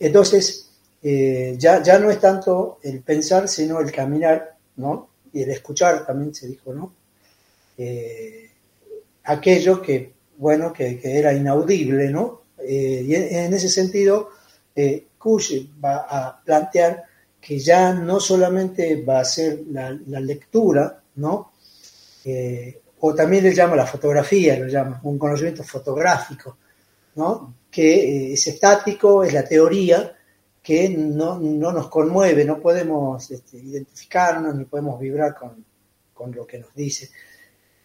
Entonces, 0.00 0.70
ya, 1.02 1.82
ya 1.82 1.98
no 1.98 2.10
es 2.10 2.18
tanto 2.18 2.78
el 2.82 3.02
pensar, 3.02 3.46
sino 3.46 3.78
el 3.78 3.92
caminar, 3.92 4.56
¿no? 4.76 5.10
Y 5.34 5.42
el 5.42 5.50
escuchar 5.50 6.06
también 6.06 6.34
se 6.34 6.48
dijo, 6.48 6.72
¿no? 6.72 6.94
aquello 9.24 9.82
que, 9.82 10.13
bueno, 10.44 10.72
que, 10.74 11.00
era 11.02 11.32
inaudible, 11.32 12.10
¿no? 12.10 12.42
y 12.62 13.14
en, 13.14 13.54
ese 13.54 13.68
sentido, 13.70 14.28
Kush 15.18 15.52
va 15.82 16.06
a 16.08 16.42
plantear 16.44 17.04
que 17.40 17.58
ya 17.58 17.94
no 17.94 18.20
solamente 18.20 19.02
va 19.02 19.20
a 19.20 19.24
ser 19.24 19.64
la, 19.70 19.90
lectura, 20.20 21.02
¿no? 21.16 21.52
Eh, 22.24 22.80
o 23.00 23.14
también 23.14 23.44
le 23.44 23.54
llama 23.54 23.74
la 23.74 23.86
fotografía, 23.86 24.58
lo 24.58 24.66
llama, 24.66 25.00
un 25.02 25.18
conocimiento 25.18 25.64
fotográfico, 25.64 26.58
¿no? 27.16 27.54
Que 27.70 27.94
eh, 27.94 28.32
es 28.34 28.46
estático, 28.46 29.24
es 29.24 29.32
la 29.32 29.44
teoría, 29.44 30.14
que 30.62 30.88
no, 30.90 31.38
nos 31.38 31.88
conmueve, 31.88 32.44
no 32.44 32.60
podemos 32.60 33.30
este, 33.30 33.58
identificarnos 33.58 34.54
ni 34.54 34.64
podemos 34.64 34.98
vibrar 35.00 35.34
con, 35.34 36.32
lo 36.34 36.46
que 36.46 36.58
nos 36.58 36.74
dice. 36.74 37.10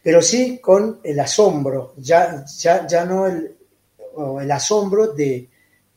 Pero 0.01 0.21
sí 0.21 0.59
con 0.59 0.99
el 1.03 1.19
asombro, 1.19 1.93
ya, 1.97 2.45
ya, 2.45 2.87
ya 2.87 3.05
no 3.05 3.27
el, 3.27 3.55
el 4.41 4.51
asombro 4.51 5.13
de, 5.13 5.47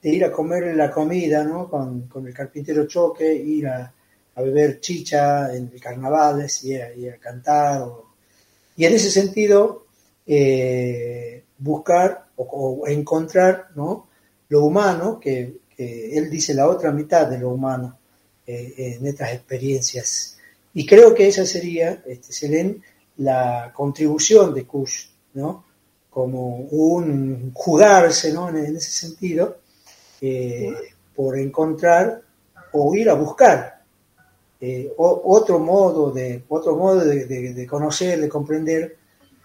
ir 0.02 0.24
a 0.24 0.32
comer 0.32 0.74
la 0.74 0.90
comida, 0.90 1.44
¿no? 1.44 1.68
Con, 1.68 2.08
el 2.26 2.34
carpintero 2.34 2.86
choque, 2.86 3.32
ir 3.32 3.68
a, 3.68 3.92
beber 4.36 4.80
chicha 4.80 5.54
en 5.54 5.70
el 5.72 5.80
carnaval, 5.80 6.46
y 6.62 6.74
a, 6.74 6.86
a 6.86 7.18
cantar. 7.18 7.86
y 8.76 8.84
en 8.84 8.94
ese 8.94 9.10
sentido, 9.10 9.86
eh, 10.26 11.44
buscar 11.58 12.26
o, 12.36 12.84
encontrar 12.86 13.68
¿no? 13.74 14.08
lo 14.48 14.64
humano, 14.64 15.18
que, 15.20 15.60
él 15.78 16.30
dice 16.30 16.54
la 16.54 16.68
otra 16.68 16.92
mitad 16.92 17.26
de 17.26 17.38
lo 17.38 17.48
humano 17.50 17.98
eh, 18.46 18.98
en 19.00 19.06
estas 19.06 19.32
experiencias. 19.32 20.38
Y 20.74 20.86
creo 20.86 21.12
que 21.12 21.26
esa 21.26 21.44
sería, 21.44 22.04
este, 22.06 22.32
Selén, 22.32 22.80
la 23.18 23.72
contribución 23.74 24.54
de 24.54 24.64
Kush, 24.64 25.06
¿no? 25.34 25.64
como 26.10 26.56
un 26.56 27.52
jugarse 27.54 28.32
¿no? 28.32 28.48
en, 28.48 28.76
ese 28.76 28.90
sentido, 28.90 29.58
eh, 30.20 30.72
por 31.14 31.38
encontrar 31.38 32.22
o 32.72 32.94
ir 32.94 33.08
a 33.08 33.14
buscar 33.14 33.82
eh, 34.64 34.92
otro 34.96 35.58
modo, 35.58 36.12
de, 36.12 36.44
otro 36.48 36.76
modo 36.76 37.04
de, 37.04 37.66
conocer, 37.66 38.20
de 38.20 38.28
comprender 38.28 38.96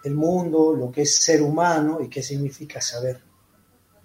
el 0.03 0.13
mundo, 0.13 0.75
lo 0.75 0.91
que 0.91 1.01
es 1.01 1.15
ser 1.15 1.41
humano 1.41 1.99
y 1.99 2.07
qué 2.07 2.21
significa 2.21 2.79
saber. 2.79 3.19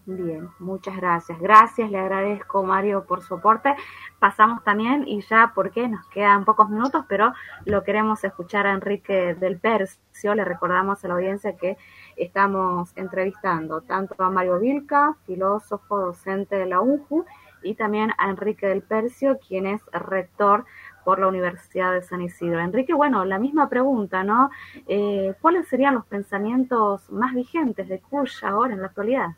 Bien, 0.04 0.50
muchas 0.58 0.96
gracias. 0.96 1.38
Gracias, 1.38 1.88
le 1.88 1.98
agradezco 1.98 2.64
Mario 2.64 3.04
por 3.04 3.22
su 3.22 3.34
aporte. 3.34 3.76
Pasamos 4.18 4.64
también, 4.64 5.06
y 5.06 5.20
ya 5.20 5.52
porque 5.54 5.88
nos 5.88 6.04
quedan 6.08 6.44
pocos 6.44 6.68
minutos, 6.68 7.04
pero 7.08 7.32
lo 7.66 7.84
queremos 7.84 8.24
escuchar 8.24 8.66
a 8.66 8.72
Enrique 8.72 9.34
del 9.34 9.60
Percio. 9.60 10.34
Le 10.34 10.44
recordamos 10.44 11.04
a 11.04 11.08
la 11.08 11.14
audiencia 11.14 11.56
que 11.56 11.76
estamos 12.16 12.92
entrevistando 12.96 13.82
tanto 13.82 14.20
a 14.24 14.30
Mario 14.30 14.58
Vilca, 14.58 15.16
filósofo, 15.24 16.00
docente 16.00 16.56
de 16.56 16.66
la 16.66 16.80
UNJU, 16.80 17.24
y 17.62 17.76
también 17.76 18.10
a 18.18 18.28
Enrique 18.28 18.66
del 18.66 18.82
Percio, 18.82 19.38
quien 19.38 19.66
es 19.66 19.80
rector 19.92 20.64
por 21.04 21.20
la 21.20 21.28
Universidad 21.28 21.92
de 21.92 22.02
San 22.02 22.22
Isidro. 22.22 22.58
Enrique, 22.58 22.92
bueno, 22.92 23.24
la 23.24 23.38
misma 23.38 23.68
pregunta, 23.68 24.24
¿no? 24.24 24.50
Eh, 24.88 25.34
¿Cuáles 25.40 25.68
serían 25.68 25.94
los 25.94 26.06
pensamientos 26.06 27.08
más 27.12 27.34
vigentes 27.34 27.88
de 27.88 28.00
Kush 28.00 28.44
ahora 28.44 28.74
en 28.74 28.80
la 28.80 28.88
actualidad? 28.88 29.36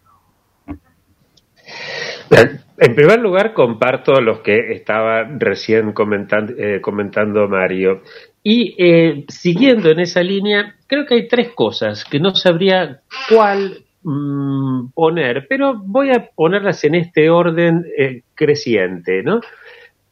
En 2.30 2.94
primer 2.94 3.20
lugar, 3.20 3.52
comparto 3.52 4.20
los 4.20 4.40
que 4.40 4.72
estaba 4.72 5.24
recién 5.38 5.92
comentando, 5.92 6.52
eh, 6.58 6.80
comentando 6.80 7.48
Mario. 7.48 8.02
Y 8.42 8.74
eh, 8.78 9.24
siguiendo 9.28 9.90
en 9.90 10.00
esa 10.00 10.22
línea, 10.22 10.74
creo 10.86 11.06
que 11.06 11.14
hay 11.14 11.28
tres 11.28 11.50
cosas 11.54 12.04
que 12.04 12.18
no 12.18 12.34
sabría 12.34 13.00
cuál 13.28 13.84
mm, 14.02 14.90
poner, 14.92 15.46
pero 15.48 15.74
voy 15.78 16.10
a 16.10 16.28
ponerlas 16.34 16.84
en 16.84 16.96
este 16.96 17.30
orden 17.30 17.84
creciente, 18.34 19.22
¿no? 19.22 19.40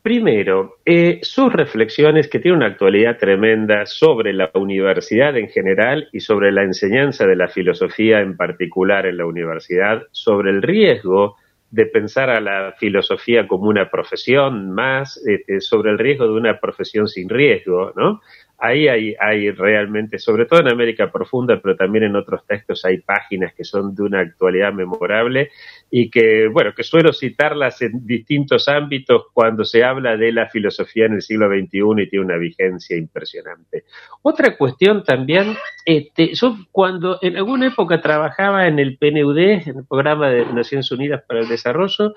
Primero, 0.03 0.79
eh, 0.85 1.21
sus 1.23 1.53
reflexiones 1.53 2.27
que 2.27 2.41
tienen 2.41 2.57
una 2.59 2.73
actualidad 2.73 3.19
tremenda 3.19 3.87
sobre 3.87 4.33
la 4.33 4.51
universidad 4.53 5.37
en 5.37 5.49
general 5.49 6.09
y 6.11 6.19
sobre 6.19 6.51
la 6.51 6.65
enseñanza 6.65 7.25
de 7.25 7.37
la 7.37 7.47
filosofía 7.47 8.19
en 8.19 8.37
particular 8.37 9.07
en 9.07 9.19
la 9.19 9.27
universidad, 9.27 10.03
sobre 10.11 10.51
el 10.51 10.61
riesgo 10.61 11.37
de 11.73 11.87
pensar 11.87 12.29
a 12.29 12.39
la 12.39 12.75
filosofía 12.79 13.49
como 13.49 13.69
una 13.69 13.91
profesión 13.91 14.71
más, 14.73 15.17
este, 15.27 15.61
sobre 15.63 15.91
el 15.91 15.99
riesgo 15.99 16.27
de 16.27 16.35
una 16.35 16.61
profesión 16.61 17.09
sin 17.09 17.31
riesgo, 17.31 17.93
¿no? 17.97 18.21
Ahí 18.63 18.87
hay, 18.87 19.17
hay 19.19 19.51
realmente, 19.51 20.21
sobre 20.21 20.47
todo 20.47 20.61
en 20.61 20.69
América 20.69 21.11
Profunda, 21.11 21.61
pero 21.61 21.75
también 21.75 22.05
en 22.05 22.15
otros 22.15 22.47
textos 22.47 22.85
hay 22.85 22.99
páginas 22.99 23.53
que 23.55 23.65
son 23.65 23.93
de 23.93 24.05
una 24.05 24.21
actualidad 24.21 24.73
memorable 24.73 25.51
y 25.91 26.09
que, 26.09 26.47
bueno, 26.47 26.73
que 26.73 26.85
suelo 26.85 27.13
citarlas 27.13 27.83
en 27.83 28.07
distintos 28.07 28.69
ámbitos 28.69 29.25
cuando 29.33 29.65
se 29.65 29.83
habla 29.83 30.17
de 30.17 30.31
la 30.31 30.49
filosofía 30.49 31.07
en 31.07 31.15
el 31.15 31.23
siglo 31.23 31.49
XXI 31.49 32.03
y 32.03 32.09
tiene 32.09 32.25
una 32.25 32.37
vigencia 32.37 32.97
impresionante. 32.97 33.85
Otra 34.23 34.57
cuestión 34.57 35.03
también, 35.03 35.57
este, 35.85 36.33
yo 36.33 36.57
cuando 36.71 37.19
en 37.21 37.37
alguna 37.37 37.67
época 37.67 38.01
trabajaba 38.01 38.69
en 38.69 38.79
el 38.79 38.97
PNUD, 38.97 39.39
en 39.39 39.79
el 39.79 39.87
Programa 39.89 40.31
de 40.31 40.47
Naciones 40.47 40.89
Unidas 40.93 41.25
para 41.27 41.41
el 41.41 41.49
Desarrollo, 41.49 42.15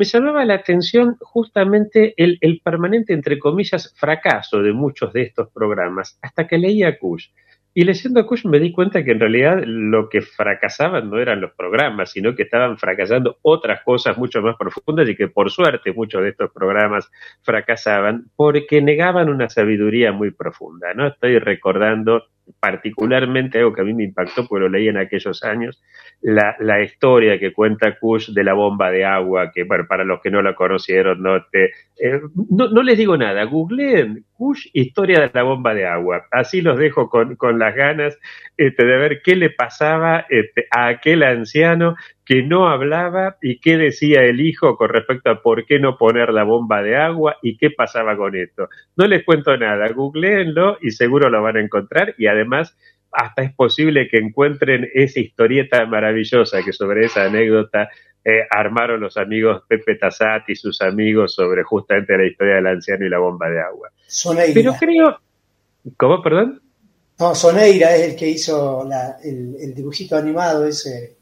me 0.00 0.06
llamaba 0.06 0.46
la 0.46 0.54
atención 0.54 1.18
justamente 1.20 2.14
el, 2.16 2.62
permanente, 2.64 3.12
entre 3.12 3.38
comillas, 3.38 3.94
fracaso 3.98 4.62
de 4.62 4.72
muchos 4.72 5.12
de 5.12 5.20
estos 5.20 5.50
programas, 5.50 6.18
hasta 6.22 6.46
que 6.46 6.56
leía 6.56 6.98
Kush. 6.98 7.26
Y 7.74 7.84
leyendo 7.84 8.20
a 8.20 8.26
Kush 8.26 8.46
me 8.46 8.58
di 8.58 8.72
cuenta 8.72 9.04
que 9.04 9.10
en 9.10 9.20
realidad 9.20 9.62
lo 9.62 10.08
que 10.08 10.22
fracasaban 10.22 11.10
no 11.10 11.18
eran 11.18 11.42
los 11.42 11.52
programas, 11.52 12.12
sino 12.12 12.34
que 12.34 12.44
estaban 12.44 12.78
fracasando 12.78 13.36
otras 13.42 13.82
cosas 13.82 14.16
mucho 14.16 14.40
más 14.40 14.56
profundas 14.56 15.06
y 15.06 15.14
que 15.14 15.28
por 15.28 15.50
suerte 15.50 15.92
muchos 15.92 16.22
de 16.22 16.30
estos 16.30 16.50
programas 16.50 17.10
fracasaban 17.42 18.30
porque 18.36 18.80
negaban 18.80 19.28
una 19.28 19.50
sabiduría 19.50 20.12
muy 20.12 20.30
profunda. 20.30 20.94
¿no? 20.94 21.08
Estoy 21.08 21.38
recordando 21.38 22.24
particularmente 22.58 23.58
algo 23.58 23.72
que 23.72 23.82
a 23.82 23.84
mí 23.84 23.94
me 23.94 24.04
impactó, 24.04 24.46
porque 24.46 24.62
lo 24.62 24.68
leí 24.68 24.88
en 24.88 24.96
aquellos 24.96 25.44
años, 25.44 25.82
la, 26.22 26.56
la 26.58 26.82
historia 26.82 27.38
que 27.38 27.52
cuenta 27.52 27.98
Kush 27.98 28.30
de 28.30 28.44
la 28.44 28.52
bomba 28.52 28.90
de 28.90 29.04
agua, 29.04 29.52
que 29.52 29.64
bueno, 29.64 29.86
para 29.88 30.04
los 30.04 30.20
que 30.20 30.30
no 30.30 30.42
la 30.42 30.54
conocieron, 30.54 31.22
no, 31.22 31.44
te, 31.50 31.66
eh, 31.98 32.20
no, 32.50 32.68
no, 32.68 32.82
les 32.82 32.98
digo 32.98 33.16
nada, 33.16 33.44
googleen 33.44 34.24
Kush, 34.32 34.68
historia 34.72 35.20
de 35.20 35.30
la 35.32 35.42
bomba 35.42 35.74
de 35.74 35.86
agua, 35.86 36.26
así 36.30 36.60
los 36.60 36.78
dejo 36.78 37.08
con, 37.08 37.36
con 37.36 37.58
las 37.58 37.74
ganas 37.74 38.18
este, 38.56 38.84
de 38.84 38.96
ver 38.98 39.22
qué 39.22 39.36
le 39.36 39.50
pasaba 39.50 40.26
este, 40.28 40.66
a 40.70 40.88
aquel 40.88 41.22
anciano 41.22 41.96
que 42.30 42.44
no 42.44 42.68
hablaba 42.68 43.38
y 43.42 43.58
qué 43.58 43.76
decía 43.76 44.22
el 44.22 44.40
hijo 44.40 44.76
con 44.76 44.88
respecto 44.88 45.30
a 45.30 45.42
por 45.42 45.66
qué 45.66 45.80
no 45.80 45.98
poner 45.98 46.32
la 46.32 46.44
bomba 46.44 46.80
de 46.80 46.94
agua 46.94 47.34
y 47.42 47.56
qué 47.56 47.70
pasaba 47.72 48.16
con 48.16 48.36
esto. 48.36 48.68
No 48.94 49.08
les 49.08 49.24
cuento 49.24 49.56
nada, 49.56 49.88
googleenlo 49.88 50.78
y 50.80 50.92
seguro 50.92 51.28
lo 51.28 51.42
van 51.42 51.56
a 51.56 51.60
encontrar 51.60 52.14
y 52.18 52.28
además 52.28 52.76
hasta 53.10 53.42
es 53.42 53.52
posible 53.52 54.08
que 54.08 54.18
encuentren 54.18 54.88
esa 54.94 55.18
historieta 55.18 55.84
maravillosa 55.86 56.62
que 56.62 56.72
sobre 56.72 57.06
esa 57.06 57.24
anécdota 57.24 57.88
eh, 58.24 58.46
armaron 58.48 59.00
los 59.00 59.16
amigos 59.16 59.64
Pepe 59.66 59.96
Tassat 59.96 60.48
y 60.50 60.54
sus 60.54 60.80
amigos 60.82 61.34
sobre 61.34 61.64
justamente 61.64 62.16
la 62.16 62.26
historia 62.26 62.54
del 62.54 62.68
anciano 62.68 63.04
y 63.04 63.08
la 63.08 63.18
bomba 63.18 63.50
de 63.50 63.60
agua. 63.60 63.90
Soneira. 64.06 64.54
Pero 64.54 64.74
creo... 64.78 65.18
¿Cómo, 65.96 66.22
perdón? 66.22 66.62
No, 67.18 67.34
Soneira 67.34 67.96
es 67.96 68.10
el 68.10 68.14
que 68.16 68.28
hizo 68.28 68.88
el, 69.24 69.56
el 69.60 69.74
dibujito 69.74 70.16
animado 70.16 70.64
ese 70.64 71.18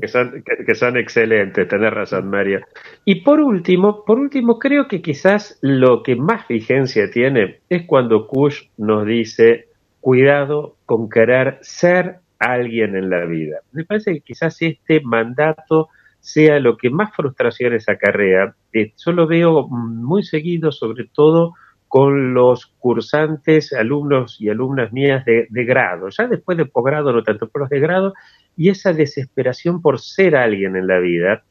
que 0.00 0.08
son, 0.08 0.44
que, 0.66 0.74
son 0.74 0.96
excelentes, 0.96 1.68
tenés 1.68 1.92
razón, 1.92 2.28
Mario. 2.28 2.60
Y 3.04 3.22
por 3.22 3.40
último, 3.40 4.04
por 4.04 4.18
último, 4.18 4.58
creo 4.58 4.86
que 4.86 5.00
quizás 5.00 5.58
lo 5.62 6.02
que 6.02 6.16
más 6.16 6.46
vigencia 6.48 7.10
tiene 7.10 7.60
es 7.68 7.84
cuando 7.86 8.26
Kush 8.26 8.62
nos 8.76 9.06
dice 9.06 9.68
cuidado 10.00 10.76
con 10.86 11.08
querer 11.08 11.58
ser 11.62 12.20
alguien 12.38 12.96
en 12.96 13.10
la 13.10 13.24
vida. 13.24 13.58
Me 13.72 13.84
parece 13.84 14.14
que 14.14 14.20
quizás 14.20 14.60
este 14.62 15.00
mandato 15.02 15.88
sea 16.20 16.58
lo 16.60 16.76
que 16.76 16.90
más 16.90 17.14
frustraciones 17.14 17.88
acarrea. 17.88 18.54
Eh, 18.72 18.92
yo 18.96 19.12
lo 19.12 19.26
veo 19.26 19.68
muy 19.68 20.22
seguido, 20.22 20.72
sobre 20.72 21.06
todo 21.12 21.54
con 21.88 22.34
los 22.34 22.66
cursantes, 22.78 23.72
alumnos 23.72 24.40
y 24.40 24.48
alumnas 24.48 24.92
mías 24.92 25.24
de, 25.24 25.48
de 25.50 25.64
grado. 25.64 26.08
Ya 26.10 26.28
después 26.28 26.56
de 26.56 26.66
posgrado, 26.66 27.12
no 27.12 27.24
tanto, 27.24 27.48
pero 27.48 27.64
los 27.64 27.70
de 27.70 27.80
grado, 27.80 28.14
y 28.56 28.68
esa 28.68 28.92
desesperación 28.92 29.80
por 29.80 30.00
ser 30.00 30.36
alguien 30.36 30.76
en 30.76 30.86
la 30.86 30.98
vida, 30.98 31.44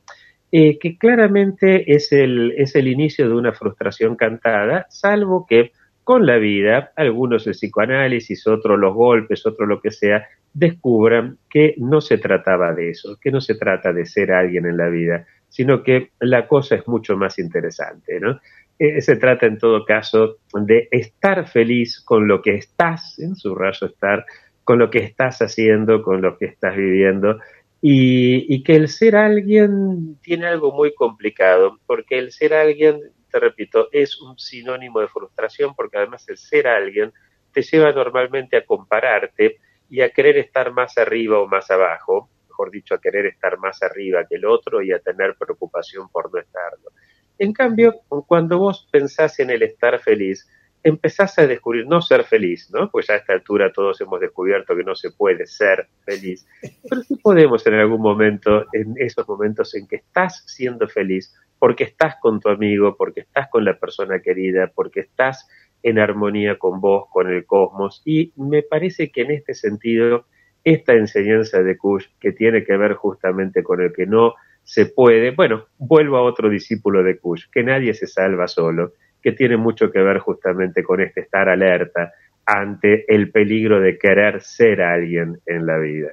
eh, 0.51 0.79
que 0.79 0.97
claramente 0.97 1.93
es 1.93 2.11
el, 2.11 2.53
es 2.57 2.75
el 2.75 2.87
inicio 2.87 3.27
de 3.27 3.35
una 3.35 3.53
frustración 3.53 4.15
cantada, 4.15 4.87
salvo 4.89 5.45
que 5.47 5.71
con 6.03 6.25
la 6.25 6.37
vida, 6.37 6.91
algunos 6.95 7.45
el 7.45 7.53
psicoanálisis, 7.53 8.47
otros 8.47 8.79
los 8.79 8.95
golpes, 8.95 9.45
otros 9.45 9.69
lo 9.69 9.79
que 9.79 9.91
sea, 9.91 10.27
descubran 10.53 11.37
que 11.49 11.75
no 11.77 12.01
se 12.01 12.17
trataba 12.17 12.73
de 12.73 12.89
eso, 12.89 13.17
que 13.21 13.29
no 13.29 13.41
se 13.41 13.53
trata 13.55 13.93
de 13.93 14.07
ser 14.07 14.31
alguien 14.31 14.65
en 14.65 14.77
la 14.77 14.89
vida, 14.89 15.27
sino 15.49 15.83
que 15.83 16.09
la 16.19 16.47
cosa 16.47 16.75
es 16.75 16.87
mucho 16.87 17.15
más 17.15 17.37
interesante, 17.37 18.19
¿no? 18.19 18.39
Eh, 18.79 19.01
se 19.01 19.17
trata 19.17 19.45
en 19.45 19.57
todo 19.57 19.85
caso 19.85 20.37
de 20.53 20.87
estar 20.89 21.47
feliz 21.47 21.99
con 21.99 22.27
lo 22.27 22.41
que 22.41 22.55
estás, 22.55 23.19
en 23.19 23.35
su 23.35 23.53
rayo 23.53 23.87
estar, 23.87 24.25
con 24.69 24.77
lo 24.77 24.91
que 24.91 24.99
estás 24.99 25.41
haciendo, 25.41 26.03
con 26.03 26.21
lo 26.21 26.37
que 26.37 26.45
estás 26.45 26.75
viviendo, 26.75 27.39
y, 27.81 28.61
que 28.61 28.75
el 28.75 28.87
ser 28.87 29.15
alguien 29.15 30.19
tiene 30.21 30.45
algo 30.45 30.71
muy 30.71 30.93
complicado, 30.93 31.79
porque 31.87 32.19
el 32.19 32.31
ser 32.31 32.53
alguien, 32.53 33.01
te 33.31 33.39
repito, 33.39 33.89
es 33.91 34.21
un 34.21 34.37
sinónimo 34.37 34.99
de 34.99 35.07
frustración, 35.07 35.73
porque 35.73 35.97
además 35.97 36.29
el 36.29 36.37
ser 36.37 36.67
alguien 36.67 37.11
te 37.51 37.63
lleva 37.63 37.91
normalmente 37.93 38.57
a 38.57 38.63
compararte 38.63 39.57
y 39.89 40.01
a 40.01 40.11
querer 40.11 40.37
estar 40.37 40.71
más 40.71 40.99
arriba 40.99 41.39
o 41.39 41.47
más 41.47 41.71
abajo, 41.71 42.29
mejor 42.47 42.69
dicho, 42.69 42.93
a 42.93 43.01
querer 43.01 43.25
estar 43.25 43.57
más 43.57 43.81
arriba 43.81 44.27
que 44.29 44.35
el 44.35 44.45
otro 44.45 44.83
y 44.83 44.91
a 44.91 44.99
tener 44.99 45.33
preocupación 45.33 46.09
por 46.09 46.31
no 46.31 46.39
estarlo. 46.39 46.91
En 47.39 47.53
cambio, 47.53 48.01
cuando 48.27 48.59
vos 48.59 48.87
pensás 48.91 49.39
en 49.39 49.49
el 49.49 49.63
estar 49.63 49.97
feliz, 49.97 50.47
empezás 50.83 51.37
a 51.39 51.47
descubrir, 51.47 51.85
no 51.85 52.01
ser 52.01 52.23
feliz, 52.23 52.69
¿no? 52.71 52.89
Pues 52.89 53.09
a 53.09 53.15
esta 53.15 53.33
altura 53.33 53.71
todos 53.71 53.99
hemos 54.01 54.19
descubierto 54.19 54.75
que 54.75 54.83
no 54.83 54.95
se 54.95 55.11
puede 55.11 55.45
ser 55.45 55.87
feliz, 56.05 56.47
pero 56.89 57.01
sí 57.03 57.15
podemos 57.17 57.65
en 57.67 57.75
algún 57.75 58.01
momento, 58.01 58.65
en 58.73 58.95
esos 58.97 59.27
momentos 59.27 59.75
en 59.75 59.87
que 59.87 59.97
estás 59.97 60.43
siendo 60.47 60.87
feliz, 60.87 61.35
porque 61.57 61.83
estás 61.83 62.15
con 62.21 62.39
tu 62.39 62.49
amigo, 62.49 62.95
porque 62.97 63.21
estás 63.21 63.49
con 63.49 63.65
la 63.65 63.77
persona 63.77 64.21
querida, 64.21 64.71
porque 64.73 65.01
estás 65.01 65.47
en 65.83 65.99
armonía 65.99 66.57
con 66.57 66.79
vos, 66.81 67.07
con 67.11 67.29
el 67.29 67.45
cosmos, 67.45 68.01
y 68.05 68.31
me 68.35 68.63
parece 68.63 69.11
que 69.11 69.21
en 69.21 69.31
este 69.31 69.53
sentido, 69.53 70.25
esta 70.63 70.93
enseñanza 70.93 71.61
de 71.61 71.77
Kush, 71.77 72.07
que 72.19 72.31
tiene 72.31 72.63
que 72.63 72.77
ver 72.77 72.93
justamente 72.93 73.63
con 73.63 73.81
el 73.81 73.93
que 73.93 74.05
no 74.05 74.35
se 74.63 74.85
puede, 74.85 75.31
bueno, 75.31 75.65
vuelvo 75.77 76.17
a 76.17 76.21
otro 76.21 76.49
discípulo 76.49 77.03
de 77.03 77.17
Kush, 77.17 77.45
que 77.51 77.63
nadie 77.63 77.93
se 77.93 78.07
salva 78.07 78.47
solo, 78.47 78.93
que 79.21 79.31
tiene 79.33 79.57
mucho 79.57 79.91
que 79.91 79.99
ver 79.99 80.19
justamente 80.19 80.83
con 80.83 81.01
este 81.01 81.21
estar 81.21 81.49
alerta 81.49 82.11
ante 82.45 83.05
el 83.13 83.31
peligro 83.31 83.79
de 83.79 83.97
querer 83.97 84.41
ser 84.41 84.81
alguien 84.81 85.39
en 85.45 85.65
la 85.65 85.77
vida. 85.77 86.09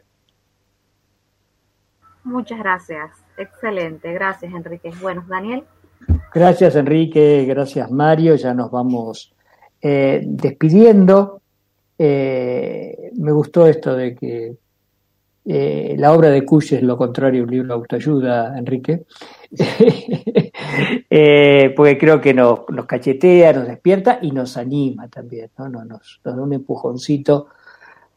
Muchas 2.25 2.59
gracias, 2.59 3.25
excelente, 3.39 4.13
gracias 4.13 4.53
Enrique. 4.53 4.91
Bueno, 5.01 5.25
Daniel. 5.29 5.63
Gracias 6.35 6.77
Enrique, 6.77 7.45
gracias 7.49 7.91
Mario, 7.91 8.35
ya 8.35 8.53
nos 8.53 8.71
vamos 8.71 9.35
eh, 9.81 10.23
despidiendo. 10.25 11.41
Eh, 11.99 13.11
me 13.17 13.33
gustó 13.33 13.67
esto 13.67 13.95
de 13.97 14.15
que 14.15 14.57
eh, 15.49 15.95
la 15.97 16.13
obra 16.13 16.31
de 16.31 16.45
Cush 16.45 16.75
es 16.75 16.83
lo 16.83 16.97
contrario, 16.97 17.45
un 17.45 17.51
libro 17.51 17.69
de 17.69 17.75
autoayuda, 17.75 18.59
Enrique, 18.59 19.05
eh, 21.11 21.73
porque 21.77 21.99
creo 21.99 22.21
que 22.21 22.35
nos, 22.35 22.61
cachetea, 22.87 23.53
nos 23.53 23.67
despierta 23.67 24.19
y 24.23 24.31
nos 24.31 24.57
anima 24.57 25.09
también, 25.09 25.51
¿no? 25.59 25.69
nos, 25.69 26.21
da 26.25 26.33
un 26.33 26.53
empujoncito 26.53 27.49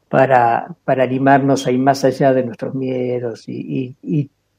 para, 0.07 0.75
para, 0.84 1.03
animarnos 1.03 1.67
a 1.67 1.71
ir 1.71 1.80
más 1.80 2.03
allá 2.03 2.34
de 2.34 2.43
nuestros 2.43 2.73
miedos 2.73 3.47
y, 3.47 3.95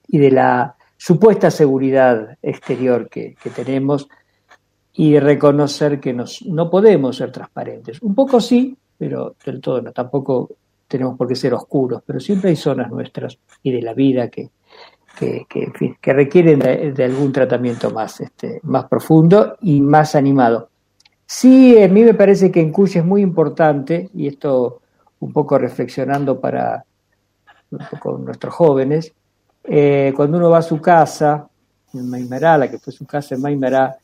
de 0.08 0.30
la 0.30 0.76
supuesta 0.96 1.50
seguridad 1.50 2.36
exterior 2.42 3.08
que, 3.08 3.36
tenemos 3.54 4.08
y 4.92 5.18
reconocer 5.18 5.98
que 6.00 6.12
nos, 6.12 6.42
no 6.42 6.70
podemos 6.70 7.16
ser 7.16 7.32
transparentes. 7.32 8.02
Un 8.02 8.14
poco 8.14 8.40
sí, 8.40 8.76
pero 8.98 9.34
del 9.44 9.60
todo 9.60 9.80
no. 9.80 9.92
Tampoco 9.92 10.50
tenemos 10.86 11.16
por 11.16 11.28
qué 11.28 11.36
ser 11.36 11.54
oscuros, 11.54 12.02
pero 12.04 12.20
siempre 12.20 12.50
hay 12.50 12.56
zonas 12.56 12.90
nuestras 12.90 13.38
y 13.62 13.72
de 13.72 13.82
la 13.82 13.94
vida 13.94 14.28
que, 14.28 14.50
que, 15.18 15.46
que, 16.00 16.12
requieren 16.12 16.58
de, 16.60 17.04
algún 17.04 17.32
tratamiento 17.32 17.90
más, 17.90 18.20
este, 18.20 18.60
más 18.62 18.86
profundo 18.86 19.56
y 19.60 19.80
más 19.80 20.14
animado. 20.14 20.70
Sí, 21.26 21.80
a 21.80 21.88
mí 21.88 22.02
me 22.02 22.14
parece 22.14 22.50
que 22.50 22.60
en 22.60 22.72
Cuya 22.72 23.00
es 23.00 23.06
muy 23.06 23.22
importante, 23.22 24.08
y 24.14 24.26
esto 24.26 24.80
un 25.20 25.32
poco 25.32 25.58
reflexionando 25.58 26.40
para 26.40 26.84
con 28.00 28.24
nuestros 28.24 28.52
jóvenes, 28.52 29.12
eh, 29.64 30.12
cuando 30.16 30.38
uno 30.38 30.50
va 30.50 30.58
a 30.58 30.62
su 30.62 30.80
casa, 30.80 31.48
en 31.92 32.08
Maimará, 32.08 32.58
la 32.58 32.70
que 32.70 32.78
fue 32.78 32.92
su 32.92 33.06
casa 33.06 33.34
en 33.34 33.42
Maimará, 33.42 33.96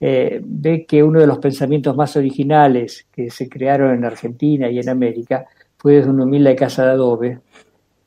eh, 0.00 0.40
ve 0.44 0.86
que 0.86 1.02
uno 1.02 1.18
de 1.18 1.26
los 1.26 1.38
pensamientos 1.38 1.96
más 1.96 2.14
originales 2.16 3.06
que 3.10 3.30
se 3.30 3.48
crearon 3.48 3.92
en 3.94 4.04
Argentina 4.04 4.70
y 4.70 4.78
en 4.78 4.88
América 4.88 5.46
fue 5.76 5.94
desde 5.94 6.10
una 6.10 6.24
humilde 6.24 6.54
casa 6.54 6.84
de 6.84 6.90
adobe, 6.92 7.40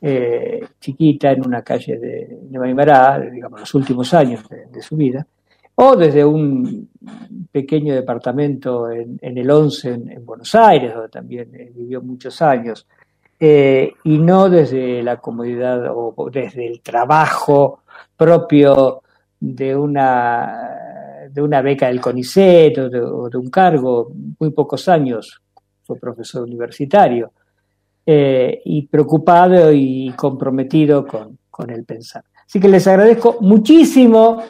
eh, 0.01 0.67
chiquita, 0.79 1.31
en 1.31 1.45
una 1.45 1.61
calle 1.61 1.97
de, 1.97 2.39
de 2.41 2.59
Maimará, 2.59 3.19
digamos, 3.19 3.59
los 3.59 3.73
últimos 3.75 4.13
años 4.13 4.43
de, 4.49 4.81
su 4.81 4.95
vida, 4.95 5.25
o 5.75 5.95
desde 5.95 6.25
un 6.25 6.89
pequeño 7.51 7.93
departamento 7.93 8.89
en, 8.89 9.19
el 9.21 9.49
11 9.49 9.89
en, 9.89 10.25
Buenos 10.25 10.55
Aires, 10.55 10.93
donde 10.93 11.09
también 11.09 11.53
eh, 11.53 11.71
vivió 11.75 12.01
muchos 12.01 12.41
años, 12.41 12.87
eh, 13.39 13.93
y 14.03 14.17
no 14.17 14.49
desde 14.49 15.01
la 15.03 15.17
comodidad 15.17 15.91
o 15.95 16.29
desde 16.31 16.67
el 16.67 16.81
trabajo 16.81 17.83
propio 18.15 19.01
de 19.39 19.75
una, 19.75 21.27
de 21.31 21.41
una 21.41 21.61
beca 21.61 21.87
del 21.87 22.01
CONICET 22.01 22.77
o 22.77 23.29
de 23.29 23.37
un 23.37 23.49
cargo, 23.49 24.11
muy 24.39 24.51
pocos 24.51 24.87
años 24.87 25.41
fue 25.83 25.99
profesor 25.99 26.43
universitario. 26.43 27.31
Eh, 28.03 28.63
y 28.65 28.87
preocupado 28.87 29.71
y 29.71 30.11
comprometido 30.15 31.05
con, 31.05 31.37
el 31.69 31.85
pensar. 31.85 32.23
Así 32.47 32.59
que 32.59 32.67
les 32.67 32.87
agradezco 32.87 33.37
muchísimo 33.41 34.41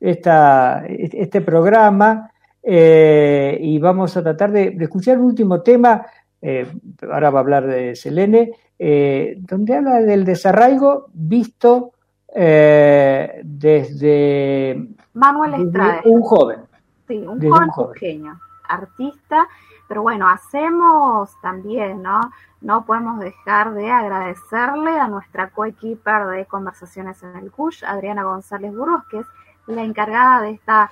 esta, 0.00 0.84
este 0.84 1.40
programa 1.40 2.32
eh, 2.60 3.56
y 3.60 3.78
vamos 3.78 4.16
a 4.16 4.24
tratar 4.24 4.50
de, 4.50 4.76
escuchar 4.80 5.18
un 5.18 5.26
último 5.26 5.62
tema, 5.62 6.04
eh, 6.42 6.66
ahora 7.08 7.30
va 7.30 7.38
a 7.38 7.42
hablar 7.42 7.68
de 7.68 7.94
Selene, 7.94 8.50
donde 8.76 9.76
habla 9.76 10.00
del 10.00 10.24
desarraigo 10.24 11.06
visto 11.12 11.92
desde, 12.34 13.44
Manuel 15.14 15.54
Estrada. 15.54 16.00
un 16.04 16.22
joven. 16.22 16.58
Sí, 17.06 17.18
un 17.18 17.40
joven, 17.48 17.92
pequeño, 17.94 18.40
artista 18.68 19.46
pero 19.88 20.02
bueno, 20.02 20.28
hacemos 20.28 21.34
también, 21.40 22.02
¿no? 22.02 22.20
No 22.60 22.84
podemos 22.84 23.18
dejar 23.18 23.72
de 23.72 23.90
agradecerle 23.90 25.00
a 25.00 25.08
nuestra 25.08 25.48
coequiper 25.50 26.26
de 26.26 26.44
conversaciones 26.44 27.22
en 27.22 27.36
el 27.36 27.50
CUSH, 27.50 27.84
Adriana 27.84 28.24
González 28.24 28.74
Burgos, 28.74 29.04
que 29.10 29.20
es 29.20 29.26
la 29.66 29.82
encargada 29.82 30.42
de 30.42 30.50
esta 30.50 30.90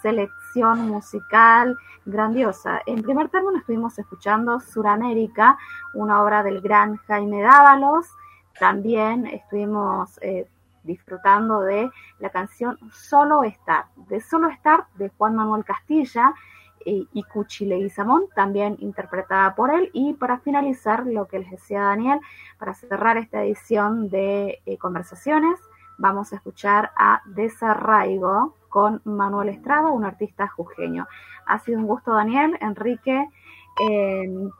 selección 0.00 0.88
musical 0.88 1.76
grandiosa. 2.06 2.80
En 2.86 3.02
primer 3.02 3.28
término 3.28 3.58
estuvimos 3.58 3.98
escuchando 3.98 4.60
Suramérica, 4.60 5.58
una 5.92 6.22
obra 6.22 6.42
del 6.42 6.62
gran 6.62 6.96
Jaime 7.06 7.42
Dávalos. 7.42 8.06
También 8.58 9.26
estuvimos 9.26 10.18
eh, 10.22 10.48
disfrutando 10.84 11.60
de 11.60 11.90
la 12.18 12.30
canción 12.30 12.78
Solo 12.92 13.44
Estar, 13.44 13.86
de 14.08 14.20
Solo 14.20 14.48
Estar 14.48 14.86
de 14.94 15.10
Juan 15.10 15.36
Manuel 15.36 15.64
Castilla, 15.64 16.32
y 16.84 17.22
Cuchile 17.24 17.78
y 17.78 17.90
Samón, 17.90 18.24
también 18.34 18.76
interpretada 18.80 19.54
por 19.54 19.72
él. 19.72 19.90
Y 19.92 20.14
para 20.14 20.38
finalizar, 20.38 21.06
lo 21.06 21.26
que 21.26 21.38
les 21.38 21.50
decía 21.50 21.82
Daniel, 21.82 22.20
para 22.58 22.74
cerrar 22.74 23.16
esta 23.16 23.42
edición 23.44 24.08
de 24.08 24.60
eh, 24.66 24.78
conversaciones, 24.78 25.58
vamos 25.98 26.32
a 26.32 26.36
escuchar 26.36 26.92
a 26.96 27.22
Desarraigo 27.26 28.54
con 28.68 29.00
Manuel 29.04 29.48
Estrada, 29.48 29.90
un 29.90 30.04
artista 30.04 30.48
jujeño. 30.48 31.06
Ha 31.46 31.58
sido 31.60 31.78
un 31.78 31.86
gusto, 31.86 32.12
Daniel, 32.12 32.56
Enrique, 32.60 33.28
em, 33.88 34.50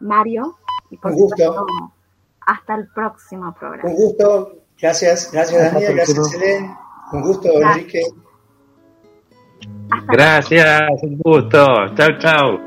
Mario. 0.00 0.58
Y 0.90 0.98
por 0.98 1.12
un 1.12 1.18
gusto. 1.18 1.66
hasta 2.44 2.74
el 2.74 2.88
próximo 2.88 3.54
programa. 3.54 3.88
Un 3.88 3.96
gusto. 3.96 4.52
Gracias, 4.80 5.30
gracias 5.32 5.72
Daniel, 5.72 5.94
gracias 5.94 6.34
Helen. 6.34 6.76
Un 7.12 7.22
gusto, 7.22 7.48
Enrique. 7.52 8.02
Gracias, 10.08 10.82
un 11.02 11.18
gusto. 11.18 11.64
Chao, 11.96 12.18
chao. 12.18 12.60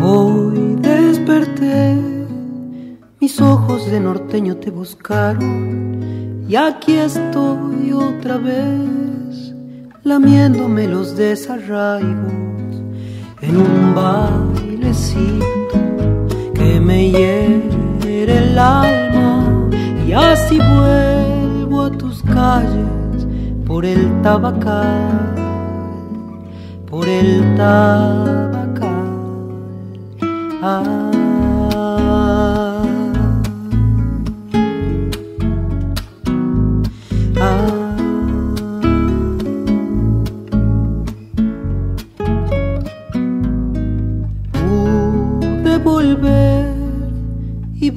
Hoy 0.00 0.76
desperté, 0.80 1.96
mis 3.20 3.40
ojos 3.40 3.90
de 3.90 4.00
norteño 4.00 4.56
te 4.56 4.70
buscaron 4.70 6.46
y 6.48 6.56
aquí 6.56 6.94
estoy 6.94 7.92
otra 7.92 8.38
vez 8.38 9.54
lamiéndome 10.04 10.88
los 10.88 11.16
desarraigos 11.16 12.32
en 13.42 13.56
un 13.56 13.94
bailecito 13.94 15.44
que 16.54 16.80
me 16.80 17.10
lleva 17.10 17.77
el 18.28 18.58
alma 18.58 19.68
y 20.06 20.12
así 20.12 20.58
vuelvo 20.58 21.82
a 21.82 21.90
tus 21.90 22.22
calles 22.22 23.26
por 23.66 23.84
el 23.84 24.22
tabacal, 24.22 25.34
por 26.88 27.06
el 27.08 27.54
tabacal. 27.56 28.88
Ah. 30.62 31.17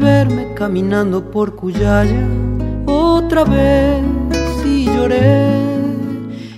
Verme 0.02 0.54
caminando 0.56 1.32
por 1.32 1.56
Cuyaya 1.56 2.28
otra 2.86 3.45
vez 3.45 4.04
y 4.66 4.86
lloré. 4.86 5.62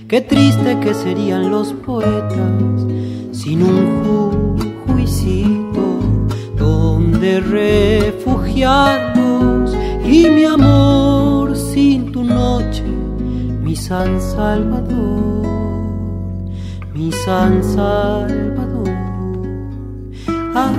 Qué 0.08 0.20
triste 0.20 0.80
que 0.80 0.92
serían 0.94 1.50
los 1.50 1.72
poetas 1.72 2.86
sin 3.32 3.62
un 3.62 4.56
juicito 4.86 6.00
donde 6.56 7.40
refugiarnos 7.40 9.74
y 10.04 10.28
mi 10.30 10.44
amor 10.44 11.04
San 13.88 14.18
Salvador, 14.18 15.46
mi 16.94 17.12
San 17.12 17.62
Salvador. 17.62 18.88
Ah, 20.54 20.72